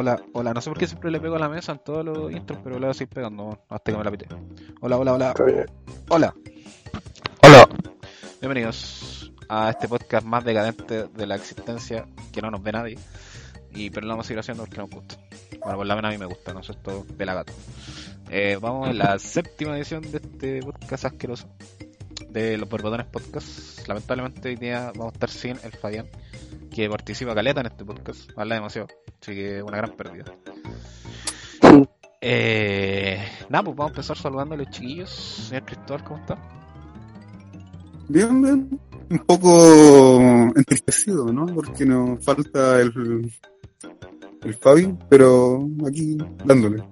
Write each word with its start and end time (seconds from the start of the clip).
Hola, 0.00 0.18
hola, 0.32 0.54
no 0.54 0.62
sé 0.62 0.70
por 0.70 0.78
qué 0.78 0.86
siempre 0.86 1.10
le 1.10 1.20
pego 1.20 1.36
a 1.36 1.38
la 1.38 1.50
mesa 1.50 1.72
en 1.72 1.78
todos 1.80 2.02
los 2.02 2.32
intros, 2.32 2.58
pero 2.64 2.76
le 2.76 2.86
voy 2.86 2.90
a 2.92 2.94
seguir 2.94 3.12
pegando 3.12 3.58
hasta 3.68 3.92
que 3.92 3.98
me 3.98 4.02
la 4.02 4.10
pite. 4.10 4.28
Hola, 4.80 4.96
hola, 4.96 5.12
hola. 5.12 5.34
Hola. 6.08 6.34
Hola. 7.42 7.68
Bienvenidos 8.40 9.30
a 9.46 9.68
este 9.68 9.88
podcast 9.88 10.24
más 10.26 10.42
decadente 10.42 11.04
de 11.04 11.26
la 11.26 11.34
existencia 11.34 12.06
que 12.32 12.40
no 12.40 12.50
nos 12.50 12.62
ve 12.62 12.72
nadie. 12.72 12.98
Y 13.74 13.90
pero 13.90 14.06
lo 14.06 14.14
vamos 14.14 14.24
a 14.24 14.28
seguir 14.28 14.40
haciendo 14.40 14.62
porque 14.62 14.78
nos 14.78 14.88
gusta. 14.88 15.16
Bueno, 15.62 15.76
por 15.76 15.86
la 15.86 15.96
menos 15.96 16.08
a 16.08 16.12
mí 16.12 16.18
me 16.18 16.24
gusta, 16.24 16.54
no 16.54 16.62
sé 16.62 16.72
esto 16.72 17.04
de 17.18 17.26
la 17.26 17.34
gato. 17.34 17.52
Eh, 18.30 18.56
vamos 18.58 18.88
en 18.88 18.96
la 18.96 19.18
séptima 19.18 19.76
edición 19.76 20.00
de 20.00 20.16
este 20.16 20.62
podcast 20.62 21.04
asqueroso 21.04 21.46
de 22.30 22.56
los 22.56 22.70
Borbotones 22.70 23.04
Podcast. 23.04 23.86
Lamentablemente 23.86 24.48
hoy 24.48 24.56
día 24.56 24.92
vamos 24.96 25.12
a 25.12 25.16
estar 25.16 25.28
sin 25.28 25.58
el 25.62 25.72
Fabián, 25.72 26.08
que 26.74 26.88
participa 26.88 27.34
caleta 27.34 27.60
en 27.60 27.66
este 27.66 27.84
podcast, 27.84 28.30
habla 28.36 28.54
demasiado, 28.56 28.88
así 29.20 29.34
que 29.34 29.62
una 29.62 29.76
gran 29.78 29.92
pérdida. 29.96 30.24
Eh, 32.20 33.18
nada, 33.48 33.64
pues 33.64 33.76
vamos 33.76 33.90
a 33.90 33.94
empezar 33.94 34.16
saludando 34.18 34.54
a 34.54 34.58
los 34.58 34.70
chiquillos. 34.70 35.10
Señor 35.10 35.64
Cristóbal, 35.64 36.04
¿cómo 36.04 36.20
está? 36.20 36.38
Bien, 38.08 38.42
bien. 38.42 38.80
Un 39.10 39.18
poco 39.20 40.30
entristecido, 40.54 41.32
¿no? 41.32 41.46
Porque 41.46 41.84
nos 41.86 42.22
falta 42.24 42.80
el, 42.80 43.32
el 44.42 44.54
Fabi, 44.54 44.96
pero 45.08 45.66
aquí 45.86 46.16
dándole. 46.44 46.82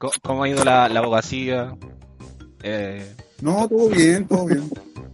¿Cómo, 0.00 0.12
cómo 0.22 0.42
ha 0.44 0.48
ido 0.48 0.64
la, 0.64 0.88
la 0.88 1.00
abogacía? 1.00 1.76
Eh, 2.62 3.14
No, 3.42 3.68
todo 3.68 3.88
bien, 3.90 4.26
todo 4.26 4.46
bien. 4.46 4.68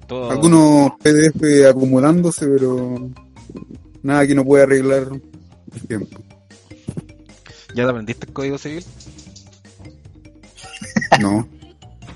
todo... 0.06 0.30
Algunos 0.30 0.92
PDF 1.02 1.66
acumulándose, 1.70 2.46
pero 2.46 3.10
nada 4.04 4.24
que 4.26 4.34
no 4.36 4.44
pueda 4.44 4.62
arreglar 4.64 5.08
el 5.74 5.86
tiempo. 5.88 6.20
¿Ya 7.74 7.82
te 7.84 7.90
aprendiste 7.90 8.26
el 8.26 8.32
código 8.32 8.58
civil? 8.58 8.84
No. 11.20 11.48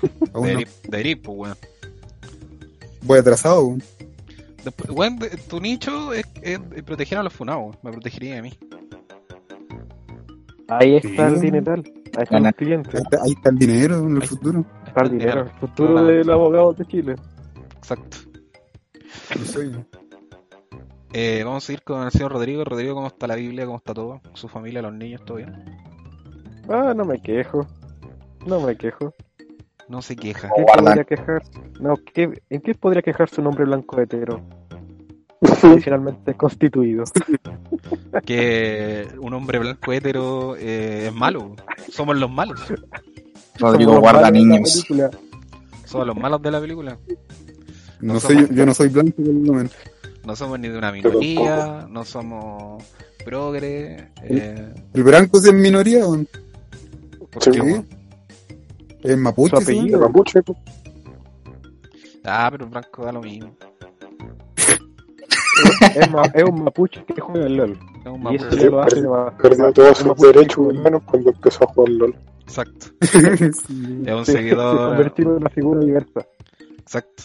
Aún 0.33 0.33
no. 0.33 0.41
Deberí, 0.47 0.67
deberí, 0.87 1.15
pues, 1.15 1.37
weón. 1.37 1.57
Voy 3.01 3.19
atrasado. 3.19 3.65
weón. 3.65 3.83
Después, 4.63 4.89
weón, 4.91 5.19
de- 5.19 5.29
tu 5.29 5.59
nicho 5.59 6.13
es, 6.13 6.25
es 6.41 6.59
proteger 6.85 7.17
a 7.17 7.23
los 7.23 7.33
funados, 7.33 7.61
weón. 7.63 7.77
me 7.83 7.91
protegería 7.91 8.35
de 8.35 8.41
mí. 8.43 8.53
Ahí 10.67 10.97
está 10.97 11.27
el 11.27 11.41
dineral. 11.41 11.83
Ahí 12.15 12.23
están 12.23 12.25
Gana. 12.43 12.49
los 12.49 12.55
clientes. 12.57 12.95
Ahí 12.95 13.01
está, 13.01 13.23
ahí 13.23 13.31
está 13.31 13.49
el 13.49 13.57
dinero 13.57 13.99
en 13.99 14.15
el 14.17 14.21
Ahí- 14.21 14.27
futuro. 14.27 14.65
Está 14.87 15.01
el 15.01 15.11
dinero. 15.11 15.41
El 15.43 15.49
futuro 15.59 16.03
del 16.05 16.29
abogado 16.29 16.73
de 16.73 16.85
Chile. 16.85 17.15
Exacto. 17.77 18.17
No 19.37 19.45
sé. 19.45 19.71
Eh, 21.13 21.41
vamos 21.43 21.63
a 21.63 21.67
seguir 21.67 21.81
con 21.83 22.03
el 22.03 22.11
señor 22.11 22.31
Rodrigo. 22.31 22.63
Rodrigo, 22.63 22.93
¿cómo 22.95 23.07
está 23.07 23.27
la 23.27 23.35
Biblia? 23.35 23.65
¿Cómo 23.65 23.77
está 23.77 23.93
todo? 23.93 24.21
¿Su 24.33 24.47
familia, 24.47 24.81
los 24.81 24.93
niños, 24.93 25.23
todo 25.25 25.37
bien? 25.37 25.53
Ah, 26.69 26.93
no 26.95 27.03
me 27.05 27.19
quejo. 27.21 27.65
No 28.45 28.59
me 28.61 28.75
quejo. 28.77 29.13
No 29.87 30.01
se 30.03 30.15
queja. 30.15 30.49
¿Qué 30.55 30.63
podría 30.77 31.03
quejar? 31.03 31.41
No, 31.79 31.95
¿qué, 32.13 32.29
¿en 32.49 32.61
qué 32.61 32.75
podría 32.75 33.01
quejarse 33.01 33.41
un 33.41 33.47
hombre 33.47 33.65
blanco 33.65 33.99
hetero? 33.99 34.39
Tradicionalmente 35.41 36.33
constituido. 36.35 37.03
Que 38.25 39.07
un 39.19 39.33
hombre 39.33 39.57
blanco 39.59 39.91
hétero 39.93 40.55
eh, 40.57 41.07
es 41.07 41.13
malo. 41.13 41.55
Somos 41.89 42.17
los 42.17 42.29
malos. 42.29 42.59
Rodrigo 43.57 43.91
Somos 43.93 44.01
guarda 44.01 44.21
malos 44.21 44.33
de 44.33 44.39
la 44.47 44.55
niños. 44.55 44.71
película. 44.87 45.09
Somos 45.85 46.07
los 46.07 46.15
malos 46.17 46.41
de 46.41 46.51
la 46.51 46.61
película. 46.61 46.97
No 48.01 48.13
No 48.15 48.19
soy, 48.19 48.35
somos- 48.35 48.49
yo 48.51 48.65
no 48.65 48.73
soy 48.73 48.89
blanco 48.89 49.15
por 49.15 49.25
el 49.25 49.33
momento. 49.33 49.75
No 50.25 50.35
somos 50.35 50.59
ni 50.59 50.67
de 50.69 50.77
una 50.77 50.91
minoría, 50.91 51.87
no 51.89 52.03
somos 52.05 52.83
progre. 53.25 54.11
Eh, 54.23 54.73
El 54.93 55.03
blanco 55.03 55.37
es 55.39 55.45
en 55.47 55.59
minoría, 55.61 55.99
weón. 56.07 56.27
¿por 57.31 57.43
Sí, 57.43 57.51
qué. 57.51 57.83
Es 59.01 59.17
mapuche, 59.17 59.61
sí, 59.61 59.89
mapuche. 59.91 60.39
Ah, 62.25 62.49
pero 62.51 62.65
el 62.65 62.69
blanco 62.71 63.03
da 63.05 63.11
lo 63.13 63.21
mismo. 63.21 63.55
Es, 65.95 66.11
ma- 66.11 66.23
es 66.33 66.43
un 66.43 66.63
mapuche 66.63 67.03
que 67.05 67.19
juega 67.19 67.45
el 67.47 67.55
LOL. 67.57 67.71
Es 68.01 68.05
un 68.07 68.15
Y 68.15 68.23
mapuche. 68.23 68.47
eso 68.47 68.57
ya 68.57 68.65
lo 68.69 68.81
hace. 68.81 69.01
Perdió 69.41 69.73
todos 69.73 69.97
sus 69.97 70.15
derechos 70.17 70.57
humanos 70.57 71.01
cuando 71.05 71.29
empezó 71.31 71.63
a 71.63 71.67
jugar 71.67 71.89
LOL. 71.89 72.15
Exacto. 72.41 72.87
Sí. 73.01 74.03
Es 74.05 74.13
un 74.13 74.25
Sí, 74.25 74.31
Se 74.31 74.37
seguidor. 74.37 74.89
convirtió 74.89 75.25
en 75.25 75.31
una 75.31 75.49
figura 75.49 75.79
diversa. 75.81 76.25
Exacto. 76.79 77.23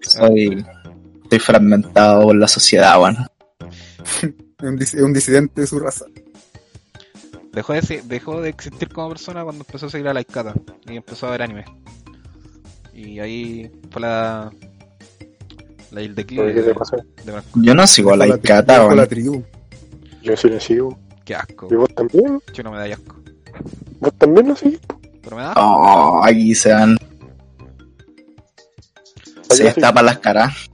Soy, 0.00 0.64
estoy 1.28 1.38
fragmentado 1.40 2.22
por 2.22 2.36
la 2.36 2.48
sociedad, 2.48 2.98
bueno. 2.98 3.26
Es 4.80 4.94
un, 4.94 5.12
disidente 5.12 5.60
de 5.60 5.66
su 5.66 5.78
raza. 5.78 6.06
Dejó 7.52 7.74
de, 7.74 8.02
dejó 8.06 8.40
de 8.40 8.48
existir 8.48 8.88
como 8.88 9.10
persona 9.10 9.44
cuando 9.44 9.62
empezó 9.66 9.86
a 9.86 9.90
seguir 9.90 10.08
a 10.08 10.14
la 10.14 10.22
Ikata 10.22 10.54
y 10.86 10.96
empezó 10.96 11.26
a 11.26 11.32
ver 11.32 11.42
anime. 11.42 11.64
Y 12.94 13.20
ahí 13.20 13.70
fue 13.90 14.00
la. 14.00 14.50
la 15.90 16.00
el 16.00 16.14
declive 16.14 16.54
¿Qué 16.54 16.62
de, 16.62 16.74
de. 17.32 17.42
Yo 17.56 17.74
no 17.74 17.86
sigo 17.86 18.14
a 18.14 18.16
la 18.16 18.26
la 18.26 18.84
bueno. 18.84 19.06
tribu. 19.06 19.44
Yo 20.22 20.34
sí 20.34 20.48
le 20.48 20.60
sigo. 20.60 20.98
Qué 21.26 21.34
asco. 21.34 21.68
¿Y 21.70 21.74
vos 21.74 21.94
también? 21.94 22.40
Yo 22.54 22.62
no 22.62 22.72
me 22.72 22.78
da 22.78 22.94
asco. 22.94 23.16
¿Vos 24.00 24.14
también 24.16 24.48
lo 24.48 24.56
seguís? 24.56 24.80
Pero 25.22 25.36
me 25.36 25.42
da. 25.42 25.52
Oh, 25.56 26.22
aquí 26.24 26.54
se 26.54 26.70
dan. 26.70 26.96
Se 29.50 29.64
destapan 29.64 30.06
las 30.06 30.18
caras. 30.18 30.70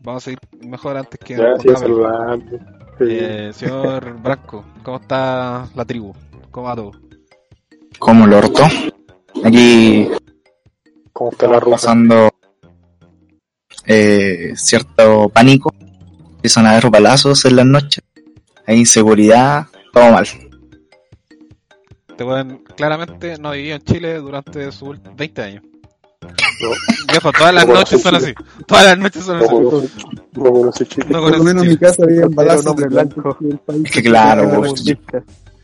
Vamos 0.00 0.22
a 0.22 0.24
seguir 0.24 0.38
mejor 0.66 0.96
antes 0.96 1.18
que. 1.20 1.36
Saludando. 1.36 2.58
Sí. 2.98 3.06
Eh, 3.08 3.50
señor 3.54 4.20
Branco, 4.20 4.64
¿cómo 4.82 4.98
está 4.98 5.68
la 5.74 5.84
tribu? 5.84 6.14
¿Cómo 6.50 6.66
va 6.66 6.76
todo? 6.76 6.92
Como 7.98 8.24
el 8.26 8.32
orto. 8.34 8.62
Aquí 9.44 10.08
¿Cómo 11.12 11.30
está 11.30 11.46
la 11.48 11.60
ruta? 11.60 11.76
pasando 11.76 12.30
eh, 13.86 14.52
cierto 14.56 15.28
pánico. 15.28 15.72
Empiezan 16.36 16.66
a 16.66 16.70
haber 16.72 16.90
balazos 16.90 17.44
en 17.44 17.56
las 17.56 17.66
noches. 17.66 18.02
Hay 18.66 18.78
inseguridad. 18.78 19.66
Todo 19.92 20.12
mal. 20.12 20.26
Te 22.16 22.24
pueden, 22.24 22.58
claramente 22.76 23.38
no 23.38 23.52
vivió 23.52 23.74
en 23.76 23.82
Chile 23.82 24.14
durante 24.18 24.70
sus 24.72 24.88
ult- 24.90 25.16
20 25.16 25.42
años. 25.42 25.64
Viejo, 27.10 27.32
todas 27.32 27.54
las 27.54 27.66
No 27.66 27.74
noches 27.74 28.02
son 28.02 28.14
así. 28.16 28.34
Todas 28.66 28.84
las 28.86 28.98
noches 28.98 29.24
son 29.24 29.36
así. 29.38 29.54
no 30.34 30.52
conoce 30.52 30.86
Chile. 30.86 31.06
No 31.10 31.20
Por 31.20 31.38
lo 31.38 31.44
menos 31.44 31.64
en 31.64 31.70
mi 31.70 31.76
casa 31.76 32.02
había 32.04 32.26
balazos 32.28 32.66
hombre 32.66 32.86
blanco. 32.88 33.36
Es 33.84 33.90
que 33.92 34.02
claro, 34.02 34.62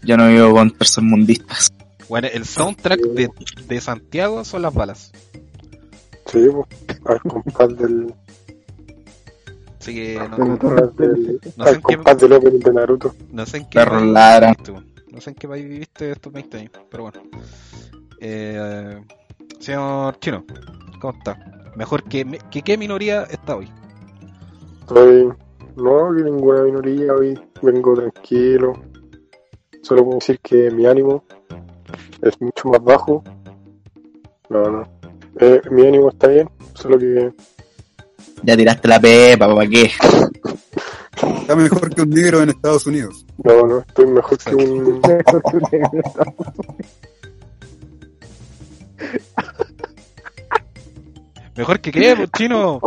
yo 0.02 0.16
no 0.16 0.28
vivo 0.28 0.52
con 0.52 0.70
personas 0.70 1.10
mundistas. 1.10 1.72
Bueno, 2.08 2.28
el 2.32 2.44
soundtrack 2.44 3.00
de, 3.00 3.28
de 3.66 3.80
Santiago 3.80 4.44
son 4.44 4.62
las 4.62 4.72
balas. 4.74 5.12
Sí, 6.26 6.46
pues, 6.52 7.00
al 7.04 7.20
compás 7.20 7.76
del, 7.78 8.14
Así 9.80 9.94
que 9.94 10.14
no, 10.30 10.36
No 10.38 11.64
sé 11.66 11.70
en 11.74 11.82
qué- 11.82 11.96
compás 11.96 12.18
del 12.18 12.32
opening 12.32 12.58
de 12.60 12.72
Naruto. 12.72 13.14
no 13.32 13.46
sé 13.46 13.56
en 13.58 13.68
qué 13.68 13.78
país 13.84 14.00
viviste. 14.02 14.72
No 15.12 15.20
sé 15.20 15.30
en 15.30 15.36
qué 15.36 15.48
país 15.48 15.68
viviste 15.68 16.10
estos 16.12 16.32
20 16.32 16.56
años, 16.58 16.70
pero 16.90 17.02
bueno. 17.04 17.20
Eh, 18.20 19.00
señor 19.58 20.18
Chino, 20.18 20.44
¿cómo 21.00 21.18
está? 21.18 21.38
Mejor 21.74 22.04
que, 22.04 22.24
que 22.50 22.62
qué 22.62 22.78
minoría 22.78 23.24
está 23.24 23.56
hoy. 23.56 23.68
Estoy, 24.80 25.28
no, 25.76 26.14
que 26.14 26.22
ninguna 26.22 26.62
minoría 26.62 27.12
hoy. 27.12 27.38
Vengo 27.62 27.94
tranquilo. 27.94 28.72
Solo 29.82 30.04
puedo 30.04 30.18
decir 30.18 30.38
que 30.40 30.70
mi 30.70 30.86
ánimo 30.86 31.24
es 32.22 32.40
mucho 32.40 32.68
más 32.68 32.82
bajo. 32.82 33.22
No, 34.48 34.70
no. 34.70 34.82
Eh, 35.38 35.60
mi 35.70 35.86
ánimo 35.86 36.08
está 36.08 36.28
bien, 36.28 36.48
solo 36.74 36.98
que 36.98 37.30
Ya 38.42 38.56
tiraste 38.56 38.88
la 38.88 38.98
pepa, 38.98 39.54
¿para 39.54 39.68
qué? 39.68 39.90
Está 41.40 41.56
mejor 41.56 41.94
que 41.94 42.02
un 42.02 42.10
negro 42.10 42.42
en 42.42 42.50
Estados 42.50 42.86
Unidos. 42.86 43.26
no, 43.44 43.66
no, 43.66 43.78
estoy 43.80 44.06
mejor 44.06 44.38
que 44.38 44.54
un 44.54 45.02
Mejor 48.96 49.70
que 49.70 49.90
un 49.90 49.94
negro. 51.26 51.56
¿Mejor 51.56 51.80
que 51.80 51.90
qué, 51.92 52.16
pues, 52.16 52.30
Chino? 52.36 52.80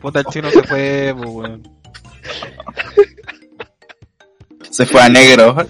Puta, 0.00 0.20
el 0.20 0.26
Chino 0.26 0.50
se 0.50 0.62
fue, 0.62 1.14
pues, 1.16 1.30
weón. 1.30 1.62
Se 4.70 4.86
fue 4.86 5.00
a 5.02 5.08
negro. 5.08 5.56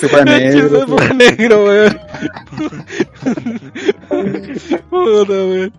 Se 0.00 0.08
fue 0.08 0.20
a 0.20 0.24
negro. 0.24 0.80
se 0.80 0.86
fue 0.86 1.06
a 1.06 1.12
negro, 1.12 1.64
weón. 1.64 2.00
Puta, 4.90 5.32
weón. 5.32 5.72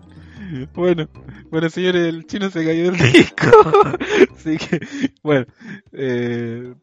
Bueno, 0.74 1.08
bueno, 1.50 1.70
señores, 1.70 2.06
el 2.06 2.26
chino 2.26 2.50
se 2.50 2.64
cayó 2.64 2.90
del 2.90 3.12
disco. 3.12 3.46
Así 4.36 4.56
que, 4.58 4.80
bueno, 5.22 5.46
eh, 5.92 6.74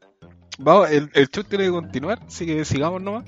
vamos, 0.57 0.89
el, 0.91 1.09
el 1.13 1.29
show 1.29 1.44
tiene 1.44 1.65
que 1.65 1.71
continuar, 1.71 2.19
así 2.27 2.45
que 2.45 2.65
sigamos 2.65 3.01
nomás. 3.01 3.25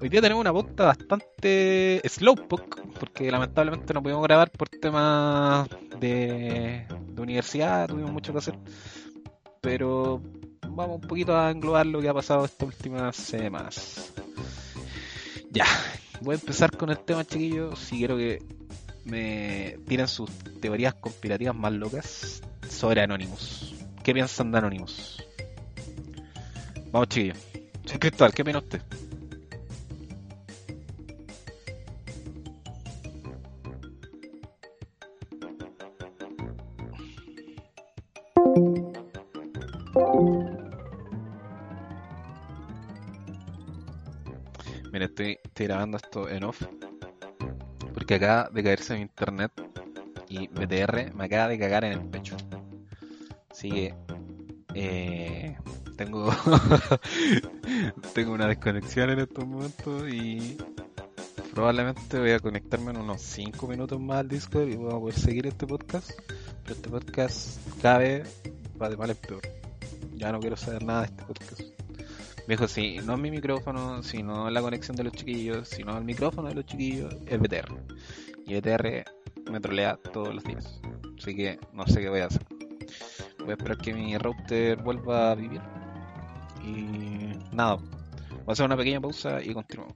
Hoy 0.00 0.08
día 0.10 0.20
tenemos 0.20 0.42
una 0.42 0.52
pauta 0.52 0.84
bastante 0.84 2.02
slowpoke, 2.06 2.82
porque 3.00 3.30
lamentablemente 3.30 3.94
no 3.94 4.02
pudimos 4.02 4.22
grabar 4.22 4.50
por 4.50 4.68
temas 4.68 5.68
de, 5.98 6.86
de 7.08 7.22
universidad, 7.22 7.88
tuvimos 7.88 8.12
mucho 8.12 8.32
que 8.32 8.38
hacer. 8.38 8.58
pero 9.60 10.22
vamos 10.68 11.00
un 11.02 11.08
poquito 11.08 11.36
a 11.36 11.50
englobar 11.50 11.86
lo 11.86 12.00
que 12.00 12.08
ha 12.08 12.14
pasado 12.14 12.44
estas 12.44 12.68
últimas 12.68 13.16
semanas. 13.16 14.12
Ya, 15.50 15.66
voy 16.20 16.34
a 16.34 16.38
empezar 16.38 16.76
con 16.76 16.90
el 16.90 16.98
tema, 16.98 17.24
chiquillos. 17.24 17.78
Si 17.78 17.96
quiero 17.96 18.16
que 18.16 18.42
me 19.04 19.78
tiren 19.88 20.06
sus 20.06 20.30
teorías 20.60 20.94
conspirativas 20.94 21.56
más 21.56 21.72
locas 21.72 22.42
sobre 22.68 23.00
Anonymous. 23.02 23.74
¿Qué 24.04 24.12
piensan 24.12 24.52
de 24.52 24.58
Anonymous? 24.58 25.25
Vamos, 26.96 27.10
chiquillos. 27.10 27.36
Señor 27.84 28.00
Cristóbal, 28.00 28.32
¿qué 28.32 28.40
opina 28.40 28.58
usted? 28.58 28.80
Mira, 44.90 45.04
estoy, 45.04 45.38
estoy 45.44 45.66
grabando 45.66 45.98
esto 45.98 46.30
en 46.30 46.44
off. 46.44 46.62
Porque 47.92 48.14
acaba 48.14 48.48
de 48.48 48.62
caerse 48.62 48.94
mi 48.94 49.02
internet 49.02 49.52
y 50.30 50.48
BTR 50.48 51.12
me 51.14 51.24
acaba 51.26 51.48
de 51.48 51.58
cagar 51.58 51.84
en 51.84 51.92
el 51.92 52.00
pecho. 52.08 52.38
Así 53.50 53.70
que 53.70 53.94
eh, 54.72 55.58
tengo 55.96 56.30
tengo 58.14 58.32
una 58.32 58.46
desconexión 58.46 59.10
en 59.10 59.20
estos 59.20 59.46
momentos 59.46 60.08
y 60.08 60.56
probablemente 61.54 62.18
voy 62.18 62.32
a 62.32 62.38
conectarme 62.38 62.90
en 62.90 62.98
unos 62.98 63.22
5 63.22 63.66
minutos 63.66 63.98
más 63.98 64.18
al 64.18 64.28
Discord 64.28 64.68
y 64.68 64.76
voy 64.76 64.92
a 64.92 64.98
poder 64.98 65.14
seguir 65.14 65.46
este 65.46 65.66
podcast. 65.66 66.10
Pero 66.62 66.74
este 66.74 66.88
podcast 66.90 67.58
cada 67.80 67.98
vez 67.98 68.42
va 68.80 68.90
de 68.90 68.96
mal 68.96 69.10
en 69.10 69.16
peor. 69.16 69.42
Ya 70.14 70.32
no 70.32 70.40
quiero 70.40 70.56
saber 70.56 70.84
nada 70.84 71.02
de 71.02 71.06
este 71.06 71.24
podcast. 71.24 71.62
Viejo, 72.46 72.68
si 72.68 72.98
no 72.98 73.14
es 73.14 73.20
mi 73.20 73.30
micrófono, 73.30 74.02
si 74.02 74.22
no 74.22 74.48
es 74.48 74.52
la 74.52 74.60
conexión 74.60 74.96
de 74.96 75.04
los 75.04 75.14
chiquillos, 75.14 75.68
si 75.68 75.82
no 75.82 75.92
es 75.92 75.98
el 75.98 76.04
micrófono 76.04 76.48
de 76.48 76.54
los 76.54 76.66
chiquillos, 76.66 77.16
es 77.26 77.40
BTR. 77.40 77.74
Y 78.46 78.60
BTR 78.60 79.04
me 79.50 79.60
trolea 79.60 79.98
todos 80.12 80.34
los 80.34 80.44
días. 80.44 80.80
Así 81.18 81.34
que 81.34 81.58
no 81.72 81.86
sé 81.86 82.00
qué 82.00 82.08
voy 82.08 82.20
a 82.20 82.26
hacer. 82.26 82.46
Voy 83.38 83.50
a 83.50 83.52
esperar 83.52 83.78
que 83.78 83.94
mi 83.94 84.16
router 84.18 84.82
vuelva 84.82 85.30
a 85.30 85.34
vivir. 85.34 85.60
Y 86.66 87.54
nada, 87.54 87.76
voy 87.76 88.44
a 88.48 88.52
hacer 88.52 88.66
una 88.66 88.76
pequeña 88.76 89.00
pausa 89.00 89.40
y 89.42 89.54
continuamos. 89.54 89.94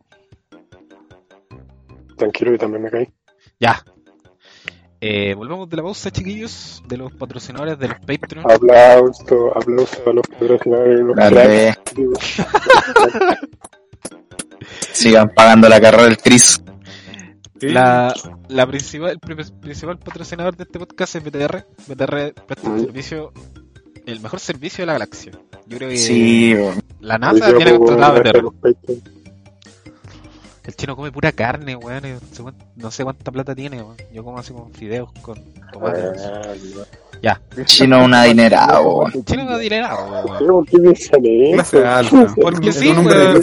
Tranquilo, 2.16 2.52
que 2.52 2.58
también 2.58 2.82
me 2.84 2.90
caí. 2.90 3.12
Ya. 3.58 3.82
Eh, 5.02 5.34
volvemos 5.34 5.68
de 5.68 5.76
la 5.78 5.82
pausa, 5.82 6.10
chiquillos, 6.10 6.82
de 6.86 6.98
los 6.98 7.12
patrocinadores 7.12 7.78
de 7.78 7.88
los 7.88 7.98
Patreon. 8.00 8.50
Aplauso, 8.50 9.56
aplauso 9.56 10.10
a 10.10 10.12
los 10.12 10.26
patrocinadores 10.28 10.98
de 10.98 12.04
los 12.04 12.18
Sigan 14.92 15.30
pagando 15.34 15.68
la 15.68 15.80
carrera 15.80 16.04
del 16.04 16.18
Chris. 16.18 16.62
La, 17.60 18.14
la 18.48 18.66
principal, 18.66 19.10
el 19.12 19.18
pri- 19.20 19.52
principal 19.60 19.98
patrocinador 19.98 20.56
de 20.56 20.64
este 20.64 20.78
podcast 20.78 21.16
es 21.16 21.24
BTR. 21.24 21.66
BTR 21.88 22.34
presta 22.46 22.68
un 22.68 22.80
servicio, 22.80 23.32
el 24.06 24.20
mejor 24.20 24.40
servicio 24.40 24.82
de 24.82 24.86
la 24.86 24.92
galaxia. 24.94 25.32
Yo 25.66 25.76
creo 25.78 25.88
que 25.90 25.96
Sí, 25.96 26.54
weón. 26.54 26.80
la 27.00 27.18
NASA 27.18 27.54
tiene 27.56 27.72
pongo 27.72 27.86
contratado 27.86 28.18
a 28.18 28.22
Patreon. 28.22 28.54
El 30.62 30.76
chino 30.76 30.94
come 30.94 31.10
pura 31.10 31.32
carne, 31.32 31.74
weón. 31.74 32.02
y 32.06 32.80
No 32.80 32.90
sé, 32.90 33.02
cuánta 33.02 33.32
plata 33.32 33.54
tiene, 33.54 33.82
weón. 33.82 33.96
Yo 34.12 34.22
como 34.24 34.38
así 34.38 34.52
con 34.52 34.70
fideos 34.72 35.10
con 35.22 35.38
tomate. 35.72 36.02
Ah, 37.22 37.38
Chino 37.64 38.04
un 38.04 38.14
adinerado, 38.14 38.88
weón. 38.98 39.12
El 39.14 39.24
chino 39.24 39.44
no 39.44 39.58
dirá 39.58 39.80
nada, 39.82 40.24
weón. 40.24 40.36
¿Pero 40.38 40.54
por 40.54 40.66
qué 40.66 40.78
piensan 40.78 41.20
eso? 41.24 42.34
Porque 42.40 42.72
sí, 42.72 42.88
Un 42.90 43.06
weón. 43.06 43.42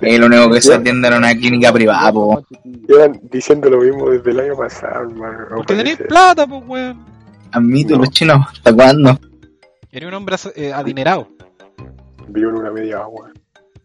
Es 0.00 0.18
lo 0.20 0.26
único 0.26 0.50
que 0.50 0.60
se 0.60 0.74
atiende 0.74 1.08
en 1.08 1.14
una 1.14 1.34
clínica 1.34 1.72
privada, 1.72 2.12
po. 2.12 2.42
Llevan 2.64 3.20
diciendo 3.30 3.68
lo 3.68 3.80
mismo 3.80 4.10
desde 4.10 4.30
el 4.30 4.40
año 4.40 4.56
pasado, 4.56 5.02
hermano. 5.10 5.38
no 5.50 5.56
Porque 5.56 5.74
tenéis 5.74 5.96
plata, 6.08 6.46
pues, 6.46 6.62
weón. 6.66 7.04
Admito 7.50 7.94
No. 7.94 8.00
los 8.02 8.10
chinos. 8.10 8.46
¿Hasta 8.52 8.72
cuándo? 8.72 9.18
Eres 9.90 10.08
un 10.08 10.14
hombre 10.14 10.36
eh, 10.54 10.72
adinerado. 10.72 11.28
Vivo 12.28 12.50
en 12.50 12.56
una 12.56 12.70
media 12.70 12.98
agua. 12.98 13.32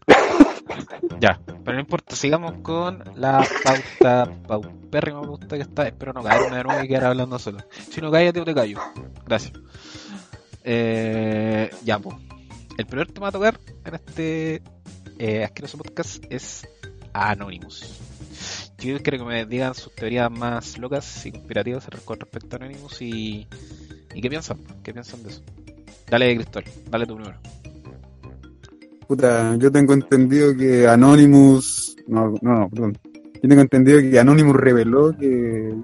Ya, 1.20 1.40
pero 1.46 1.74
no 1.74 1.80
importa, 1.80 2.16
sigamos 2.16 2.54
con 2.62 3.02
la 3.14 3.46
pauta, 3.62 4.30
paupérrima 4.46 5.22
pauta 5.22 5.56
que 5.56 5.62
está. 5.62 5.86
Espero 5.86 6.12
no 6.12 6.22
caerme 6.22 6.56
de 6.56 6.64
nuevo 6.64 6.82
y 6.82 6.88
quedar 6.88 7.04
hablando 7.04 7.38
solo. 7.38 7.58
Si 7.90 8.00
no 8.00 8.10
cállate 8.10 8.40
o 8.40 8.44
te 8.44 8.54
callo. 8.54 8.80
Gracias. 9.24 9.52
Eh, 10.64 11.70
ya, 11.84 11.98
pues. 11.98 12.16
El 12.76 12.86
primer 12.86 13.12
tema 13.12 13.28
a 13.28 13.32
tocar 13.32 13.58
en 13.84 13.94
este 13.94 14.62
eh, 15.18 15.44
asqueroso 15.44 15.78
podcast 15.78 16.24
es 16.28 16.66
Anonymous. 17.12 18.00
Yo 18.78 19.00
quiero 19.00 19.18
que 19.18 19.24
me 19.24 19.46
digan 19.46 19.74
sus 19.74 19.94
teorías 19.94 20.30
más 20.30 20.76
locas 20.78 21.24
y 21.24 21.32
conspirativas 21.32 21.86
con 22.04 22.18
respecto 22.18 22.56
a 22.56 22.58
Anonymous 22.58 23.00
y, 23.00 23.46
y 24.14 24.20
qué 24.20 24.28
piensan, 24.28 24.58
qué 24.82 24.92
piensan 24.92 25.22
de 25.22 25.30
eso. 25.30 25.42
Dale, 26.08 26.34
Cristóbal, 26.36 26.70
dale 26.90 27.06
tú 27.06 27.16
primero. 27.16 27.38
Puta, 29.06 29.56
yo 29.56 29.70
tengo 29.70 29.92
entendido 29.94 30.56
que 30.56 30.88
Anonymous. 30.88 31.96
No, 32.06 32.34
no, 32.42 32.60
no, 32.60 32.68
perdón. 32.68 32.98
Yo 33.42 33.48
tengo 33.48 33.62
entendido 33.62 34.00
que 34.00 34.18
Anonymous 34.18 34.56
reveló 34.56 35.16
que. 35.16 35.74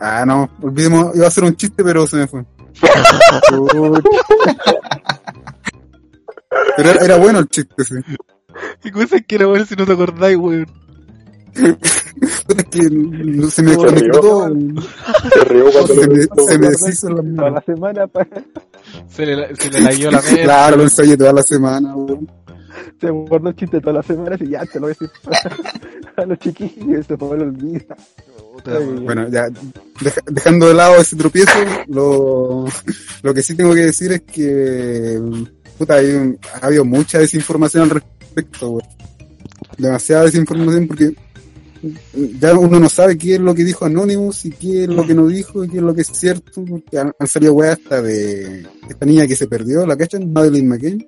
Ah, 0.00 0.24
no, 0.26 0.48
olvidemos, 0.62 1.16
iba 1.16 1.26
a 1.26 1.30
ser 1.30 1.44
un 1.44 1.56
chiste, 1.56 1.82
pero 1.82 2.06
se 2.06 2.16
me 2.16 2.26
fue. 2.26 2.44
Pero 6.76 6.90
era, 6.90 7.04
era 7.04 7.16
bueno 7.16 7.40
el 7.40 7.48
chiste, 7.48 7.84
sí. 7.84 7.94
¿Y 8.84 8.90
cosas 8.90 9.22
que 9.26 9.34
era 9.34 9.46
bueno 9.46 9.64
si 9.66 9.74
no 9.74 9.84
te 9.84 9.92
acordáis, 9.92 10.36
weón? 10.36 10.66
Que 12.70 12.90
no 12.90 13.50
se 13.50 13.62
me 13.62 13.74
Se 13.74 13.76
rió. 13.76 13.86
conectó. 13.86 14.48
Se 15.32 15.44
rió 15.44 15.64
cuando 15.72 15.94
Se 15.94 16.08
me, 16.08 16.22
se 16.48 16.58
me 16.58 16.68
deshizo 16.70 17.08
la 17.10 17.22
Toda 17.36 17.50
la 17.50 17.60
semana 17.62 18.06
pa- 18.06 18.26
Se 19.08 19.26
le, 19.26 19.56
se 19.56 19.70
le 19.70 19.80
laguió 19.80 20.10
la 20.10 20.18
mesa. 20.18 20.36
Claro, 20.42 20.76
lo 20.76 20.82
ensayé 20.84 21.16
toda 21.16 21.32
la 21.32 21.42
semana, 21.42 21.94
weón. 21.96 22.28
se 23.00 23.10
guardó 23.10 23.48
el 23.50 23.56
chiste 23.56 23.80
todas 23.80 23.96
las 23.96 24.06
semanas 24.06 24.40
y 24.40 24.48
ya 24.48 24.64
te 24.66 24.80
lo 24.80 24.86
voy 24.86 24.96
a 25.00 25.04
decir 25.04 25.10
a 26.16 26.24
los 26.26 26.38
chiquillos, 26.38 27.06
se 27.06 27.12
me 27.16 27.18
lo 27.18 27.28
olvida. 27.44 27.96
Bueno, 29.04 29.28
ya 29.28 29.48
deja- 30.00 30.20
dejando 30.26 30.68
de 30.68 30.74
lado 30.74 30.96
ese 30.96 31.16
tropiezo, 31.16 31.52
lo, 31.88 32.66
lo 33.22 33.34
que 33.34 33.42
sí 33.42 33.54
tengo 33.54 33.72
que 33.74 33.82
decir 33.86 34.12
es 34.12 34.22
que 34.22 35.20
puta, 35.78 35.94
hay 35.94 36.10
un- 36.12 36.38
ha 36.60 36.66
habido 36.66 36.84
mucha 36.84 37.18
desinformación 37.18 37.84
al 37.84 37.90
respecto, 37.90 38.70
weón. 38.70 38.88
Demasiada 39.76 40.24
desinformación 40.24 40.86
porque 40.88 41.14
ya 42.40 42.54
uno 42.58 42.80
no 42.80 42.88
sabe 42.88 43.16
qué 43.16 43.34
es 43.34 43.40
lo 43.40 43.54
que 43.54 43.64
dijo 43.64 43.84
Anonymous 43.84 44.44
y 44.46 44.50
qué 44.50 44.84
es 44.84 44.88
lo 44.88 45.06
que 45.06 45.14
no 45.14 45.26
dijo 45.26 45.64
y 45.64 45.68
qué 45.68 45.76
es 45.78 45.82
lo 45.82 45.94
que 45.94 46.00
es 46.02 46.08
cierto, 46.08 46.64
porque 46.68 46.98
han, 46.98 47.12
han 47.18 47.26
salido 47.26 47.54
weas 47.54 47.78
hasta 47.78 48.02
de 48.02 48.66
esta 48.88 49.06
niña 49.06 49.26
que 49.26 49.36
se 49.36 49.46
perdió, 49.48 49.86
¿la 49.86 49.96
cachan? 49.96 50.32
Madeleine 50.32 50.68
McCain. 50.68 51.06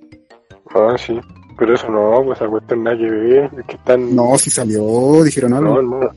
Ah, 0.75 0.97
sí. 0.99 1.19
Pero 1.59 1.75
eso 1.75 1.91
no, 1.91 2.23
pues 2.25 2.39
esa 2.41 2.49
cuestión 2.49 2.85
nada 2.85 2.97
que 2.97 3.11
ver. 3.11 3.51
Es 3.59 3.67
que 3.67 3.77
están. 3.77 4.15
No, 4.17 4.39
sí 4.39 4.49
salió, 4.51 5.23
dijeron 5.23 5.51
No, 5.51 5.57
algo. 5.57 5.83
No, 5.83 6.11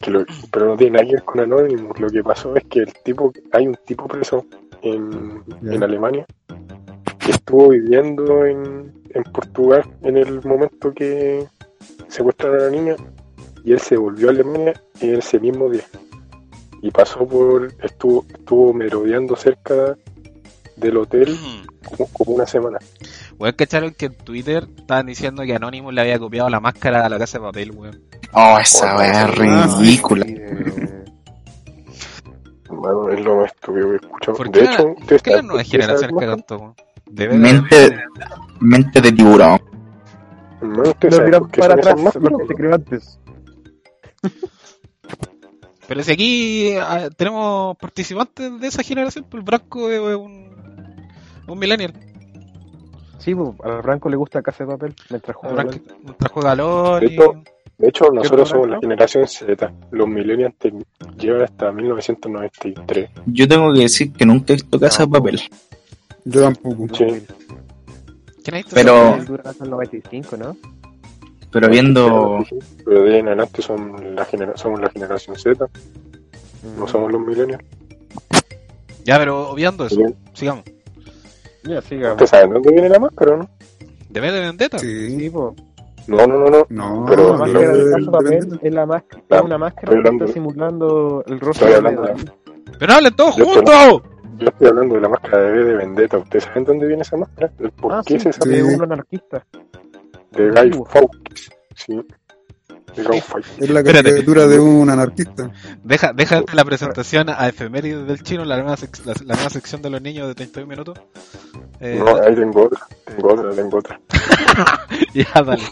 que 0.00 0.10
lo- 0.10 0.24
pero 0.50 0.66
no 0.68 0.76
tiene 0.76 0.92
nada 0.92 1.04
que 1.06 1.12
ver 1.16 1.24
con 1.24 1.40
Anonymous. 1.40 2.00
Lo 2.00 2.08
que 2.08 2.22
pasó 2.22 2.56
es 2.56 2.64
que 2.64 2.80
el 2.80 2.92
tipo, 3.04 3.30
hay 3.52 3.66
un 3.66 3.76
tipo 3.84 4.06
preso 4.08 4.46
en, 4.80 5.42
en 5.62 5.82
Alemania 5.82 6.24
que 7.18 7.32
estuvo 7.32 7.68
viviendo 7.68 8.46
en, 8.46 8.90
en 9.10 9.22
Portugal 9.24 9.82
en 10.02 10.16
el 10.16 10.42
momento 10.44 10.94
que 10.94 11.44
secuestraron 12.08 12.60
a 12.60 12.64
la 12.64 12.70
niña 12.70 12.96
y 13.64 13.72
él 13.72 13.80
se 13.80 13.96
volvió 13.96 14.28
a 14.28 14.30
Alemania 14.32 14.74
en 15.00 15.16
ese 15.16 15.38
mismo 15.40 15.68
día 15.70 15.84
y 16.82 16.90
pasó 16.90 17.26
por 17.26 17.72
estuvo 17.82 18.24
estuvo 18.32 18.72
merodeando 18.72 19.36
cerca 19.36 19.96
del 20.76 20.96
hotel 20.96 21.36
como, 21.84 22.08
como 22.12 22.32
una 22.36 22.46
semana 22.46 22.78
Weón, 23.38 23.54
cacharon 23.54 23.92
que 23.94 24.06
en 24.06 24.14
Twitter 24.14 24.66
estaban 24.78 25.06
diciendo 25.06 25.42
que 25.44 25.54
Anonymous 25.54 25.94
le 25.94 26.00
había 26.02 26.18
copiado 26.18 26.48
la 26.50 26.60
máscara 26.60 27.04
a 27.06 27.08
la 27.08 27.18
casa 27.18 27.38
de 27.38 27.44
papel, 27.44 27.70
weón. 27.72 28.02
Oh, 28.32 28.58
esa 28.60 28.96
weá 28.98 29.22
es 29.24 29.34
ridícula. 29.34 30.26
Bueno, 32.68 33.08
es 33.10 33.24
lo 33.24 33.36
más 33.36 33.46
estúpido 33.52 33.86
que 33.88 33.92
he 33.92 33.96
escuchado. 33.96 34.36
¿Por 34.36 34.50
de 34.50 34.60
qué, 34.60 34.64
hecho, 34.66 34.82
la- 34.84 34.90
¿ustedes 34.92 35.22
¿por 35.22 35.22
qué 35.22 35.30
saben 35.30 35.64
generaciones 35.64 36.12
más? 36.12 36.20
cagan 36.20 36.36
tanto, 36.38 36.56
weón? 36.58 36.74
Debe 37.06 37.32
de- 37.32 37.38
Mente, 37.38 37.98
mente 38.60 39.00
de 39.00 39.12
tiburón. 39.12 39.60
Hermano, 40.60 40.90
¿ustedes 40.90 41.14
saben 41.16 41.30
miran 41.30 41.48
para 41.50 41.74
atrás 41.74 42.14
lo 42.16 42.38
que 42.38 42.46
se 42.46 42.54
creó 42.54 42.74
antes. 42.74 43.18
Pero 45.88 46.02
si 46.04 46.12
aquí 46.12 46.72
ah, 46.80 47.08
tenemos 47.16 47.76
participantes 47.76 48.60
de 48.60 48.66
esa 48.68 48.82
generación, 48.82 49.24
pues 49.28 49.40
el 49.40 49.44
Branco 49.44 49.90
es 49.90 49.98
un, 50.16 50.50
un 51.48 51.58
millennial. 51.58 51.92
Sí, 53.18 53.34
pues, 53.34 53.50
al 53.64 53.82
Franco 53.82 54.08
le 54.08 54.16
gusta 54.16 54.40
Casa 54.40 54.64
de 54.64 54.70
Papel 54.70 54.94
mientras 55.10 55.36
juega. 55.36 55.54
Branco 55.56 55.78
mientras 56.04 56.32
juega 56.32 56.54
LOL 56.54 57.00
De 57.00 57.06
y... 57.06 57.14
hecho, 57.14 57.32
De 57.76 57.88
hecho, 57.88 58.10
nosotros 58.12 58.48
somos 58.48 58.68
la 58.70 58.78
generación 58.78 59.26
Z. 59.26 59.72
Los 59.90 60.06
millennials 60.08 60.54
te- 60.58 60.72
llevan 61.18 61.42
hasta 61.42 61.72
1993. 61.72 63.10
Yo 63.26 63.48
tengo 63.48 63.72
que 63.74 63.80
decir 63.80 64.12
que 64.12 64.24
nunca 64.24 64.52
he 64.52 64.56
visto 64.56 64.78
casa 64.78 65.04
de 65.06 65.10
papel. 65.12 65.40
Yo 66.24 66.42
tampoco. 66.42 66.86
Sí. 66.94 67.04
¿Quién 68.44 68.54
ha 68.54 68.56
visto 68.58 68.74
Pero- 68.74 69.18
95, 69.66 70.36
¿no? 70.36 70.56
Pero 71.52 71.68
viendo, 71.68 72.44
Pero 72.84 73.02
de 73.02 73.14
ahí 73.14 73.20
en 73.20 73.26
adelante 73.28 73.60
son 73.62 74.14
la 74.14 74.24
genera 74.24 74.56
somos 74.56 74.80
la 74.80 74.88
generación 74.90 75.36
Z, 75.36 75.66
no 76.78 76.86
somos 76.86 77.10
los 77.10 77.20
millennials. 77.20 77.62
Ya, 79.04 79.18
pero 79.18 79.50
obviando 79.50 79.86
eso, 79.86 79.96
Bien. 79.96 80.14
sigamos. 80.32 80.64
Ya, 81.64 81.80
siga. 81.82 82.12
¿Ustedes 82.12 82.30
saben 82.30 82.52
dónde 82.52 82.72
viene 82.72 82.88
la 82.88 82.98
máscara 82.98 83.32
o 83.34 83.36
no? 83.38 83.50
¿De 84.08 84.20
V 84.20 84.32
de 84.32 84.40
Vendetta? 84.40 84.78
Sí. 84.78 85.18
Sí, 85.18 85.30
po. 85.30 85.54
No, 86.06 86.26
no, 86.26 86.38
no, 86.38 86.50
no. 86.50 86.66
No, 86.70 87.06
Pero 87.08 87.32
La 87.32 87.38
máscara 87.38 87.72
del- 87.72 87.90
caso 87.92 88.10
papel 88.10 88.30
Vendetta. 88.30 88.66
es 88.68 88.74
la 88.74 88.86
máscara, 88.86 89.22
es 89.30 89.42
una 89.42 89.58
máscara 89.58 90.02
que 90.02 90.08
está 90.08 90.26
simulando 90.28 91.24
el 91.26 91.40
rostro 91.40 91.66
de 91.68 91.80
Dalí. 91.80 91.96
¡Pero 92.78 92.92
hablen 92.92 93.14
todos 93.16 93.34
juntos! 93.34 94.02
Yo 94.38 94.48
estoy 94.48 94.68
hablando 94.68 94.94
de 94.94 95.00
la 95.02 95.08
máscara 95.10 95.38
de 95.42 95.50
B 95.52 95.64
de 95.64 95.74
Vendetta. 95.76 96.16
¿Ustedes 96.18 96.44
saben 96.44 96.64
dónde 96.64 96.86
viene 96.86 97.02
esa 97.02 97.16
máscara? 97.16 97.52
¿El 97.58 97.70
¿Por 97.72 97.92
Ah, 97.92 98.02
qué 98.06 98.18
sí, 98.18 98.28
es 98.28 98.36
esa? 98.36 98.42
Sí. 98.42 98.48
de 98.50 98.62
un 98.64 98.82
anarquista. 98.82 99.44
De 100.32 100.50
Guy. 100.50 100.70
Fawkes. 100.88 101.50
Sí. 101.74 101.94
De 102.96 103.02
Guy 103.04 103.20
Fawkes. 103.20 103.50
Es 103.58 103.70
la 103.70 103.82
caricatura 103.82 104.46
de 104.46 104.58
un 104.58 104.88
anarquista. 104.90 105.50
Deja, 105.82 106.12
deja 106.12 106.42
la 106.52 106.64
presentación 106.64 107.28
a 107.28 107.48
efemérides 107.48 108.06
del 108.06 108.22
chino, 108.22 108.44
la 108.44 108.56
nueva, 108.58 108.76
sec- 108.76 109.04
la, 109.04 109.14
la 109.24 109.34
nueva 109.34 109.50
sección 109.50 109.82
de 109.82 109.90
los 109.90 110.00
niños 110.02 110.28
de 110.28 110.34
31 110.34 110.68
minutos. 110.68 110.98
Eh, 111.80 111.96
No, 111.98 112.16
ahí 112.16 112.34
tengo 112.34 112.64
otra. 112.64 112.80
Tengo 113.04 113.32
otra, 113.34 113.50
tengo 113.52 113.78
otra. 113.78 114.00
ya, 115.14 115.42
dale. 115.42 115.62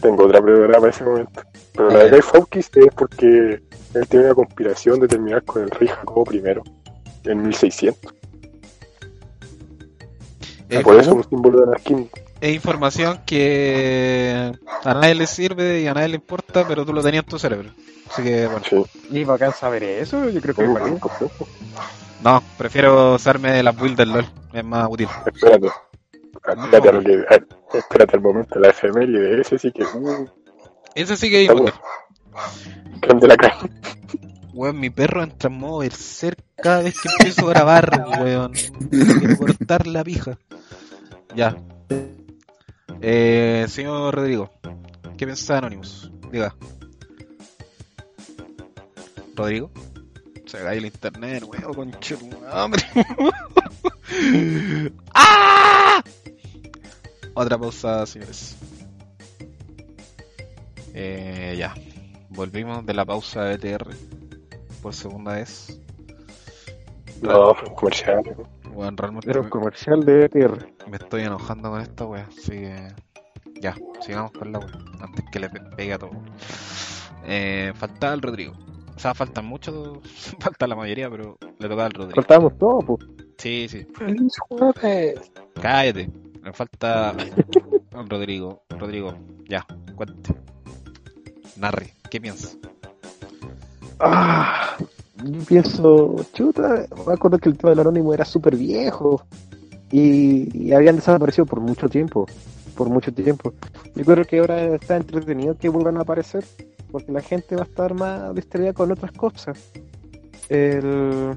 Tengo 0.00 0.24
otra 0.24 0.40
preparada 0.42 0.78
para 0.80 0.90
ese 0.90 1.04
momento. 1.04 1.42
Pero 1.74 1.90
la 1.90 1.98
de 2.04 2.10
Guy 2.10 2.22
Fawkes 2.22 2.70
es 2.74 2.86
porque 2.96 3.62
él 3.94 4.08
tiene 4.08 4.26
una 4.26 4.34
conspiración 4.34 5.00
de 5.00 5.08
terminar 5.08 5.42
con 5.44 5.62
el 5.62 5.70
rey 5.70 5.88
Jacobo 5.88 6.24
I 6.32 6.42
en 7.24 7.42
1600. 7.42 8.14
Eh, 10.70 10.80
por 10.82 10.96
eso 10.96 11.10
es 11.10 11.16
un 11.16 11.24
símbolo 11.28 11.58
de 11.58 11.64
anarquismo. 11.64 12.08
Es 12.42 12.54
información 12.54 13.20
que 13.24 14.52
a 14.84 14.94
nadie 14.94 15.14
le 15.14 15.26
sirve 15.26 15.80
y 15.80 15.86
a 15.86 15.94
nadie 15.94 16.08
le 16.08 16.16
importa, 16.16 16.66
pero 16.66 16.84
tú 16.84 16.92
lo 16.92 17.02
tenías 17.02 17.22
en 17.24 17.30
tu 17.30 17.38
cerebro. 17.38 17.70
Así 18.10 18.22
que, 18.22 18.46
bueno. 18.46 18.62
Sí. 18.68 18.84
Y 19.10 19.24
bacán 19.24 19.52
saber 19.54 19.82
eso, 19.84 20.28
yo 20.28 20.40
creo 20.40 20.54
que 20.54 20.64
es. 20.64 20.70
No, 22.22 22.42
prefiero 22.58 23.14
usarme 23.14 23.52
de 23.52 23.62
las 23.62 23.76
builds 23.76 23.96
del 23.96 24.10
LOL. 24.10 24.26
Es 24.52 24.64
más 24.64 24.86
útil. 24.90 25.08
Espérate. 25.26 25.68
Espérate, 26.34 26.88
a 26.88 26.92
lo 26.92 27.02
que, 27.02 27.14
a- 27.30 27.78
espérate 27.78 28.16
al 28.16 28.22
momento, 28.22 28.58
la 28.58 28.68
efeméride, 28.70 29.40
ese 29.40 29.58
sí 29.58 29.70
que. 29.72 29.84
Uh, 29.84 30.26
Ese 30.94 31.16
sí 31.16 31.30
que 31.30 31.44
es 31.44 31.50
la 33.22 33.36
crema. 33.36 33.58
Weón, 34.52 34.78
mi 34.80 34.90
perro 34.90 35.22
entra 35.22 35.48
en 35.48 35.58
modo 35.58 35.78
berserk 35.78 36.38
cada 36.56 36.82
vez 36.82 36.94
que 37.00 37.08
empiezo 37.08 37.46
a 37.46 37.50
grabar, 37.50 38.04
weón. 38.20 38.52
Quiero 38.90 39.38
cortar 39.38 39.86
la 39.86 40.04
pija. 40.04 40.36
Ya. 41.34 41.56
Eh, 43.04 43.66
señor 43.68 44.14
Rodrigo, 44.14 44.48
¿qué 45.18 45.26
piensa 45.26 45.58
Anonymous? 45.58 46.08
Diga. 46.30 46.54
Rodrigo. 49.34 49.72
Se 50.46 50.58
cae 50.58 50.78
el 50.78 50.86
internet, 50.86 51.42
concha 51.74 52.16
tu 52.16 52.28
madre. 52.28 52.84
¡Ah! 55.14 56.04
Otra 57.34 57.58
pausa, 57.58 58.06
señores. 58.06 58.56
Eh, 60.94 61.56
ya. 61.58 61.74
Volvimos 62.28 62.86
de 62.86 62.94
la 62.94 63.04
pausa 63.04 63.42
de 63.44 63.54
ETR 63.54 63.96
por 64.80 64.94
segunda 64.94 65.32
vez. 65.32 65.81
No, 67.22 67.54
fue 67.54 67.68
un 67.68 67.74
comercial. 67.74 68.22
Bueno, 68.74 68.92
realmente 68.96 69.30
Era 69.30 69.40
un 69.40 69.46
me, 69.46 69.50
comercial 69.50 70.04
de 70.04 70.24
ETR. 70.24 70.66
me 70.88 70.96
estoy 70.96 71.22
enojando 71.22 71.70
con 71.70 71.80
esta 71.80 72.04
wea, 72.06 72.26
así 72.28 72.50
que 72.50 72.88
ya, 73.60 73.74
sigamos 74.00 74.32
con 74.32 74.50
la 74.52 74.58
wea, 74.58 74.68
antes 75.00 75.24
que 75.30 75.38
le 75.40 75.48
pe- 75.48 75.60
pegue 75.76 75.92
a 75.94 75.98
todo. 75.98 76.10
Eh, 77.24 77.72
falta 77.76 78.12
el 78.12 78.20
Rodrigo. 78.22 78.54
O 78.96 78.98
sea, 78.98 79.14
faltan 79.14 79.44
muchos, 79.46 79.98
falta 80.40 80.66
la 80.66 80.74
mayoría, 80.76 81.08
pero 81.10 81.38
le 81.58 81.68
toca 81.68 81.86
al 81.86 81.92
Rodrigo. 81.92 82.14
Cortábamos 82.16 82.58
todo, 82.58 82.78
pues. 82.80 83.00
Sí, 83.38 83.66
sí, 83.68 83.86
¡Feliz 83.94 84.32
jueves! 84.48 85.32
cállate. 85.60 86.08
Me 86.42 86.52
falta 86.52 87.10
al 87.10 88.08
Rodrigo. 88.08 88.62
Rodrigo, 88.70 89.14
ya, 89.48 89.64
cuente. 89.94 90.34
Narri, 91.56 91.86
¿qué 92.10 92.20
piensas? 92.20 92.58
Ah, 94.00 94.76
yo 95.24 95.40
pienso, 95.44 96.16
chuta, 96.32 96.86
me 97.06 97.12
acuerdo 97.12 97.38
que 97.38 97.48
el 97.48 97.56
tema 97.56 97.70
del 97.70 97.80
anónimo 97.80 98.12
era 98.14 98.24
súper 98.24 98.56
viejo 98.56 99.22
y, 99.90 100.72
habían 100.72 100.96
desaparecido 100.96 101.46
por 101.46 101.60
mucho 101.60 101.88
tiempo, 101.88 102.26
por 102.76 102.88
mucho 102.88 103.12
tiempo. 103.12 103.52
Yo 103.94 104.04
creo 104.04 104.24
que 104.24 104.38
ahora 104.38 104.74
está 104.74 104.96
entretenido 104.96 105.56
que 105.56 105.68
vuelvan 105.68 105.98
a 105.98 106.00
aparecer 106.00 106.44
porque 106.90 107.12
la 107.12 107.20
gente 107.20 107.56
va 107.56 107.62
a 107.62 107.66
estar 107.66 107.94
más 107.94 108.34
distraída 108.34 108.72
con 108.72 108.90
otras 108.90 109.12
cosas. 109.12 109.72
El, 110.48 111.36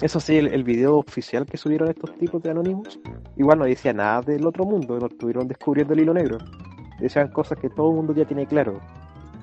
eso 0.00 0.20
sí, 0.20 0.36
el, 0.36 0.64
video 0.64 0.98
oficial 0.98 1.46
que 1.46 1.56
subieron 1.56 1.88
estos 1.88 2.16
tipos 2.18 2.42
de 2.42 2.50
Anonymous, 2.50 2.98
igual 3.36 3.58
no 3.58 3.64
decía 3.64 3.92
nada 3.92 4.22
del 4.22 4.46
otro 4.46 4.64
mundo, 4.64 4.98
no 4.98 5.06
estuvieron 5.06 5.46
descubriendo 5.46 5.94
el 5.94 6.00
hilo 6.00 6.14
negro. 6.14 6.38
Decían 7.00 7.28
cosas 7.28 7.58
que 7.58 7.70
todo 7.70 7.90
el 7.90 7.96
mundo 7.96 8.14
ya 8.14 8.24
tiene 8.24 8.46
claro 8.46 8.80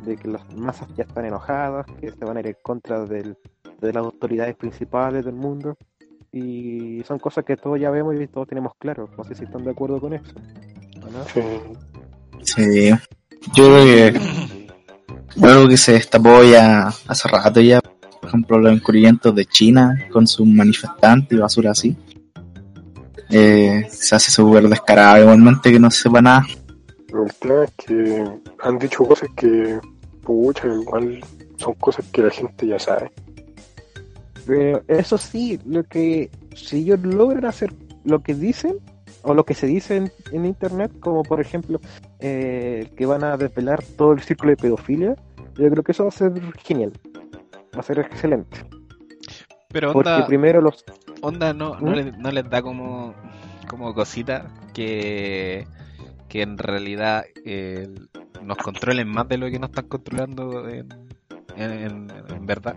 de 0.05 0.15
que 0.17 0.27
las 0.27 0.41
masas 0.55 0.87
ya 0.95 1.03
están 1.03 1.25
enojadas, 1.25 1.85
que 1.99 2.11
se 2.11 2.25
van 2.25 2.37
a 2.37 2.39
ir 2.41 2.47
en 2.47 2.55
contra 2.61 3.05
del- 3.05 3.37
de 3.81 3.93
las 3.93 4.03
autoridades 4.03 4.55
principales 4.55 5.25
del 5.25 5.35
mundo. 5.35 5.77
Y 6.31 7.01
son 7.07 7.17
cosas 7.19 7.43
que 7.45 7.57
todos 7.57 7.79
ya 7.79 7.89
vemos 7.89 8.15
y 8.19 8.27
todos 8.27 8.47
tenemos 8.47 8.73
claro. 8.77 9.09
No 9.17 9.23
sé 9.23 9.35
si 9.35 9.45
están 9.45 9.63
de 9.63 9.71
acuerdo 9.71 9.99
con 9.99 10.13
eso. 10.13 10.31
¿o 11.01 11.09
no? 11.11 11.23
Sí. 11.33 11.41
sí, 12.43 12.89
yo 13.55 13.65
creo 13.65 13.85
que 13.85 14.19
algo 15.41 15.67
que 15.69 15.77
se 15.77 15.93
destapó 15.93 16.43
ya 16.43 16.87
hace 17.07 17.27
rato 17.29 17.61
ya, 17.61 17.79
por 17.81 18.29
ejemplo 18.29 18.59
los 18.59 18.73
encubrimientos 18.73 19.33
de 19.33 19.45
China 19.45 19.97
con 20.11 20.27
sus 20.27 20.45
manifestantes 20.45 21.37
y 21.37 21.41
basura 21.41 21.71
así. 21.71 21.95
Eh, 23.29 23.87
se 23.89 24.15
hace 24.15 24.31
súper 24.31 24.67
descarado 24.67 25.21
igualmente 25.21 25.71
que 25.71 25.79
no 25.79 25.89
se 25.91 26.03
sepa 26.03 26.21
nada. 26.21 26.45
El 27.13 27.33
tema 27.39 27.63
es 27.63 27.71
que 27.85 28.25
han 28.61 28.79
dicho 28.79 29.05
cosas 29.05 29.29
que, 29.35 29.79
pucha, 30.21 30.67
igual 30.67 31.19
son 31.57 31.73
cosas 31.75 32.05
que 32.11 32.23
la 32.23 32.29
gente 32.29 32.67
ya 32.67 32.79
sabe. 32.79 33.11
Pero 34.45 34.81
eso 34.87 35.17
sí, 35.17 35.59
lo 35.65 35.83
que 35.83 36.29
si 36.55 36.77
ellos 36.77 36.99
logran 37.01 37.45
hacer 37.45 37.73
lo 38.03 38.21
que 38.21 38.33
dicen 38.33 38.79
o 39.23 39.33
lo 39.33 39.45
que 39.45 39.53
se 39.53 39.67
dice 39.67 39.97
en, 39.97 40.11
en 40.31 40.45
internet, 40.45 40.91
como 40.99 41.23
por 41.23 41.41
ejemplo 41.41 41.79
eh, 42.19 42.91
que 42.95 43.05
van 43.05 43.23
a 43.23 43.37
desvelar 43.37 43.83
todo 43.97 44.13
el 44.13 44.21
círculo 44.21 44.51
de 44.51 44.57
pedofilia, 44.57 45.15
yo 45.55 45.69
creo 45.69 45.83
que 45.83 45.91
eso 45.91 46.03
va 46.03 46.09
a 46.09 46.13
ser 46.13 46.31
genial, 46.63 46.93
va 47.75 47.79
a 47.79 47.83
ser 47.83 47.99
excelente, 47.99 48.65
Pero 49.69 49.91
porque 49.93 50.09
onda, 50.09 50.25
primero 50.25 50.61
los 50.61 50.85
onda 51.21 51.53
no, 51.53 51.79
no, 51.79 51.91
¿Mm? 51.91 51.93
les, 51.95 52.17
no 52.17 52.31
les 52.31 52.49
da 52.49 52.61
como, 52.61 53.13
como 53.67 53.93
cosita 53.93 54.47
que, 54.73 55.67
que 56.29 56.41
en 56.43 56.57
realidad 56.57 57.25
eh, 57.43 57.89
nos 58.43 58.57
controlen 58.57 59.07
más 59.09 59.27
de 59.27 59.37
lo 59.37 59.49
que 59.49 59.59
nos 59.59 59.69
están 59.71 59.87
controlando 59.87 60.69
en, 60.69 60.87
en, 61.57 61.71
en- 61.71 62.11
en 62.29 62.45
verdad. 62.45 62.75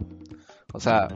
O 0.75 0.81
sea, 0.81 1.09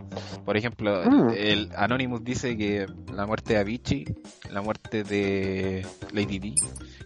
por 0.44 0.56
ejemplo, 0.56 1.02
Mm. 1.10 1.30
el 1.34 1.70
Anonymous 1.76 2.22
dice 2.22 2.56
que 2.58 2.86
la 3.12 3.24
muerte 3.26 3.54
de 3.54 3.58
Avicii, 3.60 4.04
la 4.52 4.60
muerte 4.60 5.02
de 5.02 5.84
Lady 6.12 6.38
D, 6.38 6.48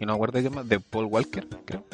y 0.01 0.05
no 0.05 0.13
me 0.13 0.17
acuerdo 0.17 0.43
qué 0.43 0.51
más, 0.51 0.69
de 0.69 0.81
Paul 0.81 1.05
Walker, 1.07 1.47
creo, 1.65 1.85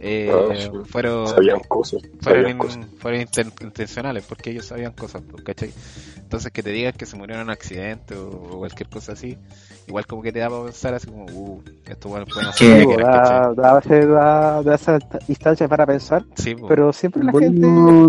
eh, 0.00 0.30
Ah, 0.32 0.54
sí. 0.56 0.70
fueron, 0.90 1.26
Sabían 1.28 1.60
cosas. 1.68 2.02
fueron, 2.20 2.42
Sabían 2.42 2.50
in- 2.50 2.58
cosas. 2.58 2.86
fueron 2.98 3.20
inten- 3.22 3.62
intencionales 3.62 4.24
porque 4.28 4.50
ellos 4.50 4.66
sabían 4.66 4.92
cosas, 4.92 5.22
pues, 5.30 5.42
¿cachai? 5.42 5.72
Entonces 6.18 6.50
que 6.52 6.62
te 6.62 6.70
digan 6.70 6.92
que 6.92 7.06
se 7.06 7.16
murieron 7.16 7.42
en 7.42 7.46
un 7.46 7.50
accidente 7.52 8.14
o, 8.16 8.28
o 8.28 8.58
cualquier 8.58 8.88
cosa 8.88 9.12
así, 9.12 9.38
igual 9.86 10.06
como 10.06 10.22
que 10.22 10.32
te 10.32 10.40
da 10.40 10.50
para 10.50 10.64
pensar 10.64 10.92
así 10.94 11.06
como, 11.06 11.24
uh, 11.26 11.62
esto 11.86 12.08
bueno, 12.08 12.26
pueden 12.26 12.48
hacer 12.48 12.82
lo 12.84 12.90
que 12.96 13.02
da, 13.02 13.52
da, 13.54 13.80
da- 13.80 14.62
da 14.62 14.74
esa 14.74 14.98
instancia 15.28 15.68
para 15.68 15.86
pensar, 15.86 16.24
Sí, 16.34 16.54
pues. 16.56 16.68
pero 16.68 16.92
siempre 16.92 17.22
la 17.22 17.30
Bueno, 17.32 17.46
gente 17.46 17.66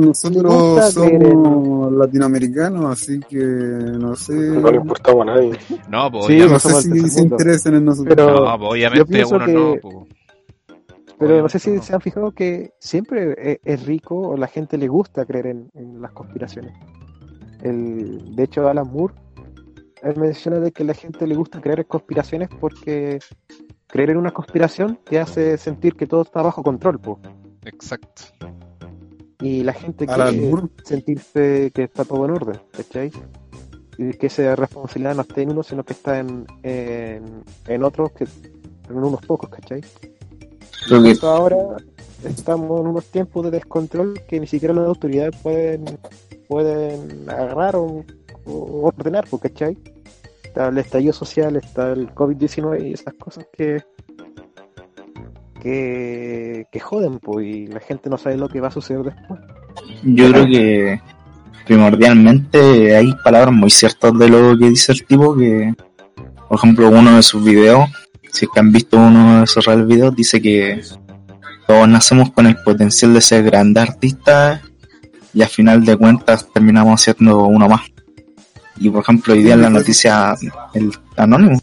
nosotros 0.08 0.94
somos 0.94 1.94
latinoamericanos, 1.94 2.92
así 2.92 3.20
que 3.30 3.38
no 3.38 4.16
sé. 4.16 4.34
No 4.34 4.72
le 4.72 4.78
importaba 4.78 5.22
a 5.22 5.26
nadie. 5.26 5.52
no, 5.88 6.12
pues, 6.12 6.26
Sí, 6.26 6.34
obviamente, 6.42 6.54
No 6.54 6.60
sé 6.60 6.82
si 6.82 7.10
se 7.10 7.22
interesan 7.22 7.76
en 7.76 7.86
nosotros. 7.86 8.16
Pero- 8.16 8.46
no, 8.46 8.58
pues, 8.58 8.72
obviamente 8.72 9.26
uno 9.26 9.46
que- 9.46 9.54
no, 9.54 9.76
pues. 9.82 9.96
Pero 11.20 11.42
no 11.42 11.50
sé 11.50 11.60
si 11.60 11.80
se 11.80 11.94
han 11.94 12.02
fijado 12.02 12.32
que 12.32 12.74
siempre 12.80 13.34
es, 13.38 13.60
es 13.64 13.86
rico 13.86 14.20
o 14.20 14.38
la 14.38 14.48
gente 14.48 14.78
le 14.78 14.88
gusta 14.88 15.26
creer 15.26 15.48
en, 15.48 15.70
en 15.74 16.02
las 16.02 16.12
conspiraciones. 16.12 16.74
El, 17.62 18.36
de 18.36 18.44
hecho, 18.44 18.68
Alan 18.68 18.88
Moore, 18.92 19.16
él 20.04 20.16
menciona 20.18 20.60
de 20.60 20.72
que 20.72 20.84
a 20.84 20.86
la 20.86 20.94
gente 20.94 21.26
le 21.26 21.36
gusta 21.36 21.60
creer 21.60 21.80
en 21.80 21.86
conspiraciones 21.86 22.50
porque 22.60 23.20
creer 23.88 24.12
en 24.12 24.18
una 24.18 24.32
conspiración 24.32 25.00
te 25.04 25.20
hace 25.20 25.58
sentir 25.58 25.96
que 25.96 26.06
todo 26.06 26.22
está 26.22 26.42
bajo 26.42 26.62
control, 26.62 27.00
po. 27.00 27.20
Exacto. 27.66 28.24
y 29.42 29.64
la 29.64 29.74
gente 29.74 30.06
Alan 30.08 30.30
quiere 30.30 30.48
Moore. 30.48 30.68
sentirse 30.84 31.72
que 31.74 31.84
está 31.84 32.06
todo 32.06 32.26
en 32.26 32.32
orden, 32.32 32.62
¿cachai? 32.72 33.12
y 33.98 34.12
que 34.14 34.28
esa 34.28 34.56
responsabilidad 34.56 35.16
no 35.16 35.22
esté 35.24 35.42
en 35.42 35.52
uno, 35.52 35.64
sino 35.64 35.84
que 35.84 35.94
está 35.94 36.20
en, 36.20 36.46
en, 36.62 37.44
en 37.68 37.84
otros, 37.84 38.12
que 38.12 38.26
en 38.90 38.96
unos 38.96 39.26
pocos, 39.26 39.50
¿cachai? 39.50 39.82
Creo 40.86 41.04
que 41.04 41.18
ahora 41.26 41.58
estamos 42.24 42.82
en 42.82 42.88
unos 42.88 43.06
tiempos 43.06 43.46
de 43.46 43.52
descontrol 43.52 44.22
que 44.28 44.40
ni 44.40 44.48
siquiera 44.48 44.74
las 44.74 44.88
autoridades 44.88 45.36
pueden 45.42 45.86
pueden 46.48 47.30
agarrar 47.30 47.76
o, 47.76 48.06
o 48.46 48.88
ordenar, 48.88 49.28
pues, 49.30 49.44
¿cachai? 49.44 49.78
Está 50.44 50.70
el 50.70 50.78
estallido 50.78 51.14
social, 51.14 51.56
está 51.58 51.92
el 51.92 52.14
COVID-19 52.14 52.88
y 52.88 52.94
esas 52.94 53.14
cosas 53.16 53.46
que 53.52 53.84
que, 55.62 56.68
que 56.72 56.80
joden, 56.80 57.20
pues, 57.20 57.46
y 57.46 57.68
la 57.68 57.80
gente 57.80 58.10
no 58.10 58.18
sabe 58.18 58.38
lo 58.38 58.48
que 58.48 58.62
va 58.62 58.70
a 58.70 58.72
suceder 58.72 59.04
después. 59.04 59.40
yo 60.04 60.32
creo 60.32 60.46
que 60.46 61.02
primordialmente 61.66 62.96
hay 62.96 63.14
palabras 63.24 63.54
muy 63.54 63.70
ciertas 63.70 64.18
de 64.18 64.30
lo 64.30 64.58
que 64.58 64.70
dice 64.70 64.94
el 64.94 65.06
tipo 65.06 65.36
que, 65.36 65.74
por 66.48 66.58
ejemplo, 66.58 66.90
uno 66.90 67.16
de 67.16 67.24
sus 67.24 67.44
videos, 67.44 67.90
si 68.32 68.46
es 68.46 68.52
que 68.54 68.60
han 68.60 68.72
visto 68.72 68.98
uno 68.98 69.40
de 69.40 69.44
esos 69.46 69.66
real 69.66 69.86
videos, 69.86 70.16
dice 70.16 70.42
que 70.42 70.82
todos 71.68 71.88
nacemos 71.88 72.32
con 72.32 72.48
el 72.48 72.58
potencial 72.58 73.14
de 73.14 73.22
ser 73.22 73.44
grandes 73.44 73.84
artistas 73.84 74.62
y 75.34 75.42
al 75.42 75.50
final 75.50 75.84
de 75.86 75.98
cuentas 75.98 76.48
terminamos 76.54 77.02
siendo 77.02 77.46
uno 77.46 77.68
más. 77.68 77.82
Y 78.80 78.90
por 78.90 79.02
ejemplo, 79.02 79.34
hoy 79.34 79.44
día 79.44 79.56
en 79.56 79.62
la 79.64 79.70
noticia 79.70 80.36
el 80.74 80.92
anónimo 81.16 81.60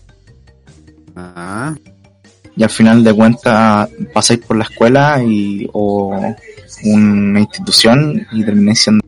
Ah, 1.17 1.75
y 2.57 2.63
al 2.63 2.71
final 2.71 3.05
de 3.05 3.15
cuentas 3.15 3.89
pasáis 4.13 4.41
por 4.41 4.57
la 4.57 4.65
escuela 4.65 5.23
y 5.23 5.69
o 5.73 6.35
una 6.85 7.41
institución 7.41 8.27
y 8.33 8.45
termináis 8.45 8.81
siendo 8.81 9.05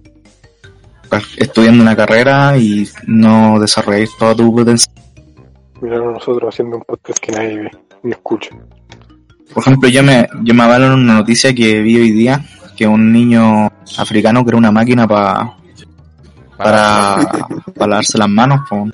estudiando 1.36 1.82
una 1.82 1.96
carrera 1.96 2.56
y 2.58 2.88
no 3.06 3.58
desarrolláis 3.60 4.10
todo 4.18 4.36
tu 4.36 4.54
potencial. 4.54 4.94
Miraron 5.80 6.14
nosotros 6.14 6.54
haciendo 6.54 6.76
un 6.78 6.82
podcast 6.82 7.18
que 7.18 7.32
nadie 7.32 7.58
ve 7.58 7.70
ni 8.02 8.12
escucha. 8.12 8.50
Por 9.52 9.62
ejemplo, 9.62 9.88
yo 9.88 10.02
me, 10.02 10.26
yo 10.42 10.54
me 10.54 10.62
avalo 10.62 10.86
en 10.86 10.92
una 10.92 11.14
noticia 11.14 11.54
que 11.54 11.80
vi 11.80 11.96
hoy 11.96 12.10
día 12.10 12.44
que 12.76 12.86
un 12.86 13.12
niño 13.12 13.68
africano 13.98 14.44
creó 14.44 14.58
una 14.58 14.70
máquina 14.72 15.06
pa- 15.08 15.56
para, 16.56 17.16
para 17.74 17.86
lavarse 17.86 18.18
las 18.18 18.28
manos. 18.28 18.60
po. 18.68 18.86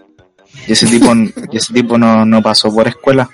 Y 0.69 0.73
ese 0.73 0.87
tipo, 0.87 1.07
y 1.51 1.57
ese 1.57 1.73
tipo 1.73 1.97
no, 1.99 2.25
no 2.27 2.43
pasó 2.43 2.73
por 2.73 2.87
escuela. 2.87 3.29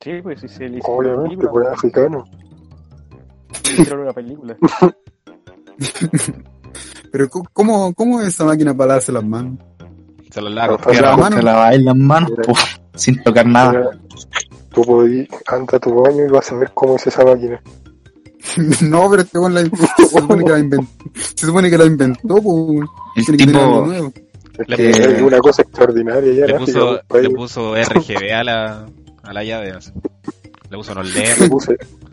Sí, 0.00 0.12
pues 0.22 0.40
sí, 0.40 0.48
se 0.48 0.68
le 0.68 0.80
Obviamente, 0.84 1.46
pues 1.48 1.66
africano. 1.68 2.24
una 3.92 4.12
película. 4.12 4.56
pero 7.12 7.28
¿cómo, 7.52 7.92
¿cómo 7.94 8.20
es 8.20 8.28
esa 8.28 8.44
máquina 8.44 8.74
para 8.74 8.94
darse 8.94 9.12
las 9.12 9.24
manos? 9.24 9.58
Se 10.34 10.40
lo 10.40 10.48
lavo. 10.48 10.76
Tierra. 10.78 11.10
la 11.12 11.16
mano. 11.16 11.36
Te 11.36 11.42
laváis 11.42 11.80
las 11.82 11.96
manos 11.96 12.32
po, 12.44 12.54
sin 12.96 13.22
tocar 13.22 13.46
nada. 13.46 13.90
Tú 14.72 14.82
podís, 14.82 15.28
anda 15.46 15.76
a 15.76 15.78
tu 15.78 15.94
baño 15.94 16.24
y 16.24 16.28
vas 16.28 16.50
a 16.50 16.56
ver 16.56 16.72
cómo 16.74 16.96
es 16.96 17.06
esa 17.06 17.24
máquina. 17.24 17.60
no, 18.82 19.08
pero 19.10 19.22
este 19.22 19.38
la, 19.38 19.60
se 19.96 20.08
supone 20.18 20.44
que 20.44 20.50
la 20.50 20.58
inventó. 20.58 20.88
Se 21.36 21.46
supone 21.46 21.70
que 21.70 21.78
la 21.78 21.84
inventó, 21.84 22.42
pues. 22.42 22.88
El 23.14 23.24
tiene 23.24 23.38
que 23.38 23.46
tipo, 23.46 23.86
nuevo. 23.86 24.12
Es 24.58 24.68
Le- 24.68 24.76
que 24.76 24.90
es 24.90 25.22
una 25.22 25.38
cosa 25.38 25.62
extraordinaria 25.62 26.32
ya 26.32 26.46
Le 26.46 26.52
en 26.54 26.58
puso, 26.58 27.00
le 27.20 27.30
puso 27.30 27.74
RGB 27.76 28.32
a 28.34 28.42
la, 28.44 28.86
a 29.22 29.32
la 29.32 29.44
llave. 29.44 29.70
así. 29.70 29.92
Le 30.68 30.76
puso 30.76 30.92
unos 30.92 31.14
Le 31.14 31.22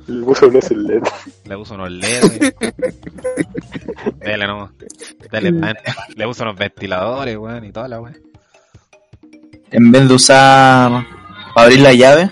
LED, 0.07 0.23
puse, 0.25 0.45
le 0.51 0.51
puse 0.51 0.73
un 0.73 0.83
LED. 0.87 1.03
le 1.45 1.57
puso 1.57 1.73
unos 1.75 1.91
LED. 1.91 2.53
Dale 4.19 4.47
nomás. 4.47 4.71
Dale, 5.31 5.51
man. 5.51 5.75
Le 6.15 6.25
puso 6.25 6.43
unos 6.43 6.55
ventiladores, 6.57 7.37
weón, 7.37 7.65
y 7.65 7.71
toda 7.71 7.87
la 7.87 8.01
weón. 8.01 8.17
en 9.71 9.91
vez 9.91 10.07
de 10.07 10.13
usar 10.13 11.05
para 11.53 11.65
abrir 11.65 11.81
la 11.81 11.93
llave, 11.93 12.31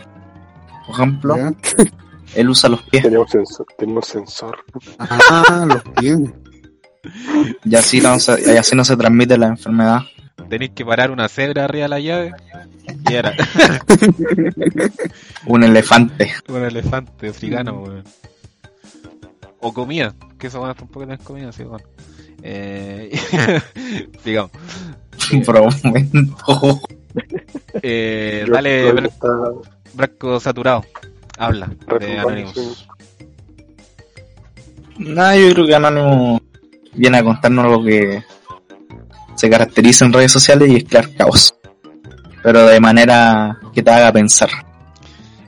por 0.85 0.95
ejemplo, 0.95 1.37
¿Ya? 1.37 1.53
él 2.35 2.49
usa 2.49 2.69
los 2.69 2.81
pies. 2.83 3.05
Un 3.05 3.27
sensor. 3.27 3.65
Un 3.79 4.03
sensor. 4.03 4.57
Ah, 4.99 5.65
los 5.67 5.83
pies. 5.99 6.19
Y 7.63 7.75
así 7.75 8.01
no 8.01 8.19
se, 8.19 8.53
y 8.53 8.57
así 8.57 8.75
no 8.75 8.83
se 8.83 8.95
transmite 8.97 9.37
la 9.37 9.47
enfermedad. 9.47 10.01
Tenéis 10.49 10.71
que 10.71 10.85
parar 10.85 11.11
una 11.11 11.27
cebra 11.29 11.65
arriba 11.65 11.83
de 11.83 11.89
la 11.89 11.99
llave. 11.99 12.33
Y 13.07 13.13
era 13.13 13.33
Un 15.45 15.63
elefante. 15.63 16.33
un 16.47 16.63
elefante 16.63 17.29
africano, 17.29 17.81
weón. 17.83 18.03
O 19.61 19.73
comida, 19.73 20.13
que 20.37 20.47
eso 20.47 20.59
bueno, 20.59 20.75
tampoco 20.75 21.05
tenés 21.05 21.19
comida, 21.25 21.51
sí, 21.51 21.63
bueno. 21.63 21.85
Eh, 22.41 23.11
digamos. 24.25 24.51
Por 25.45 25.59
un 25.61 25.73
momento. 25.83 26.81
Eh, 27.81 28.45
dale, 28.49 28.81
creo 28.81 28.95
que 28.95 29.01
Bra- 29.01 29.07
está 29.09 29.27
Brasco 29.93 30.39
saturado. 30.39 30.85
Habla 31.37 31.69
de 31.99 32.19
Anonymous. 32.19 32.87
Nada, 34.97 35.35
yo 35.37 35.53
creo 35.53 35.65
que 35.67 35.75
Anónimo 35.75 36.41
viene 36.93 37.17
a 37.19 37.23
contarnos 37.23 37.71
lo 37.71 37.83
que 37.83 38.23
se 39.35 39.49
caracteriza 39.49 40.05
en 40.05 40.13
redes 40.13 40.31
sociales 40.31 40.69
y 40.69 40.75
es 40.77 40.83
crear 40.83 41.13
caos. 41.15 41.55
Pero 42.43 42.65
de 42.67 42.79
manera 42.79 43.59
que 43.73 43.83
te 43.83 43.91
haga 43.91 44.11
pensar. 44.11 44.49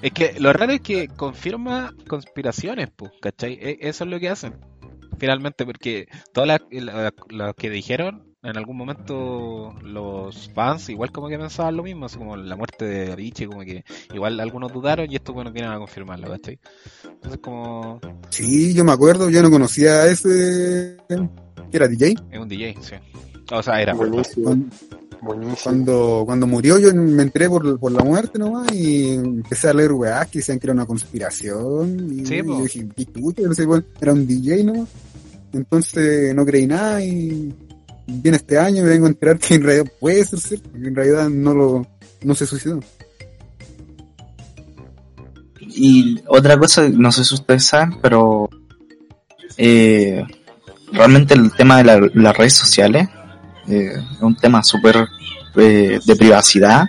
Es 0.01 0.11
que 0.11 0.35
lo 0.39 0.51
raro 0.51 0.73
es 0.73 0.81
que 0.81 1.07
confirma 1.07 1.93
conspiraciones, 2.07 2.89
pues, 2.95 3.11
¿cachai? 3.21 3.53
E- 3.61 3.77
Eso 3.81 4.03
es 4.03 4.09
lo 4.09 4.19
que 4.19 4.29
hacen. 4.29 4.55
Finalmente, 5.19 5.65
porque 5.65 6.07
todas 6.33 6.47
las 6.47 6.61
la- 6.71 7.13
las 7.29 7.53
que 7.55 7.69
dijeron, 7.69 8.23
en 8.43 8.57
algún 8.57 8.75
momento 8.75 9.75
los 9.83 10.49
fans 10.55 10.89
igual 10.89 11.11
como 11.11 11.27
que 11.29 11.37
pensaban 11.37 11.77
lo 11.77 11.83
mismo, 11.83 12.07
así 12.07 12.17
como 12.17 12.35
la 12.35 12.55
muerte 12.55 12.85
de 12.85 13.11
Avicii, 13.11 13.45
como 13.45 13.61
que 13.61 13.83
igual 14.15 14.39
algunos 14.39 14.73
dudaron 14.73 15.11
y 15.11 15.15
estos 15.15 15.35
bueno 15.35 15.51
vienen 15.51 15.71
a 15.71 15.77
confirmarlo, 15.77 16.27
¿cachai? 16.29 16.59
Entonces 17.05 17.39
como 17.39 17.99
Sí, 18.29 18.73
yo 18.73 18.83
me 18.83 18.93
acuerdo, 18.93 19.29
yo 19.29 19.43
no 19.43 19.51
conocía 19.51 19.91
a 20.01 20.07
ese. 20.07 20.97
era 21.71 21.87
DJ. 21.87 22.15
es 22.31 22.39
un 22.39 22.47
DJ, 22.49 22.75
sí. 22.81 22.95
O 23.51 23.61
sea, 23.61 23.79
era. 23.79 23.93
Buenísimo. 23.93 24.57
Cuando, 25.23 25.45
Buenísimo. 25.45 25.57
cuando, 25.63 26.23
cuando 26.25 26.47
murió, 26.47 26.79
yo 26.79 26.93
me 26.95 27.21
enteré 27.23 27.47
por, 27.47 27.79
por 27.79 27.91
la 27.91 28.03
muerte 28.03 28.39
nomás 28.39 28.71
y 28.73 29.09
empecé 29.13 29.69
a 29.69 29.73
leer 29.73 29.91
weás 29.91 30.27
que 30.27 30.39
decían 30.39 30.57
que 30.59 30.65
era 30.65 30.73
una 30.73 30.85
conspiración. 30.87 32.07
Y 32.11 32.25
Sí, 32.25 32.37
yo 32.37 32.45
po. 32.45 32.61
dije. 32.63 32.87
No 33.47 33.53
sé, 33.53 33.65
bueno, 33.65 33.83
era 34.01 34.13
un 34.13 34.25
DJ 34.25 34.63
nomás. 34.63 34.89
Entonces 35.53 36.33
no 36.33 36.43
creí 36.45 36.65
nada 36.65 37.03
y 37.03 37.53
viene 38.07 38.37
este 38.37 38.57
año 38.57 38.79
y 38.79 38.81
me 38.83 38.89
vengo 38.89 39.05
a 39.05 39.09
enterar 39.09 39.37
que 39.37 39.53
en 39.55 39.63
realidad 39.63 39.91
puede 39.99 40.25
ser 40.25 40.39
cierto, 40.39 40.69
que 40.71 40.87
en 40.87 40.95
realidad 40.95 41.29
no 41.29 41.53
lo 41.53 41.87
no 42.23 42.33
se 42.35 42.45
suicidó. 42.47 42.79
Y 45.59 46.19
otra 46.27 46.57
cosa, 46.57 46.89
no 46.89 47.11
sé 47.11 47.23
si 47.23 47.35
ustedes 47.35 47.65
saben, 47.65 47.99
pero 48.01 48.49
eh, 49.57 50.23
realmente 50.91 51.33
el 51.33 51.51
tema 51.53 51.77
de 51.77 51.83
la- 51.83 52.09
las 52.13 52.37
redes 52.37 52.53
sociales 52.53 53.07
eh, 53.67 53.93
es 53.95 54.21
un 54.21 54.35
tema 54.35 54.63
súper 54.63 55.07
eh, 55.55 55.99
de 56.05 56.15
privacidad 56.15 56.87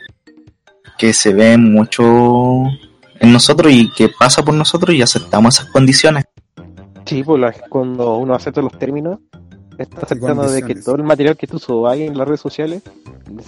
que 0.99 1.13
se 1.13 1.33
ve 1.33 1.57
mucho 1.57 2.05
en 3.19 3.33
nosotros 3.33 3.73
y 3.73 3.91
que 3.91 4.09
pasa 4.09 4.45
por 4.45 4.55
nosotros 4.55 4.95
y 4.95 5.03
aceptamos 5.03 5.57
esas 5.59 5.71
condiciones. 5.71 6.25
Sí, 7.05 7.23
pues 7.23 7.57
cuando 7.69 8.17
uno 8.17 8.35
acepta 8.35 8.63
los 8.63 8.79
términos, 8.79 9.19
está 9.79 10.01
aceptando 10.03 10.51
de 10.51 10.63
que 10.63 10.75
todo 10.75 10.97
el 10.97 11.03
material 11.03 11.37
que 11.37 11.47
tú 11.47 11.59
subas 11.59 11.99
en 11.99 12.17
las 12.17 12.27
redes 12.27 12.41
sociales 12.41 12.83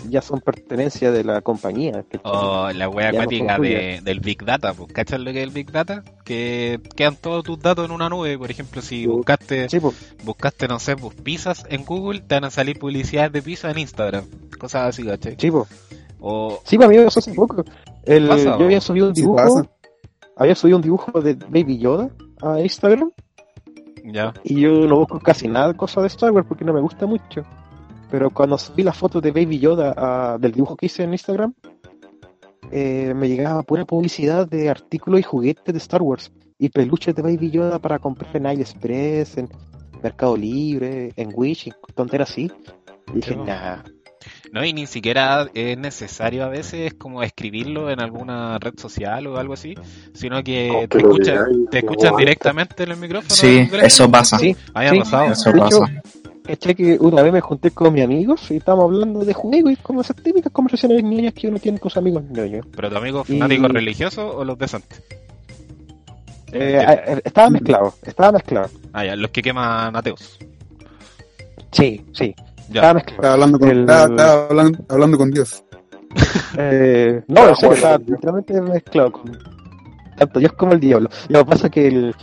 ya 0.09 0.23
son 0.23 0.41
pertenencia 0.41 1.11
de 1.11 1.25
la 1.25 1.41
compañía. 1.41 2.05
O 2.23 2.71
la 2.73 2.89
wea 2.89 3.13
no 3.13 3.19
acuática 3.19 3.59
de, 3.59 3.59
tuyas. 3.59 4.05
del 4.05 4.21
Big 4.21 4.45
Data, 4.45 4.73
pues, 4.75 4.93
¿cachas 4.93 5.21
lo 5.21 5.33
que 5.33 5.43
es 5.43 5.45
el 5.45 5.53
Big 5.53 5.71
Data? 5.71 6.03
Que 6.25 6.81
quedan 6.97 7.17
todos 7.17 7.45
tus 7.45 7.59
datos 7.61 7.85
en 7.85 7.91
una 7.91 8.09
nube, 8.09 8.39
por 8.39 8.51
ejemplo, 8.51 8.83
si 8.83 9.07
buscaste 9.07 9.69
Sí, 9.69 9.81
pues, 9.81 9.95
buscaste, 10.25 10.69
no 10.69 10.79
sé, 10.79 10.97
pues 10.97 11.15
pizzas 11.15 11.65
en 11.69 11.85
Google, 11.85 12.21
te 12.21 12.35
van 12.35 12.45
a 12.45 12.51
salir 12.51 12.79
publicidades 12.79 13.33
de 13.33 13.43
pizza 13.43 13.71
en 13.71 13.79
Instagram. 13.79 14.25
Cosas 14.59 14.89
así, 14.89 15.05
¿cachai? 15.05 15.37
sí, 15.39 15.51
pues. 15.51 15.69
O, 16.21 16.61
Sí, 16.65 16.79
para 16.79 16.89
mí 16.89 16.97
me 16.97 17.05
pasó 17.05 17.21
hace 17.21 17.35
poco. 17.35 17.65
El, 18.05 18.29
Pasa, 18.29 18.59
yo 18.59 18.65
había 18.65 18.81
subido 18.81 19.09
un 19.09 19.13
dibujo, 19.13 19.69
había 20.37 20.55
subido 20.55 20.79
un 20.79 20.83
dibujo 20.83 21.21
de 21.21 21.35
Baby 21.35 21.79
Yoda 21.79 22.09
a 22.41 22.61
Instagram 22.61 23.11
y 24.45 24.61
yo 24.61 24.71
no 24.87 24.97
busco 24.99 25.19
casi 25.19 25.49
nada 25.49 25.69
de 25.69 25.75
cosas 25.77 26.03
de 26.03 26.09
Star 26.09 26.31
Wars 26.31 26.47
porque 26.49 26.65
no 26.65 26.73
me 26.73 26.81
gusta 26.81 27.07
mucho. 27.07 27.43
Pero 28.11 28.31
cuando 28.31 28.59
subí 28.59 28.83
la 28.83 28.93
foto 28.93 29.21
de 29.21 29.33
Baby 29.33 29.59
Yoda 29.59 29.95
a- 29.97 30.39
del 30.39 30.53
dibujo 30.53 30.77
que 30.77 30.87
hice 30.87 31.03
en 31.05 31.13
Instagram, 31.13 31.55
eh, 32.71 33.13
me 33.15 33.29
llegaba 33.29 33.63
pura 33.63 33.85
publicidad 33.85 34.47
de 34.49 34.69
artículos 34.69 35.21
y 35.21 35.23
juguetes 35.23 35.73
de 35.73 35.79
Star 35.79 36.03
Wars 36.03 36.33
y 36.59 36.69
peluches 36.69 37.15
de 37.15 37.23
Baby 37.23 37.51
Yoda 37.51 37.79
para 37.79 37.99
comprar 37.99 38.37
en 38.37 38.47
AliExpress, 38.47 39.39
en 39.39 39.49
Mercado 40.03 40.37
Libre, 40.37 41.13
en 41.17 41.31
Wish, 41.35 41.69
y 41.69 41.73
tonteras 41.95 42.31
así. 42.31 42.51
Y 43.09 43.17
dije, 43.17 43.37
nah, 43.37 43.83
No, 44.55 44.65
y 44.65 44.73
ni 44.73 44.87
siquiera 44.87 45.49
es 45.53 45.77
necesario 45.77 46.45
a 46.45 46.49
veces 46.49 46.95
como 46.95 47.25
escribirlo 47.25 47.91
en 47.91 48.01
alguna 48.01 48.57
red 48.61 48.75
social 48.79 49.27
o 49.27 49.37
algo 49.37 49.55
así, 49.55 49.75
sino 50.13 50.45
que 50.45 50.87
te, 50.89 50.99
escuchan, 50.99 51.67
te 51.73 51.79
escuchan 51.79 52.15
directamente 52.17 52.85
en 52.85 52.93
el 52.93 52.97
micrófono. 52.99 53.35
Sí, 53.35 53.69
eso 53.83 54.09
pasa. 54.09 54.39
Sí, 54.39 54.55
sí. 54.55 54.71
pasado. 55.01 55.33
Eso 55.33 55.51
De 55.53 55.59
pasa. 55.59 55.79
hecho, 56.47 56.73
que 56.73 56.97
una 57.01 57.23
vez 57.23 57.33
me 57.33 57.41
junté 57.41 57.73
con 57.73 57.93
mis 57.95 58.05
amigos 58.05 58.49
y 58.53 58.59
estábamos 58.59 58.93
hablando 58.93 59.25
de 59.25 59.35
juegos 59.35 59.73
y 59.73 59.77
como 59.77 60.03
esas 60.03 60.15
típicas 60.15 60.53
conversaciones 60.53 61.03
niñas 61.03 61.35
que 61.35 61.49
uno 61.49 61.59
tiene 61.59 61.81
con 61.81 61.91
sus 61.91 61.97
amigos 61.97 62.23
niños. 62.23 62.65
¿Pero 62.77 62.89
tu 62.91 62.97
amigo 62.97 63.25
Y- 63.27 63.33
fanático 63.41 63.67
religioso 63.67 64.37
o 64.37 64.45
los 64.45 64.57
decentes? 64.57 65.03
Eh, 66.53 66.79
eh, 66.89 67.21
estaba 67.25 67.51
mezclado, 67.51 67.93
estaba 68.05 68.31
mezclado. 68.31 68.71
Ah, 68.93 69.05
ya, 69.05 69.17
los 69.17 69.33
que 69.33 69.43
queman 69.43 69.97
ateos. 69.97 70.39
Sí, 71.73 72.05
sí, 72.13 72.33
Ya. 72.71 72.81
estaba 72.81 72.95
mezclado. 72.95 73.17
Estaba 73.21 73.33
hablando 73.35 73.59
con, 73.59 73.69
El- 73.71 73.81
estaba, 73.81 74.05
estaba 74.07 74.47
hablando, 74.47 74.79
hablando 74.89 75.19
con 75.19 75.31
Dios. 75.31 75.65
Eh, 76.57 77.23
no, 77.29 77.35
Estaba 77.35 77.51
en 77.51 77.57
serio, 77.57 77.75
estaba 77.75 77.99
literalmente 77.99 78.61
mezclado 78.61 79.13
con 79.13 79.39
tanto 80.17 80.39
Dios 80.39 80.53
como 80.53 80.73
el 80.73 80.81
diablo. 80.81 81.09
Lo 81.29 81.41
que 81.41 81.51
pasa 81.51 81.67
es 81.67 81.73
que 81.73 81.87
el 81.89 82.15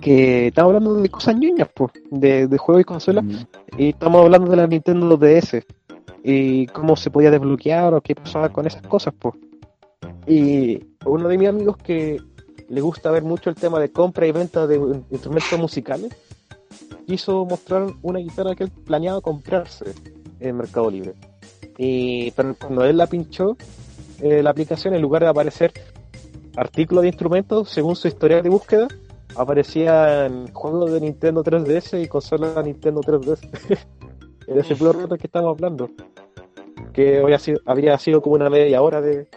que 0.00 0.48
estamos 0.48 0.68
hablando 0.70 0.94
de 1.00 1.08
cosas 1.08 1.36
ñoñas, 1.36 1.68
pues, 1.74 1.92
de, 2.10 2.46
de 2.48 2.58
juegos 2.58 2.82
y 2.82 2.84
consolas, 2.84 3.24
Mm. 3.24 3.36
y 3.78 3.88
estamos 3.90 4.22
hablando 4.24 4.50
de 4.50 4.56
la 4.56 4.66
Nintendo 4.66 5.16
DS 5.16 5.64
y 6.22 6.66
cómo 6.68 6.96
se 6.96 7.10
podía 7.10 7.30
desbloquear 7.30 7.94
o 7.94 8.00
qué 8.00 8.14
pasaba 8.14 8.48
con 8.50 8.66
esas 8.66 8.82
cosas, 8.82 9.14
pues. 9.18 9.34
Y 10.26 10.80
uno 11.06 11.28
de 11.28 11.38
mis 11.38 11.48
amigos 11.48 11.76
que 11.78 12.20
le 12.68 12.80
gusta 12.80 13.10
ver 13.10 13.22
mucho 13.22 13.48
el 13.50 13.56
tema 13.56 13.78
de 13.78 13.92
compra 13.92 14.26
y 14.26 14.32
venta 14.32 14.66
de 14.66 14.76
instrumentos 15.10 15.58
musicales, 15.58 16.14
quiso 17.06 17.44
mostrar 17.44 17.86
una 18.02 18.18
guitarra 18.18 18.54
que 18.54 18.64
él 18.64 18.70
planeaba 18.70 19.20
comprarse 19.20 19.94
en 20.40 20.56
Mercado 20.56 20.90
Libre. 20.90 21.14
Y 21.76 22.30
pero 22.32 22.54
cuando 22.54 22.84
él 22.84 22.96
la 22.96 23.06
pinchó, 23.06 23.56
eh, 24.20 24.42
la 24.42 24.50
aplicación, 24.50 24.94
en 24.94 25.02
lugar 25.02 25.22
de 25.22 25.28
aparecer 25.28 25.72
artículos 26.56 27.02
de 27.02 27.08
instrumentos, 27.08 27.70
según 27.70 27.96
su 27.96 28.08
historial 28.08 28.42
de 28.42 28.48
búsqueda, 28.48 28.88
aparecían 29.36 30.52
juegos 30.52 30.92
de 30.92 31.00
Nintendo 31.00 31.42
3DS 31.42 32.02
y 32.02 32.08
consolas 32.08 32.64
Nintendo 32.64 33.00
3DS. 33.00 33.78
en 34.46 34.58
ese 34.58 34.76
puro 34.76 34.92
rato 34.92 35.16
que 35.16 35.26
estamos 35.26 35.56
hablando. 35.56 35.90
Que 36.92 37.20
hoy 37.20 37.32
ha 37.32 37.38
sido, 37.38 37.60
habría 37.66 37.98
sido 37.98 38.22
como 38.22 38.36
una 38.36 38.48
media 38.48 38.80
hora 38.82 39.00
de, 39.00 39.28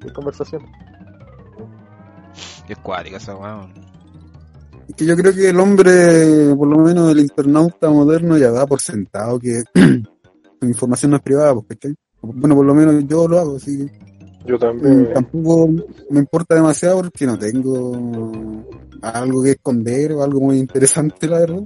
de 0.00 0.12
conversación. 0.14 0.64
Qué 2.66 2.76
cuática 2.76 3.18
esa 3.18 3.36
weón. 3.36 3.93
Es 4.88 4.94
que 4.96 5.06
yo 5.06 5.16
creo 5.16 5.32
que 5.32 5.48
el 5.48 5.58
hombre, 5.60 6.54
por 6.56 6.68
lo 6.68 6.78
menos 6.78 7.10
el 7.10 7.20
internauta 7.20 7.88
moderno, 7.90 8.36
ya 8.38 8.50
da 8.50 8.66
por 8.66 8.80
sentado 8.80 9.38
que 9.38 9.62
su 9.74 10.66
información 10.66 11.10
no 11.12 11.16
es 11.18 11.22
privada, 11.22 11.54
pues, 11.54 11.66
¿cachai? 11.68 11.94
Bueno, 12.22 12.54
por 12.54 12.66
lo 12.66 12.74
menos 12.74 13.04
yo 13.06 13.28
lo 13.28 13.38
hago, 13.38 13.56
así 13.56 13.86
que 13.86 13.92
Yo 14.46 14.56
mm, 14.56 14.58
también. 14.58 15.12
tampoco 15.14 15.68
me 16.10 16.18
importa 16.20 16.54
demasiado 16.54 17.02
porque 17.02 17.26
no 17.26 17.38
tengo 17.38 18.64
algo 19.02 19.42
que 19.42 19.50
esconder 19.52 20.12
o 20.12 20.22
algo 20.22 20.40
muy 20.40 20.58
interesante, 20.58 21.26
la 21.28 21.40
verdad. 21.40 21.62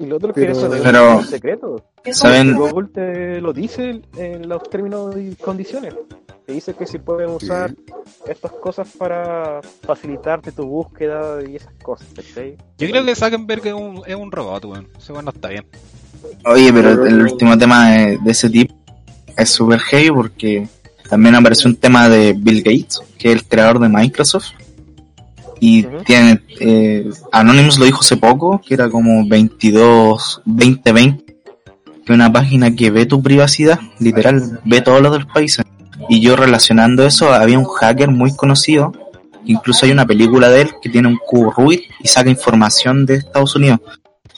Y 0.00 0.06
lo 0.06 0.16
otro 0.16 0.32
Pero- 0.32 0.46
que 0.52 0.58
eso 0.58 0.74
es 0.74 0.80
Pero- 0.82 1.18
un 1.18 1.24
secreto. 1.24 1.84
¿Saben? 2.12 2.56
Google 2.56 2.88
te 2.94 3.40
lo 3.40 3.52
dice 3.52 4.00
en 4.16 4.48
los 4.48 4.62
términos 4.70 5.14
y 5.18 5.34
condiciones. 5.34 5.94
Te 6.48 6.54
dice 6.54 6.72
que 6.72 6.86
si 6.86 6.96
pueden 6.96 7.28
usar 7.28 7.74
estas 8.26 8.52
cosas 8.52 8.88
para 8.96 9.60
facilitarte 9.82 10.50
tu 10.50 10.64
búsqueda 10.64 11.40
y 11.46 11.56
esas 11.56 11.74
cosas. 11.82 12.06
¿cachai? 12.16 12.56
Yo 12.78 12.88
creo 12.88 13.04
que 13.04 13.14
Zuckerberg 13.14 13.66
es 13.66 13.74
un, 13.74 14.00
es 14.06 14.16
un 14.16 14.32
robot, 14.32 14.64
weón. 14.64 14.88
Ese 14.98 15.12
weón 15.12 15.26
no 15.26 15.30
está 15.30 15.48
bien. 15.48 15.66
Oye, 16.46 16.72
pero 16.72 17.04
el 17.04 17.20
último 17.20 17.58
tema 17.58 17.90
de, 17.90 18.16
de 18.24 18.30
ese 18.30 18.48
tipo 18.48 18.74
es 19.36 19.50
super 19.50 19.78
heavy 19.78 20.10
porque 20.10 20.66
también 21.10 21.34
apareció 21.34 21.68
un 21.68 21.76
tema 21.76 22.08
de 22.08 22.32
Bill 22.32 22.62
Gates, 22.62 23.02
que 23.18 23.28
es 23.28 23.34
el 23.34 23.44
creador 23.44 23.78
de 23.78 23.90
Microsoft. 23.90 24.52
Y 25.60 25.82
tiene, 26.06 26.40
eh, 26.60 27.10
Anonymous 27.30 27.78
lo 27.78 27.84
dijo 27.84 28.00
hace 28.00 28.16
poco, 28.16 28.58
que 28.66 28.72
era 28.72 28.88
como 28.88 29.28
22, 29.28 30.40
2020, 30.46 31.36
que 32.06 32.12
una 32.14 32.32
página 32.32 32.74
que 32.74 32.90
ve 32.90 33.04
tu 33.04 33.22
privacidad, 33.22 33.78
literal, 33.98 34.62
ve 34.64 34.80
todo 34.80 35.02
lo 35.02 35.10
del 35.10 35.26
país. 35.26 35.60
Y 36.08 36.20
yo 36.20 36.36
relacionando 36.36 37.04
eso, 37.06 37.32
había 37.32 37.58
un 37.58 37.66
hacker 37.66 38.10
muy 38.10 38.34
conocido, 38.34 38.92
incluso 39.44 39.86
hay 39.86 39.92
una 39.92 40.06
película 40.06 40.48
de 40.48 40.62
él 40.62 40.70
que 40.80 40.88
tiene 40.88 41.08
un 41.08 41.18
cubo 41.18 41.50
Rubik 41.50 41.82
y 42.00 42.08
saca 42.08 42.30
información 42.30 43.04
de 43.06 43.16
Estados 43.16 43.54
Unidos. 43.54 43.80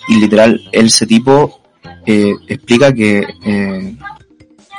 Y 0.09 0.17
literal, 0.17 0.61
ese 0.73 1.07
tipo 1.07 1.61
eh, 2.07 2.35
explica 2.49 2.93
que 2.93 3.27
eh, 3.45 3.97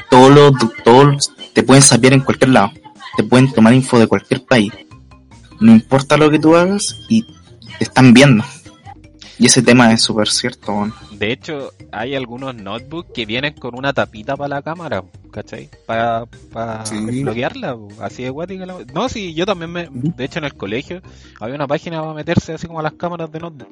todos 0.10 0.32
los 0.32 1.32
te 1.54 1.63
pueden 1.63 1.84
saber 1.84 2.13
en 2.13 2.21
cualquier 2.21 2.51
lado, 2.51 2.71
te 3.15 3.23
pueden 3.23 3.51
tomar 3.51 3.73
info 3.73 3.99
de 3.99 4.08
cualquier 4.08 4.43
país, 4.43 4.71
no 5.60 5.71
importa 5.71 6.17
lo 6.17 6.30
que 6.30 6.39
tú 6.39 6.56
hagas 6.56 6.97
y 7.08 7.23
te 7.23 7.84
están 7.86 8.13
viendo. 8.13 8.43
Y 9.41 9.47
ese 9.47 9.63
tema 9.63 9.91
es 9.91 10.04
súper 10.04 10.27
cierto. 10.27 10.91
De 11.13 11.32
hecho, 11.32 11.71
hay 11.91 12.13
algunos 12.13 12.54
notebooks 12.54 13.10
que 13.12 13.25
vienen 13.25 13.56
con 13.56 13.73
una 13.75 13.91
tapita 13.91 14.38
para 14.38 14.49
la 14.49 14.62
cámara, 14.62 15.04
¿cachai? 15.32 15.67
Para 15.88 16.27
Sí. 16.86 17.23
bloquearla, 17.23 17.75
así 18.01 18.21
de 18.21 18.30
guática 18.30 18.67
la... 18.67 18.75
No, 18.93 19.10
sí, 19.10 19.34
yo 19.34 19.47
también 19.47 19.71
me... 19.71 19.89
De 19.91 20.25
hecho, 20.25 20.38
en 20.38 20.45
el 20.45 20.54
colegio 20.54 21.01
había 21.39 21.56
una 21.56 21.65
página 21.65 22.01
para 22.01 22.13
meterse 22.13 22.54
así 22.54 22.67
como 22.67 22.82
a 22.82 22.84
las 22.84 22.93
cámaras 22.93 23.32
de 23.32 23.39
notebook. 23.39 23.69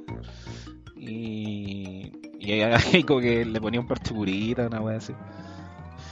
Y... 0.97 2.13
Y 2.39 2.51
ahí 2.51 3.03
como 3.07 3.19
que 3.19 3.45
le 3.45 3.61
ponía 3.61 3.79
un 3.79 3.87
parchipurita, 3.87 4.65
una 4.65 4.81
wea 4.81 4.97
así. 4.97 5.13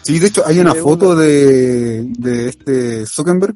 Sí, 0.03 0.19
de 0.19 0.27
hecho 0.27 0.43
hay 0.45 0.59
una 0.59 0.75
foto 0.75 1.15
de, 1.15 2.03
de 2.03 2.49
este 2.49 3.07
Zuckerberg 3.07 3.55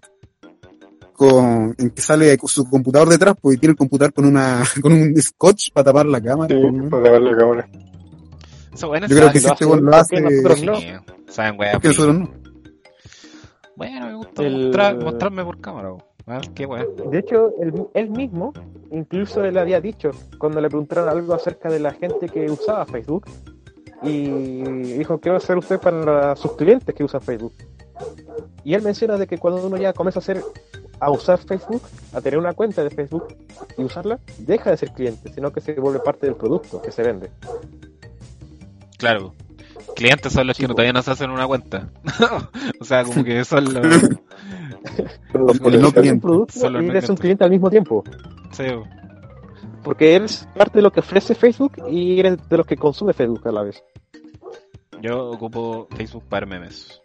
con, 1.30 1.76
en 1.78 1.90
que 1.92 2.02
sale 2.02 2.38
con 2.38 2.50
su 2.50 2.68
computador 2.70 3.10
detrás, 3.10 3.36
pues 3.40 3.58
y 3.58 3.60
tiene 3.60 3.72
el 3.72 3.78
computador 3.78 4.14
con 4.14 4.26
una 4.26 4.64
con 4.82 4.92
un 4.94 5.16
scotch 5.22 5.72
para 5.74 5.86
tapar 5.86 6.06
la 6.08 6.20
cámara. 6.22 6.54
Sí, 6.56 6.62
pues, 6.62 6.74
¿no? 6.74 6.90
para 6.90 7.04
grabar 7.04 7.22
la 7.22 7.38
cámara. 7.38 7.70
Eso, 8.74 8.88
bueno, 8.88 9.08
Yo 9.08 9.16
creo 9.16 9.32
que 9.32 9.40
si 9.40 9.48
este 9.48 9.66
lo 9.66 9.72
¿por 9.72 9.96
hace, 9.96 10.22
nosotros 10.22 10.64
no? 10.64 10.74
Saben 11.28 11.60
wea. 11.60 11.74
porque 11.74 11.88
nosotros 11.90 12.18
no. 12.18 12.32
Bueno, 13.76 14.08
me 14.08 14.14
gusta 14.16 14.44
El- 14.44 14.66
mostrar- 14.68 15.04
mostrarme 15.04 15.44
por 15.44 15.60
cámara, 15.62 15.90
po. 15.90 16.04
A 16.28 16.34
ver, 16.36 16.50
qué 16.54 16.66
wea. 16.66 16.86
De 17.12 17.20
hecho, 17.20 17.52
él, 17.62 17.74
él 17.94 18.10
mismo, 18.12 18.54
incluso 18.92 19.44
él 19.44 19.58
había 19.58 19.82
dicho, 19.82 20.12
cuando 20.38 20.62
le 20.62 20.70
preguntaron 20.70 21.10
algo 21.10 21.34
acerca 21.34 21.70
de 21.70 21.80
la 21.80 21.92
gente 21.94 22.28
que 22.30 22.46
usaba 22.50 22.86
Facebook, 22.86 23.26
y 24.04 24.30
dijo, 24.98 25.20
¿qué 25.20 25.30
va 25.30 25.36
a 25.36 25.38
hacer 25.40 25.58
usted 25.58 25.80
para 25.80 26.36
sus 26.36 26.54
clientes 26.54 26.94
que 26.96 27.04
usan 27.04 27.22
Facebook? 27.22 27.54
Y 28.64 28.74
él 28.74 28.82
menciona 28.82 29.18
de 29.18 29.28
que 29.28 29.38
cuando 29.38 29.66
uno 29.66 29.78
ya 29.78 29.94
comienza 29.94 30.20
a 30.20 30.22
hacer 30.22 30.44
a 31.00 31.10
usar 31.10 31.40
Facebook, 31.40 31.82
a 32.14 32.22
tener 32.22 32.38
una 32.38 32.54
cuenta 32.54 32.84
de 32.84 32.92
Facebook 32.92 33.36
y 33.78 33.84
usarla, 33.84 34.20
deja 34.38 34.70
de 34.70 34.78
ser 34.78 34.92
cliente, 34.92 35.34
sino 35.34 35.52
que 35.52 35.60
se 35.60 35.74
vuelve 35.74 36.00
parte 36.00 36.28
del 36.28 36.36
producto 36.36 36.82
que 36.82 36.92
se 36.92 37.02
vende. 37.02 37.32
Claro. 38.98 39.34
Clientes 39.96 40.32
son 40.32 40.46
los 40.46 40.58
que 40.58 40.68
no, 40.68 40.76
todavía 40.76 40.94
no 40.94 41.02
se 41.02 41.12
hacen 41.12 41.32
una 41.32 41.48
cuenta. 41.48 41.90
o 42.80 42.86
sea, 42.86 43.04
como 43.04 43.24
que 43.24 43.44
son 43.44 43.74
los... 43.74 44.02
Son 45.32 45.46
los 45.46 45.62
no 45.62 45.92
producto 45.92 46.60
Solo 46.60 46.82
y 46.82 46.88
no 46.88 46.92
eres 46.92 47.08
un 47.08 47.16
cliente. 47.16 47.44
al 47.44 47.52
mismo 47.52 47.70
tiempo. 47.70 48.04
sí, 48.52 48.64
po. 48.64 48.84
Porque 49.84 50.16
eres 50.16 50.48
parte 50.56 50.80
de 50.80 50.82
lo 50.82 50.92
que 50.92 51.00
ofrece 51.00 51.36
Facebook 51.36 51.74
y 51.88 52.20
eres 52.20 52.38
de 52.50 52.58
los 52.58 52.66
que 52.66 52.78
consume 52.78 53.14
Facebook 53.14 53.48
a 53.48 53.52
la 53.52 53.64
vez. 53.64 53.84
Yo 55.02 55.32
ocupo 55.32 55.88
Facebook 55.96 56.24
para 56.30 56.46
memes. 56.46 57.01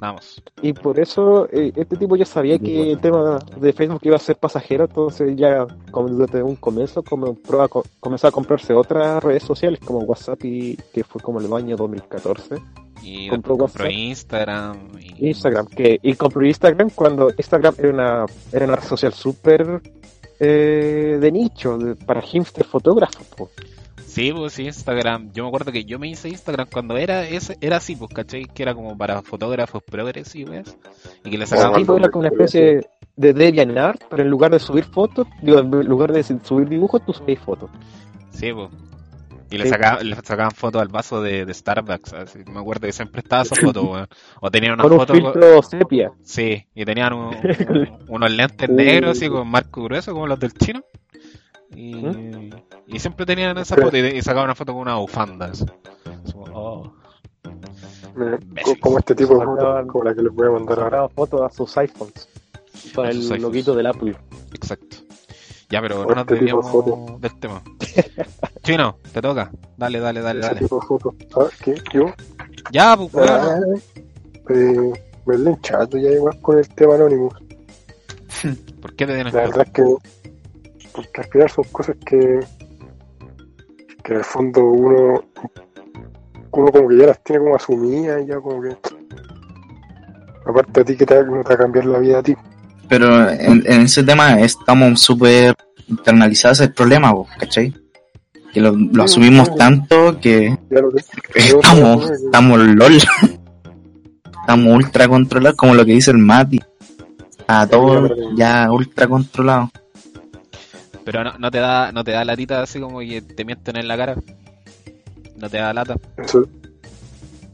Vamos. 0.00 0.42
Y 0.62 0.72
por 0.72 0.98
eso 0.98 1.46
eh, 1.52 1.72
este 1.76 1.96
tipo 1.96 2.16
ya 2.16 2.24
sabía 2.24 2.58
que 2.58 2.92
el 2.92 3.00
tema 3.00 3.38
de 3.56 3.72
Facebook 3.74 4.00
iba 4.04 4.16
a 4.16 4.18
ser 4.18 4.36
pasajero, 4.36 4.84
entonces 4.84 5.36
ya 5.36 5.66
como 5.90 6.08
desde 6.08 6.42
un 6.42 6.56
comienzo 6.56 7.02
comenzó 7.02 7.60
a, 7.62 7.68
co- 7.68 7.84
comenzó 8.00 8.28
a 8.28 8.32
comprarse 8.32 8.72
otras 8.72 9.22
redes 9.22 9.42
sociales 9.42 9.78
como 9.84 9.98
WhatsApp 10.00 10.42
y 10.44 10.76
que 10.94 11.04
fue 11.04 11.20
como 11.20 11.38
el 11.40 11.52
año 11.52 11.76
2014. 11.76 12.56
Y 13.02 13.28
Compró 13.28 13.56
compró. 13.56 13.88
Instagram. 13.90 14.76
Y... 15.00 15.28
Instagram, 15.28 15.66
que 15.66 15.98
y 16.02 16.14
compró 16.14 16.44
Instagram 16.46 16.90
cuando 16.94 17.30
Instagram 17.36 17.74
era 17.78 17.90
una, 17.90 18.26
era 18.52 18.64
una 18.66 18.76
red 18.76 18.84
social 18.84 19.12
súper 19.12 19.80
eh, 20.38 21.18
de 21.20 21.32
nicho, 21.32 21.76
de- 21.78 21.94
para 21.96 22.22
hipster 22.22 22.64
fotógrafos. 22.64 23.50
Sí, 24.10 24.32
pues 24.32 24.54
sí, 24.54 24.64
Instagram. 24.64 25.30
Yo 25.32 25.44
me 25.44 25.48
acuerdo 25.50 25.70
que 25.70 25.84
yo 25.84 26.00
me 26.00 26.08
hice 26.08 26.28
Instagram 26.28 26.66
cuando 26.72 26.96
era 26.96 27.22
ese, 27.28 27.56
era 27.60 27.76
así, 27.76 27.94
pues, 27.94 28.10
¿cachai? 28.12 28.44
Que 28.44 28.64
era 28.64 28.74
como 28.74 28.98
para 28.98 29.22
fotógrafos 29.22 29.82
progresivos. 29.84 30.76
Y 31.24 31.30
que 31.30 31.38
le 31.38 31.44
El 31.44 31.48
sacaban... 31.48 31.80
tipo 31.80 31.96
era 31.96 32.08
como 32.08 32.20
una 32.20 32.28
especie 32.30 32.88
de 33.16 33.32
DeviantArt, 33.32 34.02
pero 34.10 34.22
en 34.24 34.28
lugar 34.28 34.50
de 34.50 34.58
subir 34.58 34.82
fotos, 34.84 35.28
digo, 35.42 35.60
en 35.60 35.70
lugar 35.86 36.12
de 36.12 36.24
subir 36.24 36.68
dibujos, 36.68 37.04
tú 37.06 37.12
subís 37.12 37.38
fotos. 37.38 37.70
Sí, 38.30 38.52
pues. 38.52 38.68
Y 39.52 39.58
le 39.58 39.64
Sí. 39.64 39.70
sacaban, 39.70 40.08
le 40.08 40.16
sacaban 40.16 40.50
fotos 40.52 40.80
al 40.82 40.88
vaso 40.88 41.22
de, 41.22 41.44
de 41.44 41.54
Starbucks. 41.54 42.12
Así. 42.12 42.38
Me 42.52 42.58
acuerdo 42.60 42.86
que 42.86 42.92
siempre 42.92 43.20
estaba 43.20 43.42
esa 43.42 43.54
foto, 43.56 43.82
weón. 43.84 44.08
O 44.40 44.50
tenían 44.50 44.74
una 44.74 44.82
Con 44.84 44.92
un 44.92 44.98
foto... 44.98 45.12
con- 45.12 45.22
filtro 45.32 45.62
sepia. 45.62 46.12
Sí, 46.22 46.66
y 46.74 46.84
tenían 46.84 47.12
un- 47.12 47.34
un- 47.68 47.98
unos 48.08 48.30
lentes 48.32 48.68
negros 48.68 49.16
así 49.16 49.28
con 49.28 49.46
marco 49.48 49.84
grueso 49.84 50.12
como 50.12 50.26
los 50.26 50.38
del 50.40 50.52
chino. 50.54 50.82
Y, 51.74 51.94
¿Mm? 51.94 52.50
y 52.88 52.98
siempre 52.98 53.24
tenían 53.26 53.56
esa 53.58 53.76
foto 53.76 53.96
y, 53.96 54.00
y 54.00 54.22
sacaban 54.22 54.44
una 54.46 54.54
foto 54.54 54.72
con 54.72 54.82
una 54.82 54.96
bufanda. 54.96 55.50
oh. 56.52 56.92
Como 58.80 58.98
este 58.98 59.14
tipo 59.14 59.38
de 59.38 59.44
fotos, 59.44 59.86
como 59.86 60.04
la 60.04 60.14
que 60.14 60.22
les 60.22 60.32
voy 60.32 60.48
a 60.48 60.50
mandar 60.50 60.80
ahora. 60.80 61.08
Fotos 61.08 61.40
a 61.42 61.50
sus 61.50 61.76
iPhones. 61.78 62.28
Con 62.94 63.06
A 63.06 63.10
el 63.10 63.20
iPhones. 63.22 63.42
loguito 63.42 63.74
del 63.74 63.86
Apple. 63.86 64.16
Exacto. 64.54 64.96
Ya, 65.70 65.80
pero 65.80 66.04
no 66.04 66.10
Este 66.10 66.14
nos 66.16 66.26
de 66.26 66.34
desviamos 66.34 67.20
del 67.20 67.38
tema. 67.38 67.62
Chino, 68.62 68.96
te 69.12 69.22
toca. 69.22 69.50
Dale, 69.76 70.00
dale, 70.00 70.20
dale, 70.20 70.40
dale. 70.40 70.66
Ah, 71.36 71.46
¿qué? 71.62 71.74
¿Yo? 71.92 72.06
Ya, 72.72 72.96
pues. 72.96 73.30
Ah, 73.30 73.60
eh, 74.48 74.92
me 75.26 75.38
leen 75.38 75.60
chato 75.60 75.96
ya 75.96 76.10
igual 76.10 76.40
con 76.40 76.58
el 76.58 76.68
tema 76.70 76.96
Anonymous. 76.96 77.34
¿Por 78.82 78.94
qué 78.96 79.06
te 79.06 79.14
tienes 79.14 79.32
La 79.32 79.42
verdad 79.42 79.66
es 79.66 79.72
que, 79.72 79.84
porque 80.94 81.20
al 81.20 81.26
final 81.28 81.50
son 81.50 81.64
cosas 81.72 81.96
que, 82.04 82.40
que 84.02 84.12
en 84.12 84.18
el 84.18 84.24
fondo 84.24 84.64
uno, 84.64 85.24
uno 86.52 86.72
como 86.72 86.88
que 86.88 86.96
ya 86.98 87.06
las 87.06 87.22
tiene 87.24 87.42
como 87.42 87.56
asumidas, 87.56 88.26
ya 88.26 88.40
como 88.40 88.62
que, 88.62 88.76
aparte 90.46 90.80
a 90.80 90.84
ti 90.84 90.96
que 90.96 91.06
te, 91.06 91.14
va- 91.22 91.22
no 91.36 91.42
te 91.42 91.48
va 91.50 91.54
a 91.54 91.58
cambiar 91.58 91.84
la 91.86 91.98
vida 91.98 92.18
a 92.18 92.22
ti. 92.22 92.34
Pero 92.88 93.28
en, 93.30 93.62
en 93.66 93.82
ese 93.82 94.02
tema 94.02 94.40
estamos 94.40 95.00
súper 95.00 95.54
internalizados 95.88 96.60
el 96.60 96.72
problema, 96.72 97.12
po, 97.12 97.26
¿cachai? 97.38 97.72
Que 98.52 98.60
lo, 98.60 98.72
lo 98.72 99.04
asumimos 99.04 99.54
tanto 99.54 100.18
que 100.20 100.58
estamos, 101.34 102.10
estamos 102.10 102.58
LOL. 102.58 102.98
Estamos 104.40 104.74
ultra 104.74 105.06
controlados, 105.06 105.56
como 105.56 105.74
lo 105.76 105.84
que 105.84 105.92
dice 105.92 106.10
el 106.10 106.18
Mati. 106.18 106.58
A 107.46 107.66
todo 107.68 108.08
ya 108.34 108.72
ultra 108.72 109.06
controlado. 109.06 109.70
Pero 111.04 111.24
no, 111.24 111.32
no 111.38 111.50
te 111.50 111.58
da, 111.58 111.92
no 111.92 112.04
te 112.04 112.10
da 112.12 112.24
latita 112.24 112.62
así 112.62 112.80
como 112.80 113.00
que 113.00 113.22
te 113.22 113.44
mienten 113.44 113.76
en 113.76 113.88
la 113.88 113.96
cara. 113.96 114.16
No 115.36 115.48
te 115.48 115.56
da 115.58 115.72
lata. 115.72 115.96
eso, 116.18 116.44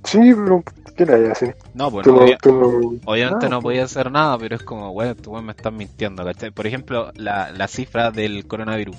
sí, 0.05 0.19
pero 0.35 0.63
¿qué 0.97 1.07
le 1.07 1.31
así? 1.31 1.47
No, 1.75 1.91
pues 1.91 2.05
Tú 2.05 2.13
no, 2.15 2.23
obvia- 2.23 2.39
tú 2.43 2.53
no, 2.53 2.99
obviamente 3.11 3.49
no 3.49 3.61
pues. 3.61 3.75
podía 3.75 3.85
hacer 3.85 4.11
nada, 4.11 4.37
pero 4.39 4.57
es 4.57 4.63
como, 4.63 4.93
bueno, 4.93 5.15
tú 5.15 5.31
weón, 5.33 5.47
me 5.47 5.53
estás 5.53 5.73
mintiendo, 5.73 6.25
¿cachai? 6.25 6.51
Por 6.51 6.67
ejemplo, 6.67 7.13
la, 7.15 7.51
la 7.53 7.69
cifra 7.69 8.11
del 8.11 8.47
coronavirus. 8.47 8.97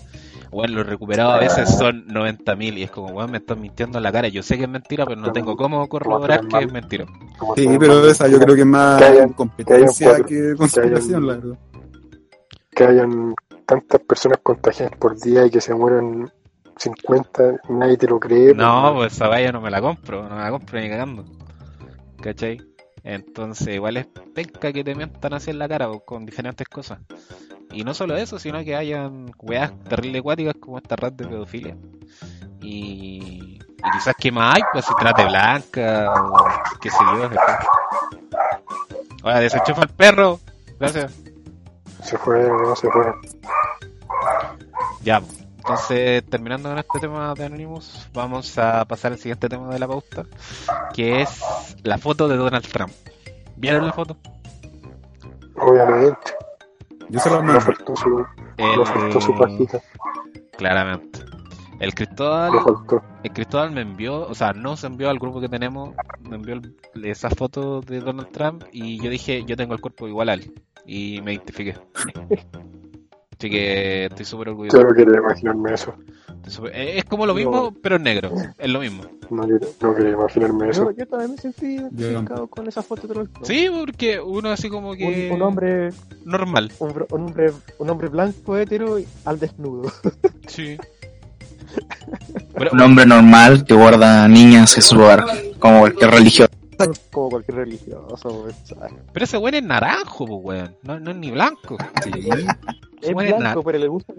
Bueno, 0.49 0.75
los 0.75 0.87
recuperados 0.87 1.33
a 1.33 1.39
veces 1.39 1.69
son 1.77 2.07
90.000 2.07 2.77
y 2.77 2.83
es 2.83 2.89
como, 2.91 3.11
bueno, 3.11 3.27
me 3.29 3.37
estás 3.39 3.57
mintiendo 3.57 3.97
en 3.99 4.03
la 4.03 4.13
cara. 4.13 4.29
Yo 4.29 4.41
sé 4.41 4.55
que 4.57 4.63
es 4.63 4.69
mentira, 4.69 5.05
pero 5.05 5.19
no 5.19 5.33
tengo 5.33 5.57
cómo 5.57 5.85
corroborar 5.89 6.47
que 6.47 6.59
es 6.59 6.71
mentira. 6.71 7.05
Sí, 7.57 7.67
pero 7.77 8.07
esa 8.07 8.29
yo 8.29 8.39
creo 8.39 8.55
que 8.55 8.61
es 8.61 8.67
más 8.67 8.97
Que 8.97 9.05
hayan- 9.09 9.33
competencia 9.33 10.15
que 10.23 10.35
hayan 10.35 10.55
conspiración, 10.55 11.21
que 11.21 11.27
la 11.27 11.33
verdad. 11.33 11.57
que 12.71 12.83
hayan 12.85 13.35
tantas 13.67 14.01
personas 14.01 14.39
contagiadas 14.41 14.97
por 14.97 15.19
día 15.19 15.45
y 15.45 15.51
que 15.51 15.61
se 15.61 15.75
mueran 15.75 16.31
50, 16.77 17.61
nadie 17.69 17.97
te 17.97 18.07
lo 18.07 18.19
cree. 18.19 18.55
No, 18.55 18.93
pues 18.95 19.13
esa 19.13 19.27
valla 19.27 19.51
no 19.51 19.61
me 19.61 19.69
la 19.69 19.81
compro, 19.81 20.27
no 20.27 20.35
me 20.35 20.41
la 20.41 20.49
compro 20.49 20.79
ni 20.79 20.89
cagando. 20.89 21.25
¿Cachai? 22.21 22.59
Entonces, 23.03 23.75
igual 23.75 23.97
es 23.97 24.07
penca 24.33 24.71
que 24.71 24.83
te 24.83 24.95
mientan 24.95 25.33
así 25.33 25.51
en 25.51 25.59
la 25.59 25.67
cara 25.67 25.87
pues, 25.87 26.01
con 26.05 26.25
diferentes 26.25 26.67
cosas. 26.67 26.99
Y 27.71 27.83
no 27.83 27.93
solo 27.93 28.15
eso, 28.15 28.39
sino 28.39 28.63
que 28.63 28.75
hayan 28.75 29.31
weas 29.39 29.71
terrible 29.83 30.19
acuáticas 30.19 30.55
como 30.59 30.77
esta 30.77 30.95
red 30.95 31.13
de 31.13 31.27
pedofilia. 31.27 31.77
Y, 32.61 33.59
y 33.59 33.91
quizás 33.91 34.15
que 34.17 34.31
más 34.31 34.55
hay, 34.55 34.61
pues 34.71 34.85
si 34.85 34.95
trate 34.95 35.25
blanca 35.25 36.13
o 36.13 36.47
qué 36.79 36.89
sé 36.89 36.97
yo. 37.13 37.29
Ahora, 39.23 39.39
desenchufa 39.41 39.83
el 39.83 39.89
perro. 39.89 40.39
Gracias. 40.79 41.26
Se 42.03 42.17
fue, 42.17 42.47
no 42.47 42.75
se 42.75 42.89
fue. 42.89 43.05
Ya, 45.03 45.21
entonces 45.57 46.23
terminando 46.29 46.69
con 46.69 46.77
este 46.77 46.99
tema 46.99 47.33
de 47.33 47.45
Anonymous, 47.45 48.07
vamos 48.13 48.57
a 48.57 48.85
pasar 48.85 49.11
al 49.13 49.17
siguiente 49.17 49.49
tema 49.49 49.69
de 49.69 49.79
la 49.79 49.87
pauta, 49.87 50.25
que 50.93 51.21
es 51.21 51.75
la 51.83 51.97
foto 51.97 52.27
de 52.27 52.37
Donald 52.37 52.67
Trump. 52.67 52.91
¿Vieron 53.55 53.85
la 53.87 53.93
foto? 53.93 54.17
Obviamente. 55.55 56.33
Yo 57.09 57.19
se 57.19 57.29
lo 57.29 57.37
No 57.37 57.43
mando. 57.43 57.61
faltó 57.61 57.95
su, 57.95 58.25
El- 58.57 58.75
no 58.75 58.85
faltó 58.85 59.21
su 59.21 59.35
pajita. 59.35 59.81
Claramente. 60.57 61.19
El 61.79 61.89
No 61.89 61.95
Cristóbal, 61.95 62.51
el 63.23 63.31
Cristóbal 63.33 63.71
me 63.71 63.81
envió, 63.81 64.27
o 64.27 64.33
sea, 64.33 64.51
nos 64.53 64.83
envió 64.83 65.09
al 65.11 65.19
grupo 65.19 65.39
que 65.39 65.47
tenemos, 65.47 65.93
me 66.21 66.35
envió 66.37 66.55
el- 66.55 66.75
esa 67.05 67.29
foto 67.29 67.81
de 67.81 67.99
Donald 67.99 68.31
Trump 68.31 68.63
y 68.71 68.99
yo 69.01 69.09
dije, 69.11 69.43
yo 69.45 69.55
tengo 69.55 69.73
el 69.75 69.81
cuerpo 69.81 70.07
igual 70.07 70.29
a 70.29 70.33
él. 70.33 70.53
Y 70.87 71.21
me 71.21 71.33
identifiqué. 71.33 71.75
Así 73.39 73.51
que 73.51 74.05
estoy 74.05 74.25
súper 74.25 74.49
orgulloso. 74.49 74.79
Yo 74.81 74.87
no 74.87 74.95
quería 74.95 75.17
imaginarme 75.19 75.73
eso. 75.73 75.93
Eh, 76.73 76.93
Es 76.97 77.05
como 77.05 77.25
lo 77.27 77.35
mismo, 77.35 77.71
pero 77.83 77.97
en 77.97 78.03
negro. 78.03 78.31
Es 78.57 78.67
lo 78.69 78.79
mismo. 78.79 79.03
No, 79.29 79.43
quería- 79.43 79.67
no 79.81 79.93
quería 79.95 80.11
imaginarme 80.13 80.69
eso. 80.69 80.89
Yo, 80.91 80.97
yo 80.97 81.05
también 81.05 81.31
me 81.31 81.37
sentí 81.37 81.75
identificado 81.75 82.47
con 82.47 82.67
esa 82.67 82.81
foto 82.81 83.07
Trump. 83.07 83.29
Sí, 83.43 83.67
porque 83.69 84.19
uno 84.19 84.49
así 84.49 84.69
como 84.69 84.95
que... 84.95 85.29
Un, 85.29 85.35
un 85.35 85.41
hombre, 85.43 85.89
Normal. 86.25 86.71
un, 86.79 87.05
hombre, 87.11 87.51
un 87.77 87.89
hombre 87.91 88.07
blanco 88.07 88.57
hetero 88.57 88.97
al 89.25 89.39
desnudo. 89.39 89.91
Sí. 90.47 90.77
Pero, 92.57 92.71
Un 92.71 92.79
hombre 92.81 93.05
normal 93.05 93.65
que 93.65 93.73
guarda 93.75 94.27
niñas 94.27 94.75
en 94.77 94.81
su 94.81 94.95
hogar, 94.97 95.25
como 95.59 95.81
cualquier 95.81 96.09
religión. 96.11 96.47
Como 97.11 97.29
cualquier 97.29 97.57
religioso. 97.57 98.47
pero 99.13 99.23
ese 99.25 99.37
weón 99.37 99.55
es 99.55 99.63
naranjo, 99.63 100.25
pues 100.27 100.39
weón. 100.43 100.75
No, 100.83 100.99
no 100.99 101.11
es 101.11 101.17
ni 101.17 101.31
blanco. 101.31 101.77
Es 103.01 103.13
blanco, 103.13 103.63
pero 103.63 103.77
le 103.77 103.87
gusta, 103.87 104.13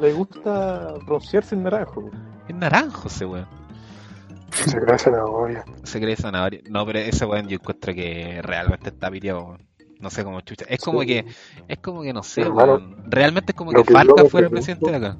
le 0.00 0.12
gusta 0.12 0.94
rociarse 1.06 1.54
en 1.54 1.62
naranjo. 1.64 2.10
es 2.48 2.54
naranjo 2.54 3.08
ese 3.08 3.24
weón. 3.26 3.46
Se 4.52 4.78
crea 4.80 4.98
zanahoria. 4.98 5.64
Se 5.82 6.00
cree 6.00 6.14
zanahoria. 6.16 6.60
No, 6.70 6.86
pero 6.86 7.00
ese 7.00 7.24
weón 7.26 7.48
yo 7.48 7.56
encuentro 7.56 7.92
que 7.94 8.40
realmente 8.42 8.90
está 8.90 9.10
piteado, 9.10 9.44
weón. 9.44 9.66
No 10.00 10.10
sé 10.10 10.22
cómo 10.22 10.40
chucha. 10.42 10.64
Es 10.68 10.80
como 10.80 11.00
Sí. 11.00 11.06
que, 11.06 11.24
es 11.66 11.78
como 11.78 12.02
que 12.02 12.12
no 12.12 12.22
sé, 12.22 12.48
weón. 12.48 12.96
Realmente 13.06 13.52
es 13.52 13.56
como 13.56 13.72
lo 13.72 13.82
que 13.82 13.88
que 13.88 13.92
Falca 13.94 14.24
fuera 14.26 14.46
el 14.46 14.50
pregunto- 14.50 14.50
presidente 14.50 14.90
de 14.90 14.96
acá. 14.96 15.16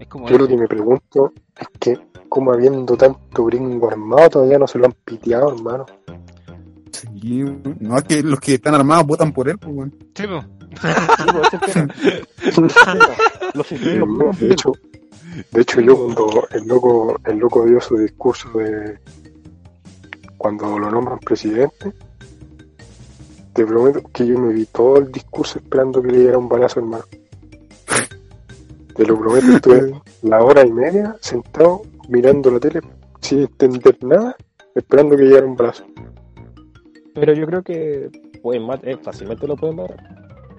Es 0.00 0.08
como 0.08 0.28
Yo 0.28 0.38
lo 0.38 0.48
que 0.48 0.56
me 0.56 0.66
pregunto 0.66 1.32
es 1.56 1.68
que, 1.78 1.98
como 2.28 2.52
habiendo 2.52 2.96
tanto 2.96 3.44
gringo 3.44 3.88
armado, 3.90 4.30
todavía 4.30 4.58
no 4.58 4.66
se 4.66 4.78
lo 4.78 4.86
han 4.86 4.94
piteado, 5.04 5.54
hermano. 5.54 5.84
Sí, 6.90 7.44
no 7.78 7.98
es 7.98 8.04
que 8.04 8.22
los 8.22 8.40
que 8.40 8.54
están 8.54 8.74
armados 8.74 9.06
votan 9.06 9.32
por 9.32 9.48
él, 9.48 9.58
pues, 9.58 9.74
weón. 9.74 9.94
Sí, 10.14 10.24
pues. 10.26 10.44
Los 13.54 13.68
de 13.68 14.52
hecho, 14.52 14.72
de 15.50 15.60
hecho 15.60 15.80
yo 15.80 15.96
cuando 15.96 16.48
el 16.52 16.66
loco, 16.66 17.16
el 17.24 17.38
loco 17.38 17.64
dio 17.66 17.80
su 17.80 17.96
discurso 17.96 18.48
de 18.56 19.00
cuando 20.38 20.78
lo 20.78 20.90
nombran 20.90 21.18
presidente, 21.18 21.92
te 23.52 23.66
prometo 23.66 24.02
que 24.12 24.26
yo 24.26 24.38
me 24.38 24.54
vi 24.54 24.64
todo 24.66 24.98
el 24.98 25.12
discurso 25.12 25.58
esperando 25.58 26.00
que 26.00 26.12
le 26.12 26.20
diera 26.20 26.38
un 26.38 26.48
balazo, 26.48 26.80
hermano. 26.80 27.04
Te 29.00 29.06
lo 29.06 29.18
prometo, 29.18 29.52
estuve 29.56 29.94
la 30.22 30.44
hora 30.44 30.62
y 30.66 30.70
media 30.70 31.16
sentado 31.22 31.80
mirando 32.10 32.50
la 32.50 32.60
tele 32.60 32.80
sin 33.22 33.40
entender 33.40 33.96
nada, 34.02 34.36
esperando 34.74 35.16
que 35.16 35.22
llegara 35.22 35.46
un 35.46 35.56
balazo. 35.56 35.86
Pero 37.14 37.32
yo 37.32 37.46
creo 37.46 37.62
que 37.62 38.10
pueden 38.42 38.64
mat- 38.66 38.84
eh, 38.86 38.98
fácilmente 39.02 39.46
lo 39.46 39.56
pueden 39.56 39.76
matar. 39.76 39.96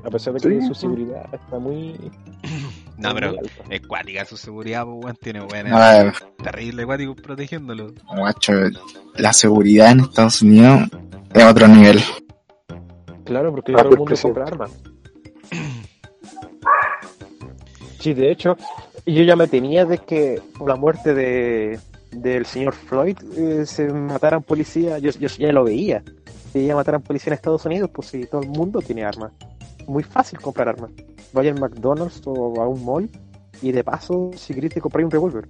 A 0.03 0.09
pesar 0.09 0.33
de 0.33 0.39
que 0.39 0.59
Sí, 0.59 0.67
su 0.67 0.73
seguridad 0.73 1.23
está 1.31 1.59
muy. 1.59 1.93
No, 2.97 3.13
pero 3.15 3.33
es 3.69 3.81
cuática 3.87 4.25
su 4.25 4.37
seguridad, 4.37 4.85
pues 4.85 5.03
weón. 5.05 5.15
Tiene 5.21 5.39
A 5.39 5.43
buena. 5.45 5.79
ver, 6.03 6.13
Terrible 6.43 6.85
cuático 6.85 7.15
protegiéndolo. 7.15 7.93
guacho, 8.15 8.53
la 9.17 9.33
seguridad 9.33 9.91
en 9.91 9.99
Estados 10.01 10.41
Unidos 10.41 10.81
es 11.33 11.43
otro 11.45 11.67
nivel. 11.67 11.99
Claro, 13.23 13.51
porque 13.51 13.71
Ah, 13.73 13.83
todo 13.83 13.89
el 13.91 13.97
pues, 13.97 13.99
mundo 13.99 14.15
compra 14.21 14.45
armas. 14.45 14.71
Sí, 18.01 18.13
de 18.13 18.31
hecho, 18.31 18.57
yo 19.05 19.23
ya 19.23 19.35
me 19.35 19.47
temía 19.47 19.85
de 19.85 19.99
que 19.99 20.41
por 20.57 20.67
la 20.67 20.75
muerte 20.75 21.13
de 21.13 21.79
del 22.11 22.45
señor 22.45 22.73
Floyd 22.73 23.17
eh, 23.37 23.65
se 23.65 23.87
mataran 23.91 24.43
policías. 24.43 25.01
Yo, 25.01 25.11
yo 25.11 25.27
ya 25.27 25.51
lo 25.51 25.63
veía. 25.63 26.03
Que 26.51 26.65
ya 26.65 26.75
mataran 26.75 27.01
policías 27.01 27.27
en 27.27 27.33
Estados 27.33 27.65
Unidos, 27.65 27.89
pues 27.93 28.09
si 28.09 28.25
todo 28.25 28.41
el 28.41 28.49
mundo 28.49 28.81
tiene 28.81 29.05
armas. 29.05 29.31
Muy 29.87 30.03
fácil 30.03 30.39
comprar 30.39 30.69
armas. 30.69 30.91
Vaya 31.33 31.51
al 31.51 31.59
McDonald's 31.59 32.21
o 32.25 32.61
a 32.61 32.67
un 32.67 32.83
mall 32.83 33.09
y 33.61 33.71
de 33.71 33.83
paso, 33.83 34.31
si 34.35 34.53
querés, 34.53 34.73
te 34.73 34.81
comprar 34.81 35.05
un 35.05 35.11
revólver. 35.11 35.47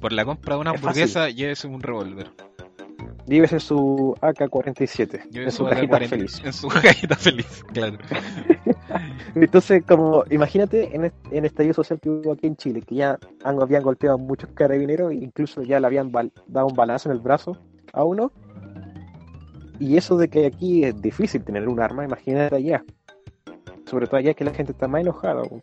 Por 0.00 0.12
la 0.12 0.24
compra 0.24 0.54
de 0.54 0.60
una 0.60 0.72
Es 0.72 0.76
hamburguesa, 0.76 1.30
llévese 1.30 1.66
un 1.66 1.82
revólver. 1.82 2.30
Llévese 3.26 3.58
su 3.58 4.14
AK-47 4.20 5.20
en 5.34 5.50
su 5.50 5.56
su 5.56 5.64
cajita 5.64 5.96
AK-40 5.96 6.08
feliz. 6.08 6.40
En 6.44 6.52
su 6.52 6.68
cajita 6.68 7.16
feliz, 7.16 7.64
claro. 7.72 7.98
Entonces, 9.34 9.82
como, 9.86 10.24
imagínate 10.30 10.94
en, 10.94 11.12
en 11.30 11.44
estallido 11.44 11.74
social 11.74 11.98
que 12.00 12.08
hubo 12.10 12.32
aquí 12.32 12.46
en 12.46 12.56
Chile, 12.56 12.82
que 12.82 12.94
ya 12.96 13.18
han, 13.44 13.60
habían 13.60 13.82
golpeado 13.82 14.14
a 14.16 14.18
muchos 14.18 14.50
carabineros 14.54 15.12
incluso 15.12 15.62
ya 15.62 15.78
le 15.80 15.86
habían 15.86 16.10
bal- 16.12 16.32
dado 16.46 16.66
un 16.68 16.74
balazo 16.74 17.08
en 17.10 17.16
el 17.16 17.20
brazo 17.22 17.56
a 17.92 18.04
uno. 18.04 18.32
Y 19.78 19.96
eso 19.96 20.16
de 20.16 20.28
que 20.28 20.46
aquí 20.46 20.84
es 20.84 21.00
difícil 21.02 21.44
tener 21.44 21.68
un 21.68 21.80
arma, 21.80 22.04
imagínate 22.04 22.56
allá. 22.56 22.82
Sobre 23.84 24.06
todo 24.06 24.16
allá 24.16 24.32
que 24.34 24.44
la 24.44 24.54
gente 24.54 24.72
está 24.72 24.88
más 24.88 25.02
enojada. 25.02 25.42
po, 25.42 25.60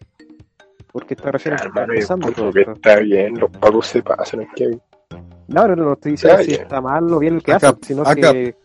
Porque 0.92 1.16
está 1.16 1.32
recién 1.32 1.56
yo 1.58 1.82
empezando 1.82 2.32
todo 2.32 2.52
que 2.54 2.60
esto. 2.62 2.74
está 2.74 3.00
bien, 3.00 3.40
los 3.40 3.50
pagos 3.52 3.88
se 3.88 4.04
pasan, 4.04 4.42
es 4.42 4.50
que 4.56 4.78
No, 5.48 5.68
no, 5.68 5.76
no, 5.76 5.84
no 5.86 5.94
estoy 5.94 6.12
diciendo 6.12 6.38
si 6.44 6.54
está 6.54 6.80
mal 6.80 7.12
o 7.12 7.20
bien 7.20 7.36
lo 7.36 7.42
que 7.42 7.54
Acá, 7.54 7.76
sino 7.82 8.04
acá. 8.04 8.14
que 8.16 8.56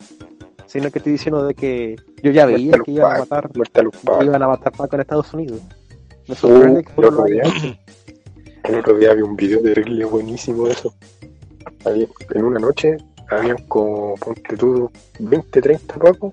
sino 0.68 0.90
que 0.92 0.98
estoy 0.98 1.12
diciendo 1.12 1.44
de 1.44 1.54
que 1.54 1.96
yo 2.22 2.30
ya 2.30 2.46
veía 2.46 2.76
Muerte 2.76 2.84
que 2.84 2.92
los 2.92 2.98
iban 2.98 3.16
a 3.16 3.18
matar 3.18 3.44
a 3.46 3.82
los 3.82 4.24
iban 4.24 4.42
a 4.42 4.48
matar 4.48 4.72
Paco 4.72 4.94
en 4.96 5.00
Estados 5.00 5.34
Unidos. 5.34 5.60
Me 6.28 6.34
sorprende 6.36 6.80
Uh, 6.80 6.84
que 6.84 7.00
no 7.02 7.10
lo. 7.10 7.26
El 8.64 8.74
otro 8.80 8.98
día 8.98 9.14
vi 9.14 9.22
un 9.22 9.34
video 9.34 9.60
terrible 9.62 10.04
buenísimo 10.04 10.66
de 10.66 10.72
eso. 10.72 10.94
Había- 11.84 12.06
en 12.34 12.44
una 12.44 12.58
noche 12.60 12.96
habían 13.30 13.56
como, 13.66 14.14
ponte 14.16 14.56
tú, 14.56 14.90
20, 15.18 15.60
30 15.62 15.94
pacos 15.96 16.32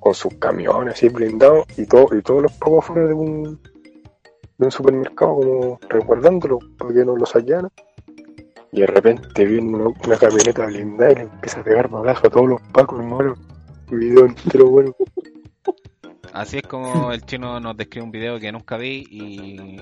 con 0.00 0.14
sus 0.14 0.34
camiones 0.34 0.94
así 0.94 1.08
blindados 1.08 1.66
y, 1.76 1.86
todo, 1.86 2.14
y 2.16 2.22
todos 2.22 2.42
los 2.42 2.52
pacos 2.52 2.84
fuera 2.84 3.06
de 3.06 3.14
un, 3.14 3.58
de 4.58 4.64
un 4.66 4.70
supermercado 4.70 5.34
como 5.36 5.80
resguardándolo 5.88 6.58
para 6.78 6.92
que 6.94 7.04
no 7.04 7.16
lo 7.16 7.24
saquearan. 7.26 7.70
Y 8.72 8.80
de 8.80 8.86
repente 8.86 9.44
viene 9.44 9.74
una, 9.76 9.88
una 9.88 10.16
camioneta 10.16 10.66
blindada 10.66 11.12
y 11.12 11.14
le 11.16 11.20
empieza 11.22 11.60
a 11.60 11.64
pegar 11.64 11.88
balazo 11.88 12.26
a 12.26 12.30
todos 12.30 12.48
los 12.48 12.60
pacos, 12.72 12.98
hermano. 13.00 13.34
Video 13.90 14.26
entero 14.26 14.66
bueno. 14.68 14.94
Así 16.32 16.58
es 16.58 16.62
como 16.64 17.10
el 17.12 17.22
chino 17.24 17.58
nos 17.60 17.76
describe 17.76 18.04
un 18.04 18.10
video 18.12 18.38
que 18.38 18.52
nunca 18.52 18.76
vi 18.76 19.06
y 19.10 19.80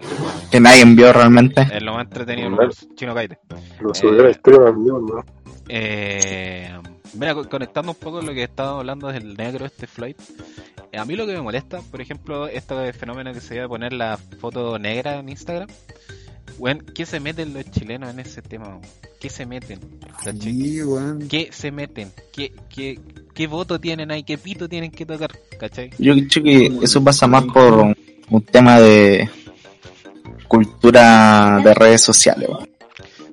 Que 0.50 0.60
nadie 0.60 0.82
envió 0.82 1.12
realmente. 1.12 1.62
es 1.72 1.82
lo 1.82 1.94
más 1.94 2.04
entretenido 2.04 2.56
chino 2.94 3.14
Kaite. 3.14 3.38
Lo 3.80 3.92
subió 3.94 4.20
a 4.20 4.24
la 4.24 4.30
historia 4.30 4.60
también, 4.66 5.04
¿no? 5.06 5.24
Eh, 5.68 6.70
mira, 7.14 7.34
co- 7.34 7.48
conectando 7.48 7.90
un 7.90 7.98
poco 7.98 8.22
lo 8.22 8.32
que 8.32 8.44
estaba 8.44 8.78
hablando 8.78 9.08
del 9.08 9.34
negro 9.36 9.66
este 9.66 9.88
Floyd. 9.88 10.14
eh, 10.92 10.98
a 10.98 11.04
mí 11.04 11.16
lo 11.16 11.26
que 11.26 11.32
me 11.34 11.42
molesta, 11.42 11.80
por 11.90 12.00
ejemplo, 12.00 12.46
este 12.46 12.92
fenómeno 12.92 13.32
que 13.32 13.40
se 13.40 13.56
llama 13.56 13.68
poner 13.68 13.92
la 13.92 14.16
foto 14.16 14.78
negra 14.78 15.18
en 15.18 15.28
Instagram. 15.28 15.68
Weón, 16.58 16.78
¿qué 16.94 17.04
se 17.06 17.20
meten 17.20 17.52
los 17.52 17.70
chilenos 17.70 18.10
en 18.10 18.20
ese 18.20 18.40
tema? 18.42 18.68
weón? 18.68 18.80
¿Qué 19.20 19.28
se 19.30 19.44
meten? 19.46 19.78
Sí, 20.40 20.82
weón. 20.82 21.28
¿Qué 21.28 21.48
se 21.52 21.70
meten? 21.70 22.10
¿Qué, 22.32 22.52
qué, 22.74 22.98
¿Qué 23.34 23.46
voto 23.46 23.78
tienen 23.78 24.10
ahí? 24.10 24.22
¿Qué 24.22 24.38
pito 24.38 24.68
tienen 24.68 24.90
que 24.90 25.04
tocar? 25.04 25.30
¿Cachai? 25.60 25.90
Yo 25.98 26.14
creo 26.30 26.44
que 26.44 26.66
eso 26.82 27.02
pasa 27.04 27.26
más 27.26 27.44
por 27.44 27.72
un, 27.74 27.96
un 28.30 28.42
tema 28.42 28.80
de 28.80 29.28
cultura 30.48 31.60
de 31.62 31.74
redes 31.74 32.02
sociales, 32.02 32.48
weón. 32.48 32.68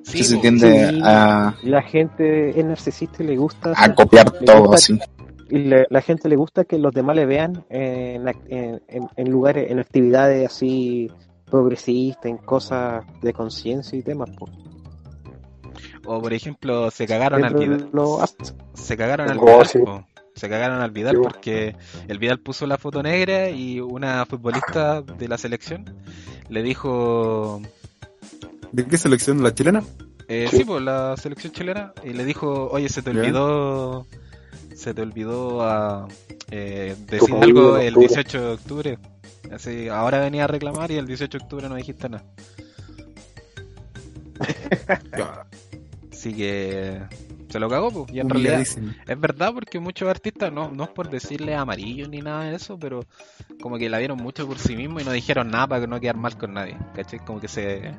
Sí, 0.02 0.18
que 0.18 0.24
se 0.24 0.36
tiende 0.36 0.90
Sí. 0.90 1.00
a, 1.02 1.56
La 1.62 1.82
gente 1.82 2.50
es 2.58 2.64
narcisista 2.64 3.22
y 3.22 3.26
le 3.26 3.36
gusta. 3.36 3.72
a 3.74 3.94
copiar 3.94 4.30
todo 4.30 4.66
gusta- 4.66 4.74
así. 4.76 4.98
Y 5.48 5.58
le- 5.58 5.86
la 5.88 6.02
gente 6.02 6.28
le 6.28 6.36
gusta 6.36 6.64
que 6.64 6.78
los 6.78 6.92
demás 6.92 7.16
le 7.16 7.24
vean 7.24 7.64
en, 7.70 8.24
act- 8.24 8.44
en, 8.48 8.82
en- 8.88 9.08
en 9.16 9.30
lugares, 9.30 9.70
en 9.70 9.78
actividades 9.78 10.46
así 10.46 11.10
progresistas, 11.54 12.26
en 12.26 12.38
cosas 12.38 13.04
de 13.22 13.32
conciencia 13.32 13.96
y 13.98 14.02
temas. 14.02 14.30
O 16.06 16.20
por 16.20 16.32
ejemplo, 16.32 16.90
se 16.90 17.06
cagaron 17.06 17.44
al 17.44 17.54
Vidal. 17.54 17.88
lo- 17.92 18.20
Se 18.74 18.96
cagaron 18.96 19.30
al 19.30 19.38
Oh, 19.38 19.44
Vidal. 19.44 19.66
sí. 19.66 19.78
Se 20.34 20.48
cagaron 20.48 20.80
al 20.82 20.90
Vidal 20.90 21.14
Sí, 21.16 21.22
porque 21.22 21.76
el 22.08 22.18
Vidal 22.18 22.40
puso 22.40 22.66
la 22.66 22.76
foto 22.76 23.02
negra 23.02 23.50
y 23.50 23.78
una 23.80 24.26
futbolista 24.26 25.00
de 25.00 25.28
la 25.28 25.38
selección 25.38 25.84
le 26.48 26.62
dijo 26.64 27.60
¿De 28.72 28.84
qué 28.86 28.98
selección? 28.98 29.42
¿La 29.44 29.54
chilena? 29.54 29.84
Eh, 30.26 30.48
Sí. 30.50 30.58
sí, 30.58 30.64
pues 30.64 30.82
la 30.82 31.16
selección 31.16 31.52
chilena. 31.52 31.92
Y 32.02 32.12
le 32.14 32.24
dijo, 32.24 32.68
oye, 32.72 32.88
se 32.88 33.02
te 33.02 33.10
olvidó. 33.10 34.06
Se 34.74 34.92
te 34.92 35.02
olvidó 35.02 35.62
a, 35.62 36.08
eh, 36.50 36.96
Tu 37.06 37.12
decir 37.14 37.34
algo 37.40 37.76
el 37.78 37.88
octubre". 37.94 38.08
18 38.08 38.40
de 38.40 38.52
octubre. 38.54 38.98
Así, 39.52 39.88
ahora 39.88 40.20
venía 40.20 40.44
a 40.44 40.48
reclamar 40.48 40.90
y 40.90 40.96
el 40.96 41.06
18 41.06 41.38
de 41.38 41.44
octubre 41.44 41.68
no 41.68 41.76
dijiste 41.76 42.08
nada. 42.08 42.24
Así 46.12 46.34
que 46.34 47.00
se 47.54 47.60
lo 47.60 47.68
cagó, 47.68 47.90
pues. 47.90 48.12
Y 48.12 48.20
en 48.20 48.28
realidad 48.28 48.60
es 48.60 49.20
verdad 49.20 49.52
porque 49.54 49.78
muchos 49.78 50.08
artistas, 50.08 50.52
no, 50.52 50.70
no 50.70 50.84
es 50.84 50.90
por 50.90 51.08
decirle 51.08 51.54
amarillo 51.54 52.08
ni 52.08 52.20
nada 52.20 52.44
de 52.44 52.56
eso, 52.56 52.78
pero 52.78 53.04
como 53.60 53.78
que 53.78 53.88
la 53.88 53.98
vieron 53.98 54.18
mucho 54.18 54.46
por 54.46 54.58
sí 54.58 54.74
mismos 54.74 55.02
y 55.02 55.04
no 55.04 55.12
dijeron 55.12 55.50
nada 55.50 55.68
para 55.68 55.86
no 55.86 56.00
quedar 56.00 56.16
mal 56.16 56.36
con 56.36 56.54
nadie. 56.54 56.76
¿Cachai? 56.94 57.20
Como 57.20 57.40
que 57.40 57.46
se, 57.46 57.94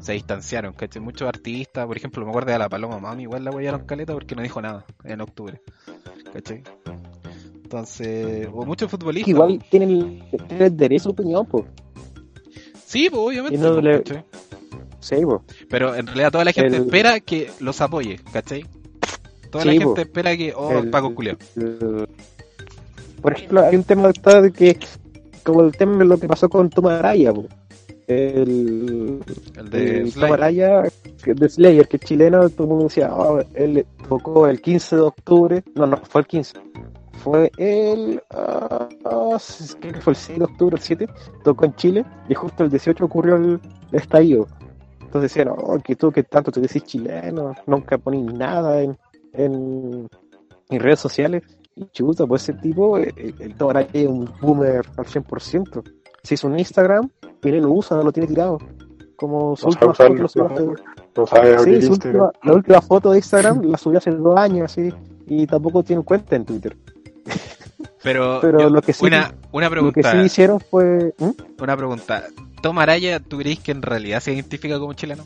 se 0.00 0.12
distanciaron, 0.12 0.72
¿cachai? 0.72 1.02
Muchos 1.02 1.28
artistas, 1.28 1.86
por 1.86 1.96
ejemplo, 1.96 2.24
me 2.24 2.30
acuerdo 2.30 2.52
de 2.52 2.58
la 2.58 2.68
Paloma 2.68 2.98
Mami, 2.98 3.24
igual 3.24 3.44
la 3.44 3.50
huellaron 3.50 3.84
caleta 3.84 4.14
porque 4.14 4.34
no 4.34 4.42
dijo 4.42 4.62
nada 4.62 4.86
en 5.04 5.20
octubre. 5.20 5.60
¿Cachai? 6.32 6.62
Entonces, 7.70 8.48
o 8.52 8.64
muchos 8.66 8.90
futbolistas. 8.90 9.28
Igual 9.28 9.64
tienen, 9.70 10.24
tienen 10.48 10.76
derecho 10.76 11.02
a 11.02 11.04
su 11.04 11.10
opinión, 11.10 11.46
pues. 11.46 11.66
Sí, 12.84 13.08
pues 13.08 13.22
obviamente. 13.22 13.58
No 13.58 13.80
pues. 13.80 14.24
Sí, 14.98 15.16
pues. 15.24 15.40
Pero 15.68 15.94
en 15.94 16.04
realidad 16.08 16.32
toda 16.32 16.44
la 16.44 16.52
gente 16.52 16.76
El- 16.78 16.82
espera 16.86 17.20
que 17.20 17.48
los 17.60 17.80
apoye, 17.80 18.18
¿cachai? 18.32 18.66
Toda 19.52 19.64
la 19.66 19.70
gente 19.72 19.84
po. 19.86 20.00
espera 20.00 20.36
que, 20.36 20.52
oh, 20.52 20.80
El- 20.80 20.90
Paco 20.90 21.14
Culeo. 21.14 21.36
Por 23.22 23.34
ejemplo, 23.34 23.60
hay 23.64 23.76
un 23.76 23.84
tema 23.84 24.08
de 24.10 24.50
que, 24.50 24.76
como 25.44 25.62
el 25.62 25.70
tema 25.76 25.98
de 25.98 26.06
lo 26.06 26.18
que 26.18 26.26
pasó 26.26 26.48
con 26.48 26.70
Tom 26.70 26.86
Araya, 26.88 27.32
po. 27.32 27.46
el, 28.08 29.20
El 29.56 29.70
de 29.70 29.98
el 30.00 30.10
Slayer. 30.10 30.32
Araya 30.32 30.82
de 31.24 31.48
Slayer, 31.48 31.86
que 31.86 31.98
es 31.98 32.02
chileno, 32.02 32.48
todo 32.50 32.64
el 32.64 32.68
mundo 32.70 32.84
decía, 32.86 33.14
"Oh, 33.14 33.40
él 33.54 33.86
tocó 34.08 34.48
el 34.48 34.60
15 34.60 34.96
de 34.96 35.02
octubre, 35.02 35.62
no, 35.76 35.86
no, 35.86 35.98
fue 35.98 36.22
el 36.22 36.26
15, 36.26 36.58
fue 37.22 37.50
el, 37.58 38.22
creo 38.28 39.92
que 39.92 40.00
fue 40.00 40.12
el 40.12 40.16
6 40.16 40.38
de 40.38 40.44
octubre, 40.44 40.76
el 40.76 40.82
7, 40.82 41.08
tocó 41.44 41.64
en 41.64 41.74
Chile, 41.76 42.04
y 42.28 42.34
justo 42.34 42.64
el 42.64 42.70
18 42.70 43.04
ocurrió 43.04 43.36
el 43.36 43.60
estallido. 43.92 44.46
Entonces 45.00 45.34
decían, 45.34 45.48
oh, 45.56 45.78
que 45.80 45.96
tú 45.96 46.10
que 46.12 46.22
tanto 46.22 46.50
te 46.52 46.60
decís 46.60 46.84
chileno, 46.84 47.54
nunca 47.66 47.98
ponís 47.98 48.32
nada 48.32 48.80
en, 48.80 48.96
en, 49.32 50.08
en 50.68 50.80
redes 50.80 51.00
sociales. 51.00 51.42
Y 51.74 51.86
chuta, 51.86 52.26
pues 52.26 52.42
ese 52.42 52.54
tipo, 52.54 52.96
el, 52.98 53.34
el 53.38 53.54
Tom 53.56 53.70
Araya 53.70 53.88
es 53.92 54.06
un 54.06 54.28
boomer 54.40 54.84
al 54.96 55.04
100%. 55.06 55.82
Se 56.22 56.34
hizo 56.34 56.46
un 56.46 56.58
Instagram 56.58 57.08
y 57.42 57.50
lo 57.52 57.72
usa, 57.72 57.96
no 57.96 58.02
lo 58.04 58.12
tiene 58.12 58.28
tirado. 58.28 58.58
Como 59.16 59.56
su 59.56 59.66
No 59.66 59.70
última 59.72 59.94
foto, 59.94 60.74
No 61.16 61.26
sabe 61.26 61.58
Sí, 61.58 61.82
su 61.82 61.92
última- 61.92 62.32
la 62.42 62.52
última 62.54 62.80
foto 62.80 63.10
de 63.10 63.18
Instagram 63.18 63.62
la 63.64 63.78
subió 63.78 63.98
hace 63.98 64.10
dos 64.12 64.36
años, 64.38 64.64
así, 64.70 64.92
y 65.26 65.46
tampoco 65.46 65.82
tiene 65.82 66.02
cuenta 66.02 66.36
en 66.36 66.44
Twitter. 66.44 66.76
Pero, 68.02 68.38
Pero 68.40 68.60
yo- 68.60 68.70
lo 68.70 68.80
que 68.82 68.92
sí- 68.92 69.04
una, 69.04 69.34
una 69.52 69.66
Lo 69.66 69.70
que 69.92 70.00
pregunta, 70.00 70.12
sí 70.12 70.18
hicieron 70.18 70.60
fue... 70.60 71.14
¿Mm? 71.18 71.30
una 71.62 71.76
pregunta. 71.76 72.24
¿Tom 72.62 72.78
Araya, 72.78 73.20
tú 73.20 73.38
crees 73.38 73.58
que 73.60 73.72
en 73.72 73.82
realidad 73.82 74.20
se 74.20 74.32
identifica 74.32 74.78
como 74.78 74.92
chileno? 74.94 75.24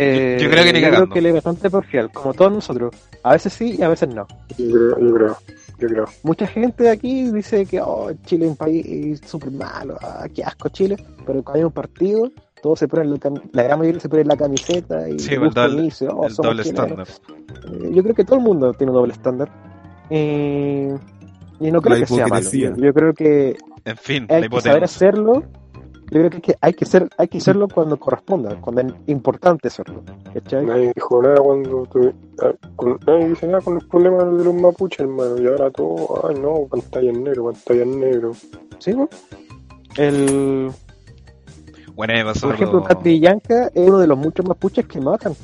Eh, 0.00 0.38
yo 0.40 0.48
creo 0.48 0.64
que 0.64 0.72
ni 0.72 0.80
yo 0.80 0.90
creo 0.90 1.08
que 1.08 1.18
él 1.18 1.26
es 1.26 1.34
bastante 1.34 1.68
parcial, 1.70 2.10
como 2.12 2.32
todos 2.32 2.52
nosotros. 2.52 2.94
A 3.24 3.32
veces 3.32 3.52
sí 3.52 3.76
y 3.78 3.82
a 3.82 3.88
veces 3.88 4.08
no. 4.14 4.26
Yo 4.56 4.70
creo, 4.70 4.98
yo 5.00 5.14
creo, 5.14 5.36
yo 5.78 5.88
creo. 5.88 6.04
Mucha 6.22 6.46
gente 6.46 6.84
de 6.84 6.90
aquí 6.90 7.30
dice 7.32 7.66
que 7.66 7.80
oh, 7.80 8.10
Chile 8.24 8.44
es 8.44 8.50
un 8.52 8.56
país 8.56 9.20
súper 9.26 9.50
malo, 9.50 9.98
ah, 10.00 10.26
qué 10.32 10.44
asco 10.44 10.68
Chile, 10.68 10.96
pero 11.26 11.42
cuando 11.42 11.58
hay 11.58 11.64
un 11.64 11.72
partido, 11.72 12.30
todos 12.62 12.78
se 12.78 12.86
ponen 12.86 13.10
la, 13.10 13.16
cam- 13.16 13.42
la 13.52 13.62
gran 13.64 13.78
mayoría 13.80 14.00
se 14.00 14.08
pone 14.08 14.24
la 14.24 14.36
camiseta 14.36 15.08
y 15.08 15.18
Sí, 15.18 15.34
el 15.34 15.40
doble- 15.50 15.74
unirse, 15.78 16.06
oh, 16.08 16.26
el 16.26 16.32
somos 16.32 16.36
doble 16.50 16.62
chilenos. 16.62 17.08
estándar. 17.08 17.82
Eh, 17.82 17.90
yo 17.92 18.02
creo 18.04 18.14
que 18.14 18.24
todo 18.24 18.36
el 18.36 18.42
mundo 18.44 18.72
tiene 18.74 18.92
un 18.92 18.98
doble 18.98 19.12
estándar. 19.14 19.50
Eh, 20.10 20.96
y 21.60 21.70
no 21.70 21.80
creo 21.82 21.96
La 21.96 22.00
que 22.00 22.06
sea 22.06 22.26
malo. 22.26 22.50
Yo, 22.50 22.74
yo 22.76 22.94
creo 22.94 23.12
que 23.14 23.56
En 23.84 23.96
fin, 23.96 24.26
la 24.28 24.36
hay 24.36 24.48
que 24.48 24.60
saber 24.60 24.84
hacerlo. 24.84 25.42
Yo 26.10 26.20
creo 26.26 26.30
que 26.30 26.36
hay 26.36 26.40
que, 26.40 26.56
hay 26.62 26.72
que, 26.72 26.86
ser, 26.86 27.08
hay 27.18 27.28
que 27.28 27.36
hacerlo 27.36 27.68
cuando 27.68 27.98
corresponda, 27.98 28.58
cuando 28.62 28.80
es 28.80 28.94
importante 29.08 29.68
hacerlo. 29.68 30.02
¿cachai? 30.32 30.64
Nadie 30.64 30.92
dijo 30.94 31.20
nada 31.22 31.36
cuando 31.36 31.84
tuve, 31.92 32.14
ah, 32.42 32.52
con- 32.76 32.98
nadie 33.06 33.28
dice 33.28 33.46
nada 33.46 33.60
con 33.60 33.74
los 33.74 33.84
problemas 33.84 34.24
de 34.38 34.44
los 34.44 34.54
mapuches, 34.54 35.00
hermano. 35.00 35.36
Y 35.42 35.46
ahora 35.46 35.70
todo, 35.70 36.26
ay 36.26 36.36
no, 36.40 36.66
pantalla 36.70 37.10
en 37.10 37.24
negro, 37.24 37.44
pantalla 37.52 37.82
en 37.82 38.00
negro. 38.00 38.32
¿Sí, 38.78 38.94
po? 38.94 39.06
El, 39.98 40.70
Bueno, 41.94 42.14
me 42.14 42.24
pasó 42.24 42.46
por 42.46 42.54
ejemplo, 42.54 42.84
Catrillanca 42.84 43.66
es 43.74 43.86
uno 43.88 43.98
de 43.98 44.06
los 44.06 44.16
muchos 44.16 44.46
mapuches 44.46 44.86
que 44.86 45.00
matan, 45.02 45.34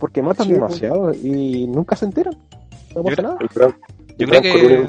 porque 0.00 0.22
matan 0.22 0.46
Sí, 0.46 0.52
demasiado 0.54 1.12
y 1.12 1.66
nunca 1.66 1.96
se 1.96 2.06
enteran. 2.06 2.34
No 2.94 3.02
pasa 3.02 3.16
Yo- 3.16 3.22
nada. 3.24 3.36
El 3.40 3.48
Yo 4.18 4.28
creo 4.28 4.42
que 4.42 4.88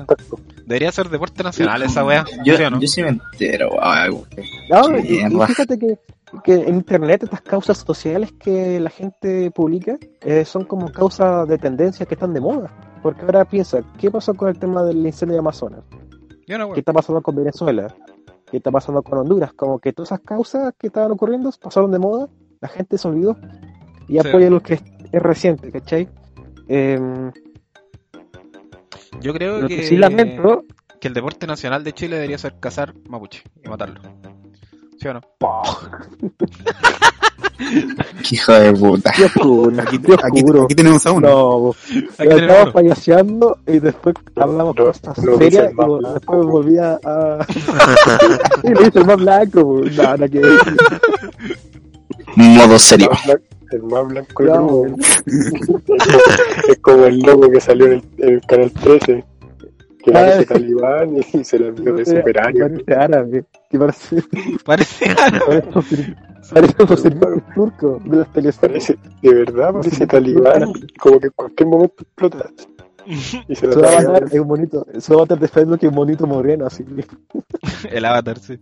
debería 0.65 0.91
ser 0.91 1.09
deporte 1.09 1.43
nacional 1.43 1.81
esa 1.83 2.05
wea. 2.05 2.25
Yo, 2.43 2.57
¿sí 2.57 2.63
no? 2.69 2.79
yo 2.79 2.87
sí 2.87 3.01
me 3.03 3.09
entero. 3.09 3.71
No, 4.69 4.97
y, 4.97 5.19
fíjate 5.47 5.79
que, 5.79 5.99
que 6.43 6.53
en 6.53 6.75
internet 6.75 7.23
estas 7.23 7.41
causas 7.41 7.77
sociales 7.77 8.31
que 8.33 8.79
la 8.79 8.89
gente 8.89 9.51
publica 9.51 9.97
eh, 10.21 10.45
son 10.45 10.65
como 10.65 10.91
causas 10.91 11.47
de 11.47 11.57
tendencias 11.57 12.07
que 12.07 12.15
están 12.15 12.33
de 12.33 12.41
moda. 12.41 12.71
Porque 13.01 13.21
ahora 13.21 13.45
piensa, 13.45 13.81
¿qué 13.99 14.09
pasó 14.09 14.33
con 14.33 14.49
el 14.49 14.57
tema 14.57 14.83
del 14.83 15.05
incendio 15.05 15.33
de 15.35 15.39
Amazonas? 15.39 15.81
Yo 16.47 16.57
no, 16.57 16.73
¿Qué 16.73 16.79
está 16.79 16.93
pasando 16.93 17.21
con 17.21 17.35
Venezuela? 17.35 17.93
¿Qué 18.49 18.57
está 18.57 18.71
pasando 18.71 19.01
con 19.01 19.17
Honduras? 19.19 19.53
Como 19.53 19.79
que 19.79 19.93
todas 19.93 20.09
esas 20.11 20.21
causas 20.21 20.73
que 20.77 20.87
estaban 20.87 21.11
ocurriendo 21.11 21.51
pasaron 21.59 21.91
de 21.91 21.99
moda, 21.99 22.27
la 22.61 22.67
gente 22.67 22.97
se 22.97 23.07
olvidó 23.07 23.37
y 24.07 24.19
Sí. 24.19 24.27
apoya 24.27 24.49
lo 24.49 24.61
que 24.61 24.75
es, 24.75 24.83
es 25.11 25.21
reciente, 25.21 25.71
¿cachai? 25.71 26.07
Em, 26.67 27.31
Yo 29.21 29.33
creo 29.33 29.61
lo 29.61 29.67
que, 29.67 29.77
que 29.77 29.83
sí 29.83 29.97
lamento, 29.97 30.65
que 30.99 31.07
el 31.07 31.13
deporte 31.13 31.47
nacional 31.47 31.83
de 31.83 31.93
Chile 31.93 32.15
debería 32.15 32.37
ser 32.37 32.55
cazar 32.59 32.93
mapuche 33.09 33.41
y 33.63 33.69
matarlo. 33.69 34.01
¿Sí 34.99 35.07
o 35.07 35.13
no? 35.13 35.21
Qué 37.57 38.35
hijo 38.35 38.51
de 38.53 38.73
puta. 38.73 39.11
qué 39.15 39.25
oscuro, 39.25 39.81
Aquí, 39.81 39.97
qué 39.99 40.13
aquí, 40.13 40.43
aquí 40.63 40.75
tenemos 40.75 41.05
a 41.05 41.11
uno. 41.13 41.27
No, 41.29 41.69
Aquí 42.17 42.29
estaba 42.41 42.71
payaseando 42.73 43.59
y 43.65 43.79
después 43.79 44.13
hablamos 44.35 44.75
lo- 44.75 44.85
cosas 44.87 45.17
lo 45.23 45.37
serias 45.37 45.71
y 45.71 45.75
blanco. 45.75 45.99
después 46.13 46.45
volvía 46.45 46.99
a... 47.05 47.45
y 48.63 48.67
le 48.73 48.83
dice 48.85 48.99
el 48.99 49.05
más 49.05 49.17
blanco, 49.17 49.79
pues, 49.81 49.95
no, 49.97 50.17
no, 50.17 50.29
que... 50.29 50.41
Modo 52.35 52.77
serio. 52.79 53.09
El 53.71 53.83
más 53.83 54.07
blanco 54.07 54.43
es 56.69 56.79
como 56.81 57.05
el 57.05 57.19
loco 57.19 57.49
que 57.49 57.59
salió 57.61 57.87
en 57.87 57.93
el, 57.93 58.03
en 58.19 58.29
el 58.35 58.41
canal 58.45 58.71
13 58.71 59.23
que 60.03 60.11
Ah, 60.11 60.13
parece 60.13 60.45
talibán 60.45 61.17
y 61.17 61.23
se 61.43 61.57
la 61.59 61.71
vio 61.71 61.93
de 61.95 62.05
superario 62.05 62.67
Parece 62.69 62.93
árabe. 62.93 63.45
Que 63.69 63.79
parece, 63.79 64.23
Parece 64.63 65.05
parece 65.45 65.69
un 65.73 65.83
ser- 65.83 66.15
parece 66.53 66.75
un 66.83 66.97
servicio 66.97 67.43
turco 67.55 67.99
de 68.05 68.17
las 68.17 68.31
teleseries. 68.33 68.59
parece 68.85 68.97
de 69.23 69.33
verdad 69.33 69.73
parece 69.73 70.05
talibán 70.07 70.73
como 70.99 71.19
que 71.19 71.27
en 71.27 71.33
cualquier 71.35 71.67
momento 71.69 71.95
explota 72.03 72.49
y 73.07 73.55
se 73.55 73.67
avatar 73.67 74.23
es 74.31 74.39
un 74.39 74.47
bonito, 74.47 74.85
su 74.99 75.13
avatar 75.13 75.39
de 75.39 75.47
Facebook 75.47 75.77
es 75.81 75.89
un 75.89 75.95
bonito 75.95 76.25
moreno, 76.25 76.65
así 76.65 76.83
que 76.83 77.05
el 77.89 78.03
avatar, 78.05 78.39
sí. 78.39 78.59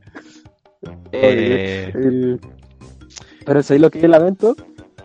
Eh, 1.13 1.91
el- 1.93 2.39
Pero 3.45 3.63
¿sabes 3.63 3.81
lo 3.81 3.89
que 3.89 4.01
yo 4.01 4.07
lamento? 4.09 4.53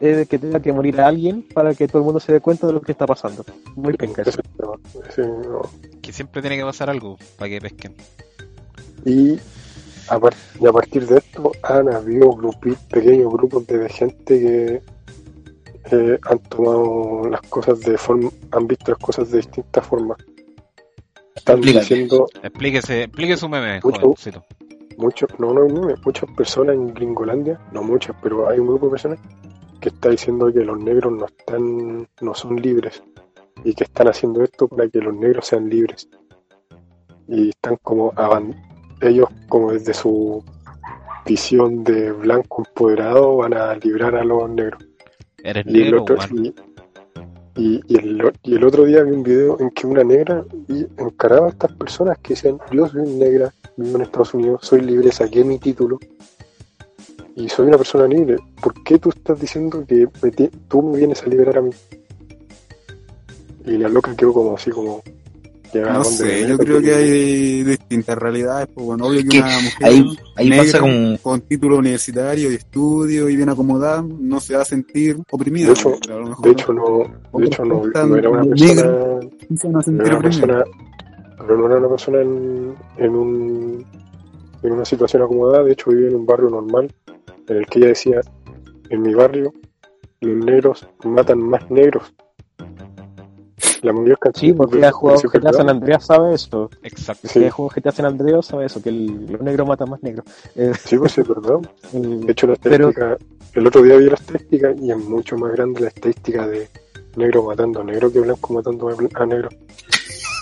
Es 0.00 0.16
de 0.16 0.26
que 0.26 0.38
tenga 0.38 0.60
que 0.60 0.72
morir 0.72 1.00
alguien 1.00 1.42
para 1.54 1.74
que 1.74 1.88
todo 1.88 1.98
el 1.98 2.04
mundo 2.04 2.20
se 2.20 2.32
dé 2.32 2.40
cuenta 2.40 2.66
de 2.68 2.72
lo 2.72 2.80
que 2.80 2.92
está 2.92 3.06
pasando. 3.06 3.44
Muy 3.74 3.94
penca 3.94 4.22
eso. 4.22 4.40
No. 4.58 5.62
que 6.00 6.12
siempre 6.12 6.40
tiene 6.40 6.56
que 6.56 6.62
pasar 6.64 6.88
algo 6.90 7.16
para 7.36 7.48
que 7.50 7.60
pesquen. 7.60 7.94
y 9.04 9.38
a, 10.08 10.18
par- 10.18 10.34
y 10.60 10.66
a 10.66 10.72
partir 10.72 11.06
de 11.06 11.18
esto 11.18 11.52
han 11.62 11.92
habido 11.92 12.30
grupi- 12.30 12.76
pequeños 12.88 13.30
grupos 13.32 13.66
de 13.66 13.88
gente 13.88 14.40
que 14.40 14.82
eh, 15.90 16.18
han 16.22 16.38
tomado 16.40 17.28
las 17.28 17.40
cosas 17.42 17.80
de 17.80 17.96
forma 17.98 18.30
han 18.52 18.66
visto 18.66 18.90
las 18.92 19.00
cosas 19.00 19.30
de 19.30 19.38
distintas 19.38 19.86
formas 19.86 20.18
están 21.34 21.56
Explícate. 21.58 21.80
diciendo 21.94 22.26
Explíquese, 22.42 23.02
explique 23.04 23.36
su 23.36 23.48
meme, 23.48 23.80
muchos, 24.96 25.28
no, 25.38 25.52
no, 25.52 25.66
no, 25.66 25.94
muchas 26.04 26.30
personas 26.36 26.74
en 26.74 26.92
Gringolandia, 26.94 27.60
no 27.72 27.82
muchas, 27.82 28.16
pero 28.22 28.48
hay 28.48 28.58
un 28.58 28.66
grupo 28.66 28.86
de 28.86 28.90
personas 28.92 29.18
que 29.80 29.88
está 29.90 30.10
diciendo 30.10 30.52
que 30.52 30.64
los 30.64 30.78
negros 30.78 31.12
no 31.12 31.26
están, 31.26 32.08
no 32.20 32.34
son 32.34 32.56
libres 32.56 33.02
y 33.64 33.74
que 33.74 33.84
están 33.84 34.08
haciendo 34.08 34.42
esto 34.42 34.68
para 34.68 34.88
que 34.88 35.00
los 35.00 35.14
negros 35.14 35.46
sean 35.46 35.68
libres 35.68 36.08
y 37.28 37.50
están 37.50 37.76
como 37.82 38.12
ellos 39.00 39.28
como 39.48 39.72
desde 39.72 39.94
su 39.94 40.42
visión 41.26 41.84
de 41.84 42.10
blanco 42.12 42.62
empoderado 42.66 43.36
van 43.36 43.54
a 43.54 43.74
librar 43.74 44.14
a 44.16 44.24
los 44.24 44.48
negros 44.50 44.82
Eres 45.42 45.64
y 45.66 45.76
el 45.78 45.84
negro, 45.84 46.02
otro 46.02 46.16
humano. 46.16 46.34
y, 46.42 46.54
y- 47.56 47.80
y 47.88 47.96
el, 47.96 48.32
y 48.42 48.54
el 48.54 48.64
otro 48.64 48.84
día 48.84 49.02
vi 49.02 49.10
un 49.12 49.22
video 49.22 49.58
en 49.60 49.70
que 49.70 49.86
una 49.86 50.04
negra 50.04 50.44
y 50.68 50.86
encaraba 50.96 51.46
a 51.46 51.50
estas 51.50 51.72
personas 51.72 52.18
que 52.18 52.34
decían 52.34 52.58
yo 52.72 52.86
soy 52.88 53.02
negra, 53.08 53.52
vivo 53.76 53.96
en 53.96 54.02
Estados 54.02 54.32
Unidos, 54.34 54.60
soy 54.62 54.80
libre, 54.80 55.10
saqué 55.12 55.44
mi 55.44 55.58
título 55.58 55.98
y 57.40 57.48
soy 57.48 57.68
una 57.68 57.76
persona 57.78 58.06
libre. 58.06 58.36
¿Por 58.60 58.74
qué 58.82 58.98
tú 58.98 59.10
estás 59.10 59.40
diciendo 59.40 59.84
que 59.86 60.06
me 60.22 60.30
ti- 60.30 60.50
tú 60.68 60.82
me 60.82 60.98
vienes 60.98 61.22
a 61.22 61.26
liberar 61.26 61.58
a 61.58 61.62
mí? 61.62 61.70
Y 63.64 63.72
la 63.78 63.88
loca 63.88 64.14
quedó 64.16 64.32
como 64.32 64.54
así 64.56 64.70
como 64.70 65.02
No 65.74 66.02
sé, 66.04 66.24
me 66.42 66.48
yo 66.48 66.58
creo 66.58 66.80
que 66.80 66.94
hay 66.94 67.62
distintas 67.62 68.16
realidades. 68.18 68.68
Pues 68.74 68.86
bueno, 68.86 69.06
obvio 69.06 69.20
que 69.22 69.28
Que 69.28 69.38
una 69.38 69.60
mujer 69.60 69.86
Ahí, 69.86 70.04
ahí 70.36 70.48
negra 70.48 70.64
pasa 70.64 70.80
como. 70.80 71.18
con 71.22 71.40
título 71.42 71.76
universitario 71.78 72.50
y 72.50 72.54
estudio 72.54 73.28
y 73.28 73.36
bien 73.36 73.50
acomodada 73.50 74.02
no 74.02 74.40
se 74.40 74.56
va 74.56 74.62
a 74.62 74.64
sentir 74.64 75.18
oprimida. 75.30 75.66
De 75.66 75.72
hecho- 75.74 75.98
pero 76.02 76.16
a 76.16 76.20
lo 76.20 76.26
mejor 76.28 76.44
de 76.46 76.50
hecho 76.52 76.72
no, 76.72 76.98
de 77.38 77.46
hecho 77.46 77.64
no, 77.64 77.82
no 78.06 78.16
era 78.16 78.30
una 78.30 78.44
persona 78.44 78.82
no 79.90 80.04
era 80.04 80.16
una 80.16 80.22
persona, 80.22 80.64
pero 81.38 81.56
no 81.58 81.66
era 81.66 81.76
una 81.76 81.88
persona 81.88 82.20
en, 82.22 82.74
en, 82.96 83.14
un, 83.14 83.86
en 84.62 84.72
una 84.72 84.84
situación 84.84 85.22
acomodada, 85.22 85.62
de 85.64 85.72
hecho 85.72 85.90
vivía 85.90 86.08
en 86.08 86.16
un 86.16 86.26
barrio 86.26 86.48
normal, 86.50 86.90
en 87.48 87.56
el 87.58 87.66
que 87.66 87.78
ella 87.80 87.88
decía, 87.88 88.20
en 88.90 89.02
mi 89.02 89.14
barrio 89.14 89.52
los 90.20 90.44
negros 90.44 90.86
matan 91.04 91.38
más 91.40 91.70
negros. 91.70 92.12
La 93.82 93.92
mayor 93.92 94.18
cantidad 94.18 94.40
Sí, 94.40 94.52
porque 94.52 94.84
ha 94.84 94.90
jugado 94.90 95.20
GTA 95.20 95.52
San 95.52 95.68
Andreas 95.70 96.04
sabe 96.06 96.34
eso. 96.34 96.68
Exacto. 96.82 97.28
Sí. 97.28 97.38
Que 97.40 97.46
ha 97.46 97.50
jugado 97.52 97.74
GTA 97.80 97.92
San 97.92 98.06
Andreas 98.06 98.46
sabe 98.46 98.66
eso, 98.66 98.82
que 98.82 98.88
el- 98.88 99.26
los 99.30 99.40
negros 99.40 99.68
matan 99.68 99.90
más 99.90 100.02
negros. 100.02 100.24
Eh, 100.56 100.72
Sí, 100.84 100.98
pues 100.98 101.12
sí, 101.12 101.20
es 101.20 101.28
verdad. 101.28 101.60
el- 101.92 102.26
De 102.26 102.32
hecho, 102.32 102.48
la 102.48 102.56
Pero- 102.56 102.88
estadística, 102.90 103.24
el 103.54 103.66
otro 103.66 103.82
día 103.82 103.96
vi 103.96 104.06
la 104.06 104.14
estadística 104.14 104.72
y 104.80 104.90
es 104.90 104.96
mucho 104.98 105.36
más 105.38 105.52
grande 105.52 105.80
la 105.82 105.88
estadística 105.88 106.46
de 106.48 106.68
negro 107.16 107.44
matando 107.44 107.80
a 107.80 107.84
negro 107.84 108.12
que 108.12 108.18
blanco 108.20 108.52
matando 108.54 108.88
a 108.88 109.26
negro. 109.26 109.48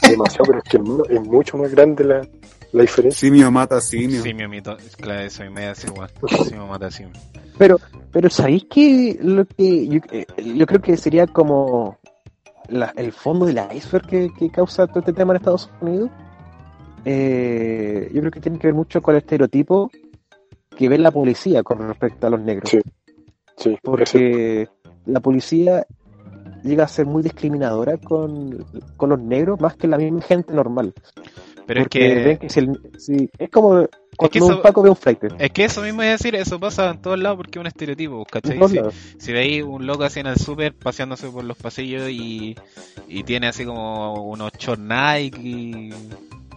Demasiado, 0.08 0.44
pero 0.46 0.58
es 0.58 0.64
que 0.64 0.76
es 1.14 1.20
mucho 1.22 1.58
más 1.58 1.70
grande 1.70 2.04
la, 2.04 2.26
la 2.72 2.82
diferencia. 2.82 3.18
Simio 3.20 3.50
mata 3.50 3.80
simio. 3.80 4.22
Simio, 4.22 4.48
mito. 4.48 4.76
Claro, 4.98 5.20
eso 5.20 5.42
me 5.50 5.64
da 5.66 5.70
así 5.72 5.86
igual. 5.86 6.10
Simio 6.44 6.66
mata 6.66 6.86
a 6.86 6.90
simio. 6.90 7.12
Pero, 7.58 7.78
pero 8.12 8.28
¿sabéis 8.30 8.64
que 8.70 9.18
lo 9.22 9.46
que 9.46 9.88
yo, 9.88 10.00
eh, 10.12 10.26
yo 10.54 10.66
creo 10.66 10.80
que 10.82 10.96
sería 10.96 11.26
como 11.26 11.98
la- 12.68 12.92
el 12.96 13.12
fondo 13.12 13.46
del 13.46 13.60
iceberg 13.74 14.06
que, 14.06 14.30
que 14.38 14.50
causa 14.50 14.86
todo 14.86 15.00
este 15.00 15.12
tema 15.12 15.32
en 15.32 15.36
Estados 15.38 15.70
Unidos? 15.80 16.10
Eh, 17.04 18.10
yo 18.12 18.20
creo 18.20 18.30
que 18.32 18.40
tiene 18.40 18.58
que 18.58 18.66
ver 18.66 18.74
mucho 18.74 19.00
con 19.00 19.14
el 19.14 19.20
estereotipo 19.20 19.90
que 20.76 20.88
ve 20.88 20.98
la 20.98 21.10
policía 21.10 21.62
con 21.62 21.78
respecto 21.86 22.26
a 22.26 22.30
los 22.30 22.40
negros. 22.40 22.70
Sí. 23.56 23.78
Porque 23.82 24.68
la 25.06 25.20
policía 25.20 25.86
llega 26.62 26.84
a 26.84 26.88
ser 26.88 27.06
muy 27.06 27.22
discriminadora 27.22 27.96
con, 27.96 28.66
con 28.96 29.08
los 29.10 29.20
negros 29.20 29.60
más 29.60 29.76
que 29.76 29.86
la 29.86 29.96
misma 29.96 30.20
gente 30.22 30.52
normal. 30.52 30.92
Pero 31.66 31.82
es 31.82 31.88
que, 31.88 32.14
ven 32.24 32.38
que 32.38 32.48
si 32.48 32.60
el- 32.60 32.80
si- 32.98 33.30
es 33.38 33.50
como 33.50 33.86
cuando 34.16 34.30
que 34.32 34.40
un 34.40 34.52
eso- 34.52 34.62
Paco 34.62 34.82
ve 34.82 34.90
un 34.90 34.96
flight. 34.96 35.18
es 35.38 35.50
que 35.50 35.64
eso 35.64 35.82
mismo 35.82 36.02
es 36.02 36.10
decir, 36.20 36.34
eso 36.36 36.58
pasa 36.60 36.90
en 36.90 37.00
todos 37.02 37.18
lados 37.18 37.36
porque 37.36 37.58
es 37.58 37.60
un 37.60 37.66
estereotipo, 37.66 38.24
¿cachai? 38.24 38.58
Si, 38.68 38.78
si 39.18 39.32
veis 39.32 39.62
un 39.62 39.86
loco 39.86 40.04
así 40.04 40.20
en 40.20 40.26
el 40.26 40.36
súper 40.36 40.74
paseándose 40.74 41.28
por 41.28 41.44
los 41.44 41.56
pasillos 41.56 42.08
y, 42.10 42.56
y 43.08 43.22
tiene 43.24 43.48
así 43.48 43.64
como 43.64 44.24
unos 44.30 44.52
short 44.58 44.80
Nike 44.80 45.40
y, 45.42 45.94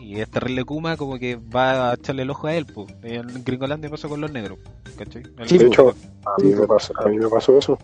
y 0.01 0.20
es 0.22 0.30
terrible 0.30 0.64
Kuma, 0.64 0.95
como 0.95 1.18
que 1.20 1.36
va 1.36 1.91
a 1.91 1.93
echarle 1.95 2.22
el 2.24 2.30
ojo 2.30 2.47
a 2.47 2.55
él, 2.55 2.66
pues. 2.74 2.88
En 3.03 3.43
Gringolandia 3.43 3.89
pasó 3.89 4.07
con 4.07 4.22
los 4.22 4.32
negros, 4.32 4.57
¿cachai? 4.97 5.24
Sí, 5.45 5.57
de 5.57 5.66
hecho, 5.66 5.89
a 6.26 6.41
mí, 6.41 6.53
me 6.53 6.66
pasó, 6.68 6.93
a 6.97 7.07
mí 7.10 7.18
me 7.18 7.28
pasó 7.30 7.57
eso. 7.57 7.78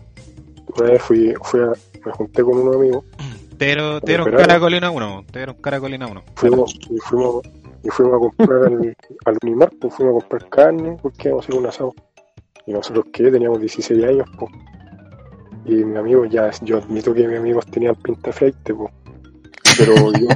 Una 0.78 0.90
vez 0.92 1.02
fui, 1.02 1.34
fui 1.42 1.60
a, 1.60 1.72
me 2.04 2.12
junté 2.12 2.42
con 2.42 2.58
un 2.58 2.74
amigo, 2.74 3.04
Te 3.58 3.66
dieron, 3.66 4.00
te 4.00 4.06
dieron 4.12 4.24
Pero- 4.26 4.38
caracolina 4.38 4.90
uno, 4.90 5.24
te 5.30 5.38
dieron 5.38 5.56
caracolina 5.56 6.06
uno. 6.06 6.22
fuimos, 6.34 6.74
y 6.90 6.98
fuimos, 6.98 7.42
y 7.82 7.88
fuimos 7.88 8.14
a 8.14 8.18
comprar 8.18 8.64
al, 8.64 8.96
al 9.24 9.38
Unimar, 9.42 9.70
pues 9.80 9.94
fuimos 9.94 10.16
a 10.16 10.18
comprar 10.20 10.48
carne, 10.50 10.96
porque 11.00 11.28
íbamos 11.28 11.44
a 11.44 11.48
hacer 11.48 11.60
un 11.60 11.66
asado. 11.66 11.94
Y 12.66 12.72
nosotros 12.72 13.06
que 13.12 13.30
teníamos 13.30 13.60
16 13.60 14.04
años, 14.04 14.28
pues. 14.38 14.50
Y 15.64 15.84
mi 15.84 15.96
amigo 15.98 16.24
ya, 16.26 16.50
yo 16.62 16.78
admito 16.78 17.12
que 17.14 17.26
mis 17.26 17.38
amigos 17.38 17.66
tenían 17.66 17.94
pinta 17.96 18.32
flight, 18.32 18.56
pues. 18.64 18.92
Pero 19.78 19.94
yo, 20.12 20.28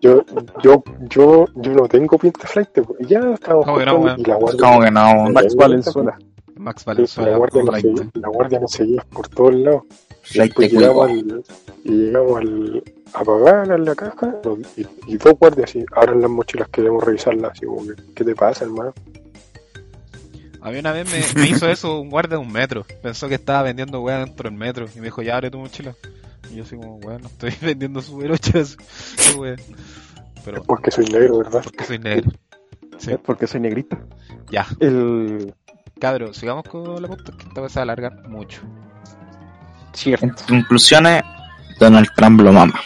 yo, 0.00 0.24
yo, 0.62 0.82
yo, 1.08 1.44
yo 1.56 1.72
no 1.72 1.88
tengo 1.88 2.18
pinta 2.18 2.46
flight, 2.46 2.68
pues. 2.72 3.00
Y 3.00 3.06
ya 3.06 3.20
estábamos 3.34 3.64
¿Cómo 3.66 3.78
que 3.78 3.86
no, 3.86 3.92
comprando, 3.92 4.04
weón? 4.04 4.20
y 4.20 4.24
la 4.24 4.36
guardia, 4.36 4.60
Como 4.60 4.80
que 4.82 4.90
no. 4.90 5.30
Max 5.32 5.56
Valenzuela. 5.56 6.18
Max 6.56 6.86
la 6.86 6.92
Valenzuela, 6.92 7.36
guardia, 7.38 7.62
nos 7.62 7.70
Flight. 7.80 7.96
seguía, 7.96 8.10
la 8.14 8.28
guardia 8.28 8.60
nos 8.60 8.70
seguía 8.70 9.06
por 9.12 9.28
todos 9.28 9.54
lados. 9.54 9.82
Y 10.30 10.68
llegamos, 10.68 11.10
al, 11.10 11.44
llegamos 11.84 12.36
al, 12.38 12.84
a 13.12 13.24
pagar 13.24 13.72
a 13.72 13.78
la 13.78 13.94
caja 13.94 14.34
y, 14.76 14.86
y 15.06 15.16
dos 15.16 15.34
guardias 15.38 15.70
así, 15.70 15.84
abran 15.94 16.20
las 16.20 16.30
mochilas 16.30 16.68
que 16.68 16.80
debemos 16.82 17.04
revisarlas, 17.04 17.52
así 17.52 17.66
como 17.66 17.82
que, 17.86 17.94
¿qué 18.14 18.24
te 18.24 18.34
pasa, 18.34 18.64
hermano? 18.64 18.94
A 20.60 20.70
mí 20.70 20.78
una 20.78 20.92
vez 20.92 21.34
me, 21.34 21.40
me 21.42 21.48
hizo 21.48 21.68
eso 21.68 22.00
un 22.00 22.08
guardia 22.08 22.38
de 22.38 22.44
un 22.44 22.52
metro. 22.52 22.86
Pensó 23.02 23.28
que 23.28 23.34
estaba 23.34 23.62
vendiendo 23.62 24.00
weá 24.00 24.18
dentro 24.24 24.48
del 24.48 24.56
metro. 24.56 24.86
Y 24.94 24.98
me 25.00 25.06
dijo, 25.06 25.20
ya 25.20 25.34
abre 25.34 25.50
tu 25.50 25.58
mochila. 25.58 25.94
Y 26.52 26.56
yo 26.56 26.62
así 26.62 26.76
como, 26.76 26.96
weá, 26.98 27.18
no 27.18 27.26
estoy 27.26 27.50
vendiendo 27.60 28.00
super 28.00 28.30
8 28.30 28.52
Qué 29.32 29.38
weá. 29.40 29.56
Pero 30.44 30.62
Porque 30.62 30.92
soy 30.92 31.06
negro, 31.06 31.38
¿verdad? 31.38 31.62
porque 31.64 31.84
soy 31.84 31.98
negro. 31.98 32.30
Sí, 32.98 33.10
Es 33.10 33.18
porque 33.18 33.48
soy 33.48 33.60
negrito. 33.60 33.96
ya. 34.52 34.64
El 34.78 35.52
Cabro, 36.00 36.32
sigamos 36.32 36.64
con 36.64 37.00
la 37.02 37.08
punta 37.08 37.32
que 37.36 37.46
esta 37.48 37.60
vez 37.60 37.72
se 37.72 37.78
va 37.78 37.80
a 37.80 37.84
alargar 37.84 38.28
mucho. 38.28 38.62
Cierto. 39.94 40.26
En 40.26 40.34
conclusiones, 40.60 41.22
Donald 41.78 42.08
Trump 42.16 42.40
lo 42.40 42.52
mama. 42.52 42.80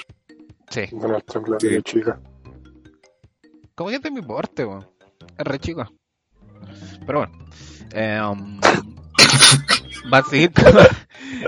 Sí. 0.70 0.82
Donald 0.92 1.24
Trump, 1.24 1.48
la 1.48 1.60
Sí. 1.60 1.80
chica. 1.82 2.18
Como 3.74 3.90
que 3.90 3.96
es 3.96 4.02
de 4.02 4.10
mi 4.10 4.22
porte, 4.22 4.64
weón. 4.64 4.86
Es 5.38 5.44
re 5.46 5.58
chico. 5.58 5.84
Pero 7.06 7.18
bueno. 7.20 7.38
Eh, 7.92 8.20
um, 8.20 8.58
va 10.12 10.18
a 10.18 10.22
seguir 10.24 10.50
con 10.52 10.64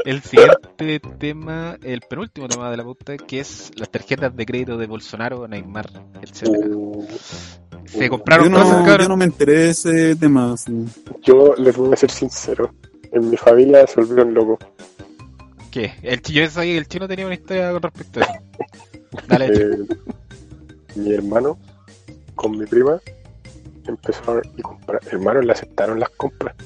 el 0.05 0.23
siguiente 0.23 1.01
tema, 1.19 1.77
el 1.83 2.01
penúltimo 2.09 2.49
tema 2.49 2.71
de 2.71 2.77
la 2.77 2.85
puta, 2.85 3.17
que 3.17 3.41
es 3.41 3.71
las 3.77 3.91
tarjetas 3.91 4.35
de 4.35 4.47
crédito 4.47 4.77
de 4.77 4.87
Bolsonaro, 4.87 5.47
Neymar, 5.49 5.89
etc. 6.23 6.49
Uh, 6.71 7.07
Se 7.87 8.09
compraron 8.09 8.51
Yo 8.51 8.57
cosas, 8.57 8.79
no, 8.79 8.85
cabrón. 8.85 9.03
yo 9.03 9.09
no 9.09 9.17
me 9.17 9.25
enteré 9.25 9.53
de 9.55 9.71
ese 9.71 10.17
tema. 10.17 10.55
yo 11.23 11.55
les 11.57 11.77
voy 11.77 11.93
a 11.93 11.97
ser 11.97 12.11
sincero. 12.11 12.73
En 13.13 13.31
mi 13.31 13.37
familia 13.37 13.87
se 13.87 14.01
volvieron 14.01 14.35
locos. 14.35 14.59
¿Qué? 15.79 15.93
El, 16.03 16.21
yo 16.23 16.45
sabía 16.49 16.73
que 16.73 16.79
el 16.79 16.89
chino 16.89 17.07
tenía 17.07 17.25
una 17.25 17.37
historia 17.37 17.71
con 17.71 17.83
respecto 17.83 18.19
a 18.19 18.25
eso. 18.25 18.33
Dale. 19.29 19.47
Eh, 19.47 19.87
mi 20.97 21.13
hermano 21.13 21.57
con 22.35 22.59
mi 22.59 22.67
prima 22.67 23.01
empezaron 23.87 24.43
y 24.57 24.63
comprar. 24.63 25.01
Hermanos 25.09 25.45
le 25.45 25.53
aceptaron 25.53 26.01
las 26.01 26.11
compras. 26.11 26.57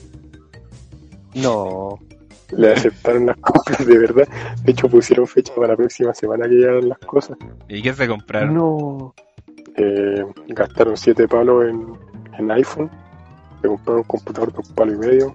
No. 1.35 1.99
Le 2.53 2.73
aceptaron 2.73 3.27
las 3.27 3.37
compras 3.37 3.87
de 3.87 3.99
verdad. 3.99 4.29
De 4.65 4.73
hecho, 4.73 4.89
pusieron 4.89 5.27
fecha 5.27 5.55
para 5.55 5.69
la 5.69 5.77
próxima 5.77 6.15
semana 6.15 6.49
que 6.49 6.55
llegaran 6.55 6.89
las 6.89 6.99
cosas. 7.01 7.37
¿Y 7.69 7.83
qué 7.83 7.93
se 7.93 8.09
compraron? 8.09 8.55
No. 8.55 9.15
Eh, 9.77 10.25
gastaron 10.49 10.97
7 10.97 11.29
palos 11.29 11.67
en, 11.69 11.99
en 12.39 12.51
iPhone. 12.51 12.91
Se 13.61 13.69
compraron 13.69 13.99
un 13.99 14.05
computador 14.05 14.53
de 14.55 14.59
un 14.59 14.75
palo 14.75 14.95
y 14.95 14.97
medio. 14.97 15.35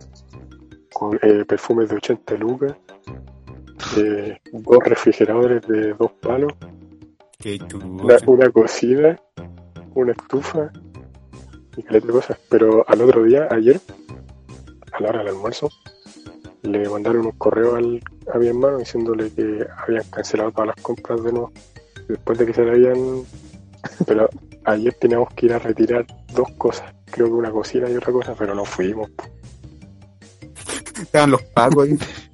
Con 0.91 1.19
eh, 1.21 1.45
perfumes 1.45 1.89
de 1.89 1.97
80 1.97 2.35
lucas. 2.37 2.75
Eh, 3.95 4.39
dos 4.51 4.79
refrigeradores 4.83 5.65
de 5.67 5.93
dos 5.93 6.11
palos. 6.21 6.53
Una, 8.25 8.49
cocina. 8.49 9.19
Una 9.93 10.11
estufa. 10.11 10.71
Y 11.75 11.83
caleta 11.83 12.07
de 12.07 12.13
cosas. 12.13 12.39
Pero 12.49 12.83
al 12.87 13.01
otro 13.01 13.23
día, 13.23 13.47
ayer, 13.51 13.79
a 14.91 15.01
la 15.01 15.09
hora 15.09 15.19
del 15.19 15.29
almuerzo, 15.29 15.69
le 16.63 16.89
mandaron 16.89 17.27
un 17.27 17.31
correo 17.33 17.75
al, 17.75 18.01
a 18.33 18.37
mi 18.37 18.47
hermano 18.47 18.79
diciéndole 18.79 19.31
que 19.31 19.65
habían 19.77 20.03
cancelado 20.09 20.51
todas 20.51 20.67
las 20.67 20.81
compras 20.81 21.23
de 21.23 21.31
nuevo. 21.31 21.51
Después 22.07 22.37
de 22.39 22.45
que 22.45 22.53
se 22.53 22.63
le 22.63 22.71
habían. 22.71 23.23
Pero 24.05 24.29
ayer 24.65 24.93
teníamos 24.95 25.33
que 25.33 25.45
ir 25.45 25.53
a 25.53 25.59
retirar 25.59 26.05
dos 26.33 26.49
cosas. 26.57 26.93
Creo 27.05 27.27
que 27.27 27.33
una 27.33 27.51
cocina 27.51 27.89
y 27.89 27.95
otra 27.95 28.11
cosa, 28.11 28.35
pero 28.35 28.53
no 28.53 28.65
fuimos. 28.65 29.09
Estaban 31.01 31.31
los 31.31 31.41
pacos 31.43 31.87
ahí. 31.87 31.97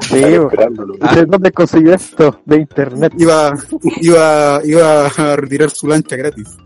Sí. 0.00 0.20
¿De 0.20 1.26
dónde 1.26 1.52
consiguió 1.52 1.94
esto? 1.94 2.40
De 2.44 2.56
internet. 2.56 3.12
Iba, 3.18 3.54
iba, 4.00 4.60
iba 4.64 5.06
a 5.06 5.36
retirar 5.36 5.70
su 5.70 5.86
lancha 5.86 6.16
gratis. 6.16 6.56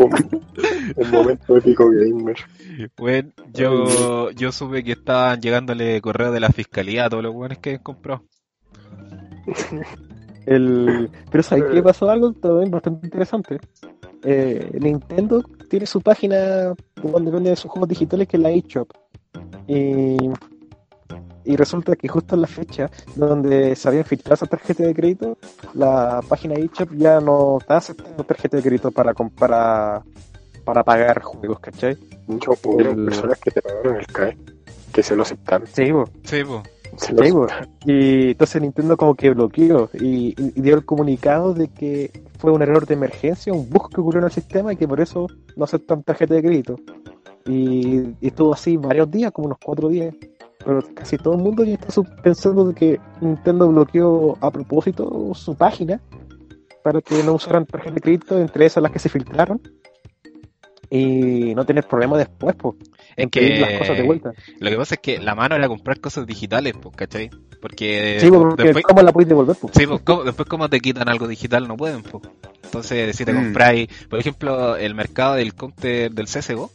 un, 0.00 0.44
un 0.96 1.10
momento 1.10 1.56
épico 1.56 1.90
gamer. 1.90 2.36
Bueno, 2.96 3.30
yo, 3.52 4.30
yo 4.30 4.52
supe 4.52 4.82
que 4.82 4.92
estaban 4.92 5.40
llegándole 5.40 6.00
correos 6.00 6.32
de 6.32 6.40
la 6.40 6.50
fiscalía 6.50 7.06
a 7.06 7.10
todos 7.10 7.22
los 7.22 7.34
buenos 7.34 7.58
que 7.58 7.80
compró. 7.80 8.24
El... 10.46 11.10
Pero 11.30 11.42
¿sabes 11.42 11.64
qué 11.72 11.82
pasó? 11.82 12.10
Algo 12.10 12.32
también 12.32 12.70
bastante 12.70 13.06
interesante. 13.06 13.58
Eh, 14.22 14.78
Nintendo 14.80 15.42
tiene 15.68 15.86
su 15.86 16.00
página 16.00 16.74
donde 17.02 17.30
vende 17.30 17.56
sus 17.56 17.70
juegos 17.70 17.88
digitales 17.88 18.28
que 18.28 18.36
es 18.36 18.42
la 18.42 18.50
eShop. 18.50 18.90
Y, 19.66 20.16
y 21.44 21.56
resulta 21.56 21.96
que 21.96 22.08
justo 22.08 22.34
en 22.34 22.42
la 22.42 22.46
fecha 22.48 22.90
donde 23.14 23.74
se 23.76 23.88
habían 23.88 24.04
filtrado 24.04 24.34
esas 24.34 24.48
tarjetas 24.48 24.86
de 24.86 24.94
crédito, 24.94 25.38
la 25.74 26.20
página 26.28 26.54
eShop 26.54 26.90
ya 26.96 27.20
no 27.20 27.58
está 27.60 27.76
aceptando 27.78 28.24
tarjetas 28.24 28.62
de 28.62 28.68
crédito 28.68 28.90
para, 28.90 29.14
para, 29.14 30.02
para 30.64 30.84
pagar 30.84 31.22
juegos, 31.22 31.60
¿cachai? 31.60 31.96
Muchos 32.26 32.58
hubieron 32.64 32.98
El- 33.00 33.04
personas 33.06 33.38
que 33.38 33.50
te 33.50 33.62
pagaron 33.62 33.96
el 33.96 34.06
CAE, 34.06 34.36
que 34.92 35.02
se 35.02 35.16
lo 35.16 35.22
aceptaron. 35.22 35.66
Sí, 35.72 35.90
bo. 35.92 36.04
Sí. 36.24 36.42
Se 36.96 37.12
lo 37.12 37.24
Sí, 37.24 37.30
bo. 37.30 37.44
aceptaron. 37.44 37.68
Y 37.86 38.30
entonces 38.32 38.60
Nintendo 38.62 38.96
como 38.96 39.14
que 39.14 39.30
bloqueó 39.30 39.88
y, 39.94 40.34
y 40.36 40.60
dio 40.60 40.74
el 40.74 40.84
comunicado 40.84 41.54
de 41.54 41.68
que 41.68 42.24
fue 42.38 42.50
un 42.50 42.62
error 42.62 42.86
de 42.86 42.94
emergencia, 42.94 43.52
un 43.52 43.68
bug 43.70 43.88
que 43.94 44.00
ocurrió 44.00 44.18
en 44.18 44.24
el 44.26 44.32
sistema 44.32 44.72
y 44.72 44.76
que 44.76 44.88
por 44.88 45.00
eso 45.00 45.26
no 45.56 45.64
aceptan 45.64 46.02
tarjeta 46.02 46.34
de 46.34 46.42
crédito. 46.42 46.76
Y, 47.46 47.98
y 48.20 48.28
estuvo 48.28 48.52
así 48.52 48.76
varios 48.76 49.10
días, 49.10 49.32
como 49.32 49.46
unos 49.46 49.58
cuatro 49.62 49.88
días. 49.88 50.14
Pero 50.64 50.82
casi 50.94 51.16
todo 51.16 51.34
el 51.34 51.40
mundo 51.40 51.64
ya 51.64 51.74
está 51.74 51.90
su- 51.90 52.04
pensando 52.22 52.66
de 52.66 52.74
que 52.74 53.00
Nintendo 53.20 53.68
bloqueó 53.68 54.36
a 54.40 54.50
propósito 54.50 55.32
su 55.34 55.54
página 55.56 56.00
para 56.82 57.00
que 57.00 57.22
no 57.22 57.34
usaran 57.34 57.64
tarjeta 57.66 57.94
de 57.94 58.00
crédito, 58.00 58.38
entre 58.38 58.66
esas 58.66 58.82
las 58.82 58.92
que 58.92 58.98
se 58.98 59.08
filtraron. 59.08 59.60
Y 60.92 61.54
no 61.54 61.64
tener 61.64 61.86
problemas 61.86 62.18
después, 62.18 62.56
pues, 62.56 62.74
Es 63.16 63.24
en 63.24 63.30
que 63.30 63.58
las 63.60 63.78
cosas 63.78 63.96
de 63.96 64.02
vuelta. 64.02 64.32
lo 64.58 64.70
que 64.70 64.76
pasa 64.76 64.94
es 64.96 65.00
que 65.00 65.18
la 65.20 65.34
mano 65.36 65.54
era 65.54 65.68
comprar 65.68 66.00
cosas 66.00 66.26
digitales, 66.26 66.74
pues, 66.82 66.96
¿cachai? 66.96 67.30
Porque 67.62 68.16
Sí, 68.20 68.28
porque 68.30 68.64
después, 68.64 68.84
¿cómo 68.84 69.02
la 69.02 69.12
podéis 69.12 69.28
devolver? 69.28 69.56
pues? 69.60 69.72
sí, 69.76 69.86
pues, 69.86 70.00
¿cómo- 70.02 70.24
después 70.24 70.48
como 70.48 70.68
te 70.68 70.80
quitan 70.80 71.08
algo 71.08 71.28
digital 71.28 71.68
no 71.68 71.76
pueden, 71.76 72.02
pues. 72.02 72.24
Entonces, 72.64 73.14
si 73.16 73.24
te 73.24 73.32
Mm. 73.32 73.36
compráis, 73.36 73.88
por 74.08 74.18
ejemplo, 74.18 74.76
el 74.76 74.94
mercado 74.96 75.34
del 75.34 75.54
counter 75.54 76.10
del 76.12 76.26
CSGO, 76.26 76.70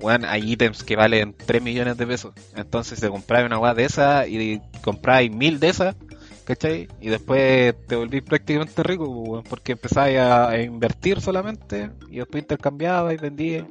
bueno, 0.00 0.26
hay 0.28 0.52
ítems 0.52 0.82
que 0.84 0.96
valen 0.96 1.34
3 1.46 1.62
millones 1.62 1.96
de 1.96 2.06
pesos. 2.06 2.34
Entonces, 2.54 3.00
te 3.00 3.08
compráis 3.08 3.46
una 3.46 3.58
weá 3.58 3.74
de 3.74 3.84
esa 3.84 4.26
y 4.26 4.60
compráis 4.82 5.30
mil 5.32 5.58
de 5.60 5.68
esas, 5.68 5.96
¿cachai? 6.44 6.88
Y 7.00 7.08
después 7.08 7.74
te 7.86 7.96
volvís 7.96 8.22
prácticamente 8.22 8.82
rico, 8.82 9.06
pues, 9.06 9.28
weón, 9.28 9.44
porque 9.48 9.72
empezáis 9.72 10.18
a, 10.18 10.48
a 10.50 10.60
invertir 10.62 11.20
solamente 11.20 11.90
y 12.10 12.18
después 12.18 12.42
intercambiabas 12.42 13.14
y 13.14 13.16
vendías. 13.16 13.64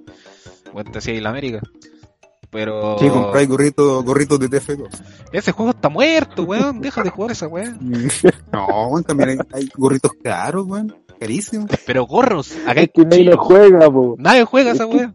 Bueno, 0.74 0.92
te 0.92 0.98
hacíais 1.00 1.22
la 1.22 1.30
América. 1.30 1.62
Pero 2.52 2.98
Sí, 3.00 3.10
compráis 3.10 3.50
gorritos, 3.50 4.04
gorritos 4.06 4.40
de 4.40 4.50
TF2. 4.50 4.88
ese 5.34 5.52
juego 5.52 5.72
está 5.72 5.90
muerto, 5.90 6.44
weón. 6.44 6.80
Deja 6.80 7.04
de 7.04 7.10
jugar 7.10 7.32
esa 7.32 7.48
weá. 7.48 7.76
No, 8.52 8.88
weón, 8.90 9.04
también 9.04 9.30
hay, 9.32 9.38
hay 9.52 9.70
gorritos 9.76 10.12
caros, 10.24 10.66
weón. 10.66 10.96
Carísimos. 11.20 11.70
Pero 11.86 12.06
gorros, 12.06 12.52
acá 12.66 12.80
hay 12.82 12.86
Es 12.86 12.92
que 12.94 13.04
nadie 13.06 13.24
lo 13.26 13.38
juega, 13.38 13.90
po. 13.92 14.16
Nadie 14.18 14.44
juega 14.46 14.72
esa 14.72 14.86
weá. 14.86 15.14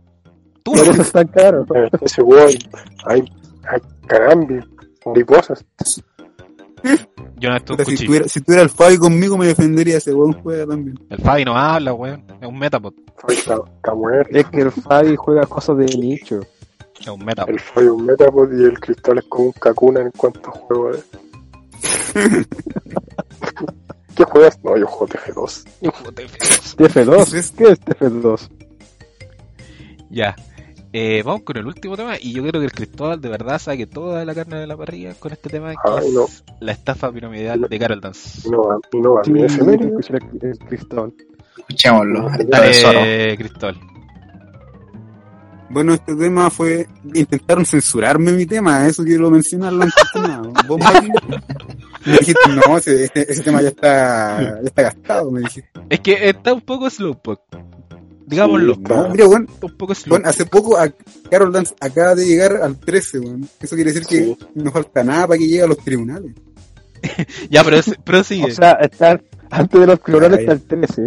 Tú 0.62 0.72
Por 0.72 0.80
eso 0.86 1.02
es 1.02 1.12
tan 1.12 1.28
caro. 1.28 1.66
Ese 2.00 2.22
juego 2.22 2.46
hay, 2.46 2.58
hay, 3.06 3.32
hay 3.68 3.80
carambi, 4.06 4.60
mariposas. 5.06 5.64
Yo 7.36 7.48
no 7.48 7.56
estoy 7.56 7.96
si, 7.96 8.06
tuviera, 8.06 8.28
si 8.28 8.40
tuviera 8.40 8.62
el 8.62 8.70
Fabi 8.70 8.98
conmigo 8.98 9.36
me 9.36 9.46
defendería 9.46 9.96
ese 9.98 10.14
weón 10.14 10.32
juega 10.42 10.66
también. 10.66 10.98
El 11.08 11.18
Fabi 11.18 11.44
no 11.44 11.56
habla, 11.56 11.94
weón. 11.94 12.24
Es 12.40 12.48
un 12.48 12.58
metapod. 12.58 12.92
Está, 13.28 13.60
está 13.76 13.94
muerto. 13.94 14.36
Es 14.36 14.46
que 14.46 14.60
el 14.60 14.72
Fabi 14.72 15.16
juega 15.16 15.46
cosas 15.46 15.76
de 15.78 15.86
nicho. 15.96 16.40
Es 16.98 17.08
un 17.08 17.24
metapod. 17.24 17.52
El 17.52 17.60
Fabi 17.60 17.86
es 17.86 17.92
un 17.92 18.06
Metapod 18.06 18.52
y 18.52 18.64
el 18.64 18.78
Cristal 18.78 19.18
es 19.18 19.24
como 19.24 19.46
un 19.46 19.52
Kakuna 19.52 20.00
en 20.00 20.10
cuanto 20.10 20.50
a 20.50 20.52
juego 20.52 20.92
de... 20.92 21.02
¿Qué 24.14 24.24
juegas? 24.24 24.58
No, 24.62 24.76
yo 24.76 24.86
juego 24.86 25.14
TF2. 25.14 25.64
TF2. 26.76 27.54
¿Qué 27.56 27.64
es 27.70 27.80
TF2? 27.80 28.50
Ya. 30.10 30.36
Eh, 30.92 31.22
vamos 31.24 31.42
con 31.42 31.56
el 31.56 31.66
último 31.66 31.96
tema 31.96 32.16
y 32.20 32.32
yo 32.32 32.42
creo 32.42 32.60
que 32.60 32.66
el 32.66 32.72
Cristóbal 32.72 33.20
de 33.20 33.28
verdad 33.28 33.60
saque 33.60 33.86
toda 33.86 34.24
la 34.24 34.34
carne 34.34 34.56
de 34.56 34.66
la 34.66 34.76
parrilla 34.76 35.14
con 35.14 35.32
este 35.32 35.48
tema 35.48 35.70
que 35.70 35.78
Ay, 35.84 36.08
es 36.08 36.12
no. 36.12 36.26
la 36.58 36.72
estafa 36.72 37.12
piramidal 37.12 37.60
de 37.60 37.78
Carol 37.78 38.00
Dance. 38.00 38.50
No 38.50 38.64
va, 38.64 38.78
no 38.94 39.14
va, 39.14 39.24
Sí, 39.24 39.30
el, 39.30 39.40
el 40.42 40.58
Cristóbal. 40.68 41.12
Escuchémoslo. 41.58 42.28
Dale, 42.48 43.36
Cristóbal. 43.36 43.80
Bueno, 45.68 45.94
este 45.94 46.16
tema 46.16 46.50
fue. 46.50 46.88
Intentaron 47.14 47.64
censurarme 47.64 48.32
mi 48.32 48.44
tema, 48.44 48.86
eso 48.88 49.04
quiero 49.04 49.30
mencionarlo 49.30 49.84
antes. 49.84 50.02
Vos, 50.66 50.80
me 52.04 52.12
dijiste, 52.12 52.48
no, 52.48 52.76
ese 52.76 53.42
tema 53.44 53.62
ya 53.62 53.68
está, 53.68 54.60
ya 54.60 54.60
está 54.64 54.82
gastado, 54.82 55.30
me 55.30 55.40
dijiste. 55.40 55.70
Es 55.88 56.00
que 56.00 56.28
está 56.28 56.52
un 56.52 56.60
poco 56.62 56.90
slowpoke. 56.90 57.42
Digámoslo. 58.30 58.74
Sí, 58.76 58.80
No, 58.88 59.08
mira, 59.10 59.26
bueno, 59.26 59.46
Un 59.60 59.76
poco 59.76 59.94
slowpoke. 59.94 60.08
bueno, 60.08 60.28
hace 60.28 60.46
poco 60.46 60.76
a 60.78 60.88
Carol 61.30 61.52
Dance 61.52 61.74
acaba 61.80 62.14
de 62.14 62.24
llegar 62.26 62.56
al 62.56 62.78
13, 62.78 63.18
weón. 63.18 63.48
Eso 63.60 63.74
quiere 63.74 63.92
decir 63.92 64.06
Sí. 64.08 64.36
que 64.36 64.46
no 64.54 64.70
falta 64.70 65.02
nada 65.04 65.26
para 65.26 65.38
que 65.38 65.46
llegue 65.48 65.62
a 65.62 65.66
los 65.66 65.78
tribunales. 65.78 66.32
Ya, 67.50 67.64
pero 67.64 67.76
es- 67.76 67.94
prosigue. 68.04 68.44
O 68.44 68.50
sea, 68.54 68.72
está, 68.80 69.20
antes 69.50 69.80
de 69.80 69.86
los 69.86 69.98
Ay. 70.06 70.40
está 70.40 70.52
el 70.52 70.62
13. 70.62 71.06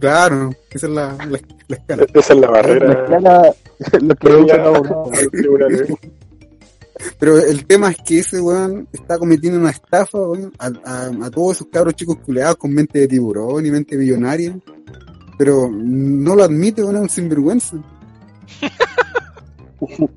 claro, 0.00 0.50
esa 0.70 0.86
es 0.86 0.92
la, 0.92 1.16
la, 1.28 1.40
la 1.68 1.76
escala. 1.76 2.06
Esa 2.14 2.32
es 2.32 2.40
la 2.40 2.46
La 2.46 2.50
barrera. 2.52 2.92
escala, 2.92 3.42
lo 4.00 4.14
que 4.14 4.14
Pero 4.26 4.46
ya- 4.46 4.56
la. 4.56 5.86
Pero 7.18 7.36
el 7.38 7.66
tema 7.66 7.90
es 7.90 7.98
que 8.06 8.20
ese 8.20 8.40
weón 8.40 8.88
está 8.90 9.18
cometiendo 9.18 9.58
una 9.60 9.70
estafa 9.70 10.16
weón, 10.18 10.52
a, 10.58 10.66
a- 10.84 11.26
a 11.26 11.30
todos 11.30 11.56
esos 11.56 11.66
cabros 11.70 11.94
chicos 11.94 12.16
culeados 12.24 12.56
con 12.56 12.72
mente 12.72 13.00
de 13.00 13.08
tiburón 13.08 13.66
y 13.66 13.70
mente 13.70 13.96
millonaria. 13.98 14.56
Pero 15.38 15.70
no 15.70 16.34
lo 16.34 16.44
admite, 16.44 16.82
weón, 16.82 16.96
es 16.96 17.02
un 17.02 17.08
sinvergüenza. 17.08 17.76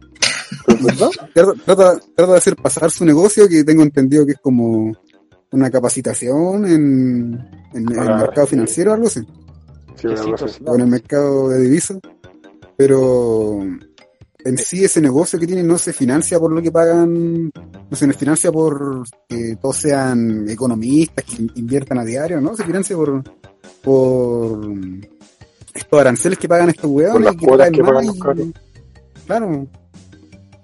¿verdad? 0.81 1.09
Trata, 1.65 1.99
de 2.15 2.37
hacer 2.37 2.55
pasar 2.55 2.91
su 2.91 3.05
negocio, 3.05 3.47
que 3.47 3.63
tengo 3.63 3.83
entendido 3.83 4.25
que 4.25 4.33
es 4.33 4.39
como 4.39 4.95
una 5.51 5.69
capacitación 5.69 6.65
en, 6.65 7.47
en 7.73 7.91
el 7.91 7.99
Ah, 7.99 8.17
mercado 8.17 8.47
sí. 8.47 8.51
financiero 8.51 8.91
o 8.91 8.93
algo 8.93 9.07
así, 9.07 9.21
Sí, 9.95 10.07
una 10.07 10.23
cosa 10.23 10.45
así. 10.45 10.63
o 10.65 10.75
en 10.75 10.81
el 10.81 10.87
mercado 10.87 11.49
de 11.49 11.59
divisas. 11.61 11.97
Pero 12.77 13.59
en 14.45 14.57
sí 14.57 14.85
ese 14.85 15.01
negocio 15.01 15.37
que 15.37 15.47
tiene 15.47 15.63
no 15.63 15.77
se 15.77 15.91
financia 15.91 16.39
por 16.39 16.51
lo 16.53 16.61
que 16.61 16.71
pagan, 16.71 17.51
no 17.89 17.97
se 17.97 18.13
financia 18.13 18.51
por 18.53 19.03
que 19.27 19.57
todos 19.61 19.75
sean 19.75 20.47
economistas 20.47 21.25
que 21.25 21.45
inviertan 21.55 21.97
a 21.97 22.05
diario, 22.05 22.39
¿no? 22.39 22.55
Se 22.55 22.63
financia 22.63 22.95
por, 22.95 23.21
por 23.83 24.59
estos 25.73 25.99
aranceles 25.99 26.37
que 26.39 26.47
pagan 26.49 26.69
estos 26.69 26.83
Por 26.83 26.91
hueones 26.91 27.21
las 27.25 27.35
que 27.35 27.45
cuotas 27.45 27.71
que 27.71 27.83
pagan 27.83 28.07
los. 28.07 28.17
Claro, 29.25 29.67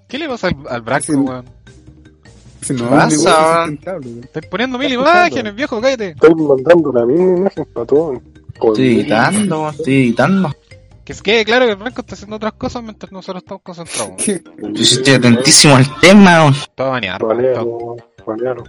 ¿Qué 0.08 0.18
le 0.18 0.28
pasa 0.28 0.48
al, 0.48 0.56
al 0.68 0.82
Branco, 0.82 1.04
Sí. 1.06 1.12
weón? 1.14 1.44
si 2.62 2.72
no, 2.74 2.90
pasa? 2.90 3.66
Estoy 3.66 4.42
poniendo 4.50 4.76
mil 4.78 4.92
imágenes, 4.92 5.54
viejo, 5.54 5.80
cállate. 5.80 6.10
Estoy 6.10 6.34
mandando 6.34 6.92
la 6.92 7.06
misma 7.06 7.36
imagen 7.38 7.64
para 7.72 7.86
todo. 7.86 8.20
Estoy 8.54 9.00
editando, 9.00 9.68
estoy 9.70 9.94
editando. 9.94 10.52
Que 11.04 11.12
es 11.12 11.22
que, 11.22 11.44
claro, 11.44 11.66
que 11.66 11.72
el 11.72 11.78
Franco 11.78 12.00
está 12.00 12.14
haciendo 12.16 12.34
otras 12.36 12.54
cosas 12.54 12.82
mientras 12.82 13.12
nosotros 13.12 13.42
estamos 13.44 13.62
concentrados. 13.62 14.12
¿Qué? 14.18 14.42
Yo 14.72 14.84
sí 14.84 14.94
estoy 14.96 15.14
atentísimo 15.14 15.76
al 15.76 16.00
tema. 16.00 16.42
weón. 16.42 16.54
Todo 16.74 16.90
banear. 16.90 17.22
banealo. 17.22 18.64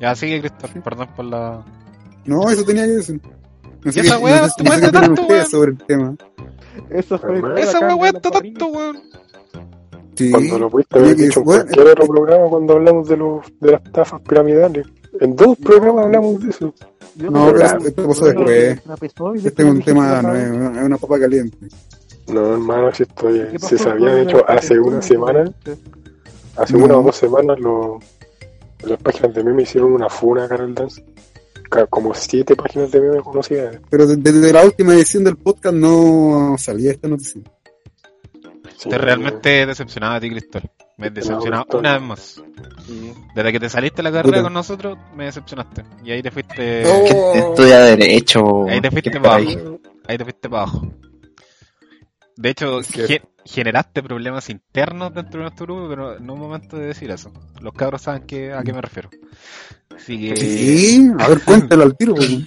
Ya 0.00 0.14
sigue, 0.14 0.40
Cristóbal, 0.40 0.82
perdón 0.82 1.08
por 1.16 1.24
la... 1.26 1.64
No, 2.30 2.48
eso 2.48 2.64
tenía 2.64 2.84
que 2.86 2.92
decir. 2.92 3.20
No 3.84 3.90
¿Y 3.94 3.98
esa 4.00 4.18
weá 4.18 4.42
no 4.42 4.48
sé- 4.48 4.62
no 4.62 4.72
sé 4.72 4.92
tanto, 4.92 5.22
weón? 5.26 5.46
sobre 5.46 5.70
el 5.72 5.78
tema. 5.78 6.14
Eso 6.90 7.18
fue. 7.18 7.60
Esa 7.60 7.96
weá 7.96 8.12
parrilla. 8.12 8.20
tanto, 8.30 8.66
weón. 8.68 8.96
Sí. 10.14 10.30
Cuando 10.30 10.58
lo 10.58 10.70
pudiste 10.70 10.98
haber 10.98 11.16
dicho 11.16 11.40
en 11.40 11.44
cualquier 11.44 11.86
otro 11.88 12.06
programa 12.06 12.48
cuando 12.48 12.72
hablamos 12.74 13.08
de, 13.08 13.16
los, 13.16 13.46
de 13.60 13.72
las 13.72 13.82
estafas 13.84 14.20
piramidales. 14.22 14.86
En 15.20 15.34
dos 15.34 15.56
programas 15.58 16.04
hablamos 16.04 16.40
de 16.44 16.50
eso. 16.50 16.74
No, 17.16 17.52
pero 17.52 17.64
esto 17.88 18.06
pasó 18.06 18.24
después. 18.26 18.80
Este 19.44 19.62
es 19.62 19.68
un 19.68 19.82
tema, 19.82 20.20
"Puta, 20.20 20.22
no 20.22 20.36
es, 20.36 20.84
una 20.86 20.96
papa 20.98 21.18
caliente. 21.18 21.56
No, 22.32 22.52
hermano, 22.52 22.94
si 22.94 23.02
esto 23.02 23.28
ya- 23.30 23.50
¿qué 23.50 23.58
se 23.58 23.76
con 23.76 24.08
hecho 24.08 24.44
hace 24.48 24.78
una 24.78 25.02
semana, 25.02 25.52
hace 26.56 26.74
No. 26.78 26.84
una 26.84 26.98
o 26.98 27.02
dos 27.02 27.16
semanas, 27.16 27.58
lo- 27.58 27.98
las 28.84 29.02
páginas 29.02 29.34
de 29.34 29.42
meme 29.42 29.62
hicieron 29.62 29.92
una 29.92 30.08
funa 30.08 30.44
a 30.44 30.48
Carol 30.48 30.74
Dance. 30.74 31.02
Como 31.88 32.14
siete 32.14 32.56
páginas 32.56 32.90
de 32.90 33.00
meme 33.00 33.22
conocidas. 33.22 33.78
Pero 33.88 34.06
de- 34.06 34.16
desde 34.16 34.52
la 34.52 34.64
última 34.64 34.92
edición 34.94 35.24
del 35.24 35.36
podcast 35.36 35.74
no 35.76 36.56
salía 36.58 36.90
esta 36.92 37.08
noticia. 37.08 37.40
Sí, 38.76 38.88
Te 38.88 38.98
realmente 38.98 39.66
decepcionado 39.66 40.14
a 40.14 40.20
ti, 40.20 40.30
Cristóbal. 40.30 40.70
Me 40.96 41.06
has 41.06 41.14
decepcionado 41.14 41.66
una 41.78 41.92
vez 41.94 42.02
más. 42.02 42.42
Sí. 42.86 43.12
Desde 43.34 43.52
que 43.52 43.60
te 43.60 43.68
saliste 43.70 43.96
de 43.98 44.02
la 44.04 44.10
carrera 44.10 44.36
Puta. 44.38 44.42
con 44.42 44.52
nosotros, 44.52 44.98
me 45.14 45.24
decepcionaste. 45.26 45.84
Y 46.04 46.10
ahí 46.12 46.22
te 46.22 46.30
fuiste... 46.30 46.82
Oh. 46.86 47.34
Estudia 47.34 47.78
Derecho. 47.80 48.64
Ahí 48.68 48.80
te 48.80 48.90
fuiste 48.90 49.10
¿Qué 49.10 49.20
para 49.20 49.36
abajo. 49.36 49.80
Ahí 50.08 50.18
te 50.18 50.24
fuiste 50.24 50.48
para 50.50 50.62
abajo. 50.62 50.92
De 52.36 52.50
hecho, 52.50 52.80
ge- 52.82 53.22
generaste 53.50 54.02
problemas 54.02 54.48
internos 54.48 55.12
dentro 55.12 55.40
de 55.40 55.44
nuestro 55.44 55.66
grupo, 55.66 55.88
pero 55.88 56.20
no 56.20 56.34
es 56.34 56.38
un 56.38 56.40
momento 56.40 56.76
de 56.76 56.86
decir 56.86 57.10
eso. 57.10 57.32
Los 57.60 57.74
cabros 57.74 58.02
saben 58.02 58.22
que, 58.22 58.52
a 58.52 58.62
qué 58.62 58.72
me 58.72 58.80
refiero. 58.80 59.10
Así 59.94 60.18
que... 60.20 60.36
Sí, 60.36 61.10
a 61.18 61.28
ver, 61.28 61.42
cuéntalo 61.42 61.82
al 61.82 61.96
tiro. 61.96 62.14
pues. 62.14 62.30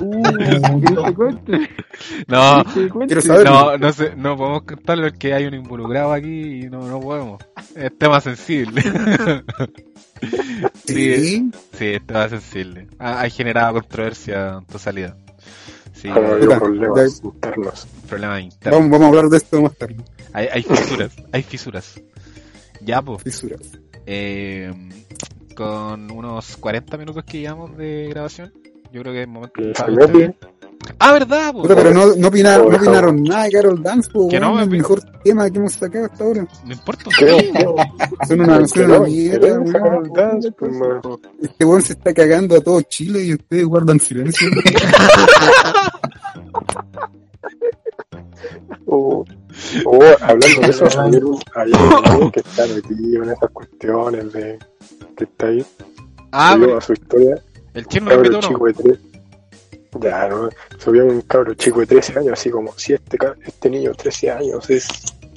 Uh, 0.00 0.22
¿quieres 0.22 1.40
que? 1.44 1.68
No, 2.28 2.62
¿Quieres 3.08 3.24
que 3.24 3.44
no, 3.44 3.76
no, 3.76 3.92
sé, 3.92 4.14
no 4.14 4.36
podemos 4.36 4.62
contarlo 4.62 5.08
porque 5.08 5.34
hay 5.34 5.46
un 5.46 5.54
involucrado 5.54 6.12
aquí 6.12 6.62
y 6.62 6.70
no, 6.70 6.86
no 6.86 7.00
podemos. 7.00 7.42
Es 7.74 7.98
tema 7.98 8.20
sensible. 8.20 8.80
sí, 10.86 10.94
Sí. 11.16 11.50
sí, 11.72 11.86
es 11.86 12.06
tema 12.06 12.28
sensible. 12.28 12.86
Ha, 13.00 13.22
ha 13.22 13.28
generado 13.28 13.72
controversia 13.74 14.58
en 14.58 14.66
tu 14.66 14.78
salida. 14.78 15.16
Sí, 16.00 16.08
Como 16.08 16.28
Puta, 16.28 16.34
había 16.44 16.58
problemas 16.60 17.20
internos. 17.24 17.86
problemas 18.08 18.42
internos. 18.42 18.80
Vamos, 18.80 18.90
vamos 18.92 19.04
a 19.04 19.08
hablar 19.08 19.28
de 19.30 19.36
esto 19.38 19.62
más 19.62 19.76
tarde. 19.76 19.96
Hay, 20.32 20.46
hay 20.52 20.62
fisuras, 20.62 21.12
hay 21.32 21.42
fisuras. 21.42 22.00
Ya, 22.80 23.02
pues, 23.02 23.22
Fisuras. 23.24 23.60
eh, 24.06 24.72
con 25.56 26.10
unos 26.12 26.56
40 26.58 26.96
minutos 26.98 27.24
que 27.24 27.40
llevamos 27.40 27.76
de 27.76 28.06
grabación, 28.10 28.52
yo 28.92 29.00
creo 29.02 29.12
que 29.12 29.22
es 29.22 29.28
momento 29.28 29.60
mete, 29.88 30.36
Ah, 31.00 31.12
¿verdad? 31.12 31.52
po? 31.52 31.62
Pero 31.64 31.92
no, 31.92 32.14
no, 32.16 32.28
opinaron, 32.28 32.70
no 32.70 32.76
opinaron 32.76 33.22
nada 33.22 33.44
de 33.44 33.50
Carol 33.50 33.82
Dance, 33.82 34.10
po, 34.10 34.28
Que 34.28 34.40
no, 34.40 34.50
weón, 34.52 34.62
el 34.62 34.70
me- 34.70 34.76
mejor 34.78 35.00
tema 35.22 35.50
que 35.50 35.58
hemos 35.58 35.72
sacado 35.74 36.06
hasta 36.06 36.24
ahora. 36.24 36.46
No 36.64 36.72
importa. 36.72 37.04
Son 38.26 38.40
una, 38.40 38.58
pues, 38.58 38.76
man. 40.72 41.00
Este 41.42 41.64
weón 41.64 41.82
se 41.82 41.92
está 41.94 42.14
cagando 42.14 42.56
a 42.56 42.60
todo 42.60 42.80
Chile 42.82 43.22
y 43.24 43.34
ustedes 43.34 43.64
guardan 43.66 44.00
silencio. 44.00 44.48
O, 48.86 49.24
o 49.86 50.02
hablando 50.20 50.60
de 50.62 50.68
eso, 50.68 50.84
ayer 51.00 51.24
un, 51.24 51.38
ayer 51.54 51.76
un 52.20 52.30
que 52.30 52.40
está 52.40 52.66
metido 52.66 53.22
en 53.24 53.30
esas 53.30 53.50
cuestiones 53.50 54.32
de 54.32 54.58
que 55.16 55.24
está 55.24 55.46
ahí, 55.48 55.64
Ah, 56.30 56.58
a 56.76 56.80
su 56.82 56.92
historia, 56.92 57.42
el 57.74 57.86
chino 57.86 58.40
chico. 58.40 58.66
Ya, 60.00 60.28
no, 60.28 60.50
subió 60.78 61.06
un 61.06 61.22
cabro 61.22 61.54
chico 61.54 61.80
de 61.80 61.86
13 61.86 62.18
años, 62.18 62.32
así 62.34 62.50
como, 62.50 62.72
si 62.76 62.92
este, 62.92 63.18
este 63.44 63.70
niño 63.70 63.90
de 63.90 63.96
13 63.96 64.30
años 64.30 64.68
es, 64.68 64.86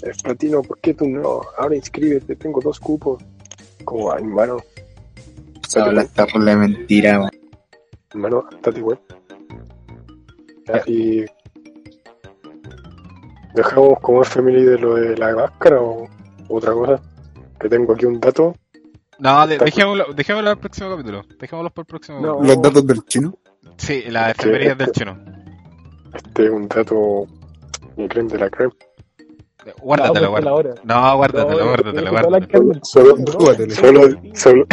es 0.03 0.21
platino, 0.21 0.61
¿por 0.61 0.77
qué 0.79 0.93
tú 0.93 1.07
no? 1.07 1.41
Ahora 1.57 1.75
inscríbete, 1.75 2.36
tengo 2.36 2.59
dos 2.61 2.79
cupos. 2.79 3.23
Como, 3.86 4.11
ay, 4.11 4.23
hermano, 4.23 4.57
Se 5.67 5.79
habla 5.79 6.01
esta 6.01 6.25
de 6.25 6.55
mentira. 6.55 7.19
weón. 7.19 7.32
hermano, 8.11 8.45
estate 8.51 8.79
igual. 8.79 8.99
Ya, 10.67 10.84
y 10.86 11.25
dejamos 13.55 13.99
como 14.01 14.23
family 14.23 14.63
de 14.63 14.77
lo 14.77 14.95
de 14.95 15.17
la 15.17 15.34
máscara 15.34 15.82
o 15.82 16.07
otra 16.49 16.73
cosa. 16.73 17.01
Que 17.59 17.69
tengo 17.69 17.93
aquí 17.93 18.05
un 18.05 18.19
dato. 18.19 18.55
No, 19.22 19.45
de- 19.47 19.57
dejémoslo, 19.59 20.13
dejémoslo 20.13 20.49
al 20.49 20.57
próximo 20.57 20.89
capítulo. 20.89 21.22
Dejémoslo 21.39 21.69
para 21.69 21.84
el 21.84 21.88
próximo 21.88 22.19
No. 22.19 22.34
capítulo. 22.38 22.53
Los 22.55 22.61
datos 22.61 22.88
del 22.88 23.05
chino. 23.05 23.38
Sí, 23.78 24.03
las 24.09 24.32
efemérides 24.32 24.78
del 24.80 24.91
chino. 24.91 25.17
Este 26.13 26.43
es 26.45 26.49
un 26.49 26.67
dato, 26.67 26.95
un 27.95 28.07
creme 28.09 28.30
de 28.32 28.39
la 28.39 28.49
creme. 28.49 28.74
Guárdatelo, 29.80 30.32
No, 30.32 30.39
la 30.39 30.51
guárdatelo. 30.51 30.55
hora. 30.55 30.74
No, 30.84 31.15
guárdatelo, 31.17 31.59
No, 31.59 31.65
guárdatelo, 31.67 32.11
guárdatelo. 32.11 32.80
solo, 32.82 33.15
solo, 33.76 34.01
solo 34.34 34.65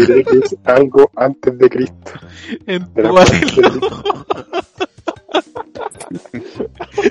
diré 0.00 0.24
que 0.24 0.38
es 0.38 0.56
algo 0.64 1.08
antes 1.14 1.56
de 1.56 1.70
Cristo. 1.70 2.10
Entúbatelo. 2.66 3.92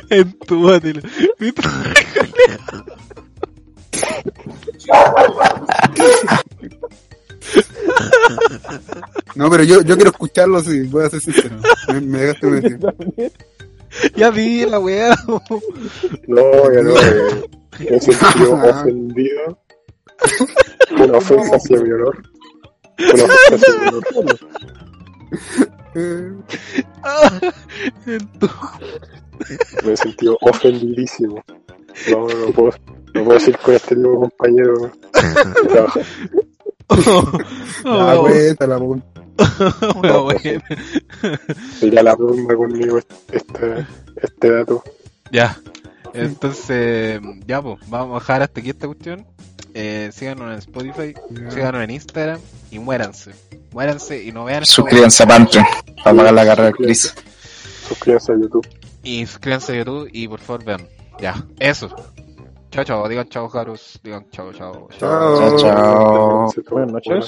Entúbatelo. 0.09 1.01
No, 9.35 9.49
pero 9.49 9.63
yo, 9.63 9.81
yo 9.81 9.95
quiero 9.95 10.11
escucharlo, 10.11 10.61
sí, 10.61 10.83
voy 10.83 11.05
a 11.05 11.09
ser 11.09 11.21
sincero. 11.21 11.57
Me, 11.93 12.01
me 12.01 12.17
dejaste 12.19 12.47
metido. 12.51 12.93
Ya 14.15 14.29
vi 14.31 14.65
la 14.65 14.79
weá. 14.79 15.15
No, 16.27 16.73
ya 16.73 16.81
no, 16.81 16.91
eh, 16.91 17.49
me 17.79 17.85
he 17.97 18.01
sentido 18.01 18.53
ofendido. 18.53 19.59
Una 20.99 21.17
ofensa 21.17 21.55
hacia 21.55 21.79
mi 21.81 21.91
honor. 21.91 22.23
Una 23.13 23.23
ofensa 23.23 23.55
hacia 23.55 23.79
mi 23.79 23.87
honor. 23.87 24.39
Eh, 25.95 26.31
Me 29.85 29.93
he 29.93 29.97
sentido 29.97 30.37
ofendidísimo. 30.41 31.43
No, 32.11 32.27
no 32.27 32.51
puedo, 32.51 32.71
no 33.13 33.23
puedo 33.23 33.33
decir 33.39 33.57
con 33.57 33.73
este 33.75 33.95
nuevo 33.95 34.21
compañero 34.21 34.91
Oh, 37.85 38.27
una 39.95 40.17
buena. 40.17 40.63
Sería 41.79 42.03
la 42.03 42.15
broma 42.15 42.55
conmigo 42.55 42.97
este, 42.97 43.85
este 44.21 44.51
dato. 44.51 44.83
Ya. 45.31 45.57
Entonces, 46.13 47.21
ya 47.45 47.61
pues, 47.61 47.77
vamos 47.87 48.15
a 48.15 48.19
dejar 48.19 48.41
hasta 48.43 48.59
aquí 48.59 48.69
esta 48.71 48.87
cuestión. 48.87 49.25
Eh, 49.73 50.09
síganos 50.11 50.51
en 50.51 50.57
Spotify, 50.57 51.13
síganos 51.49 51.83
en 51.83 51.91
Instagram 51.91 52.39
y 52.71 52.79
muéranse. 52.79 53.31
Muéranse 53.71 54.23
y 54.23 54.31
no 54.31 54.45
vean. 54.45 54.65
Suscríbanse 54.65 55.23
a 55.23 55.27
Patreon 55.27 55.65
para 56.03 56.17
pagar 56.17 56.33
la 56.33 56.45
carrera 56.45 56.67
de 56.69 56.73
Chris. 56.73 57.13
Suscríbanse 57.87 58.31
a 58.31 58.35
YouTube. 58.37 58.67
Y 59.03 59.25
suscríbanse 59.27 59.73
a 59.73 59.77
YouTube 59.77 60.09
y 60.11 60.27
por 60.27 60.39
favor 60.39 60.65
vean. 60.65 60.87
Ya, 61.19 61.45
eso. 61.59 61.95
Chao, 62.69 62.83
chao. 62.83 63.07
Digan 63.07 63.29
chao, 63.29 63.47
Jarus. 63.49 63.99
Digan 64.03 64.23
chao, 64.31 64.51
chao. 64.53 64.87
Chao. 64.99 65.37
Chao, 65.37 65.57
chao. 65.57 66.51
Buenas 66.69 66.91
noches. 66.91 67.25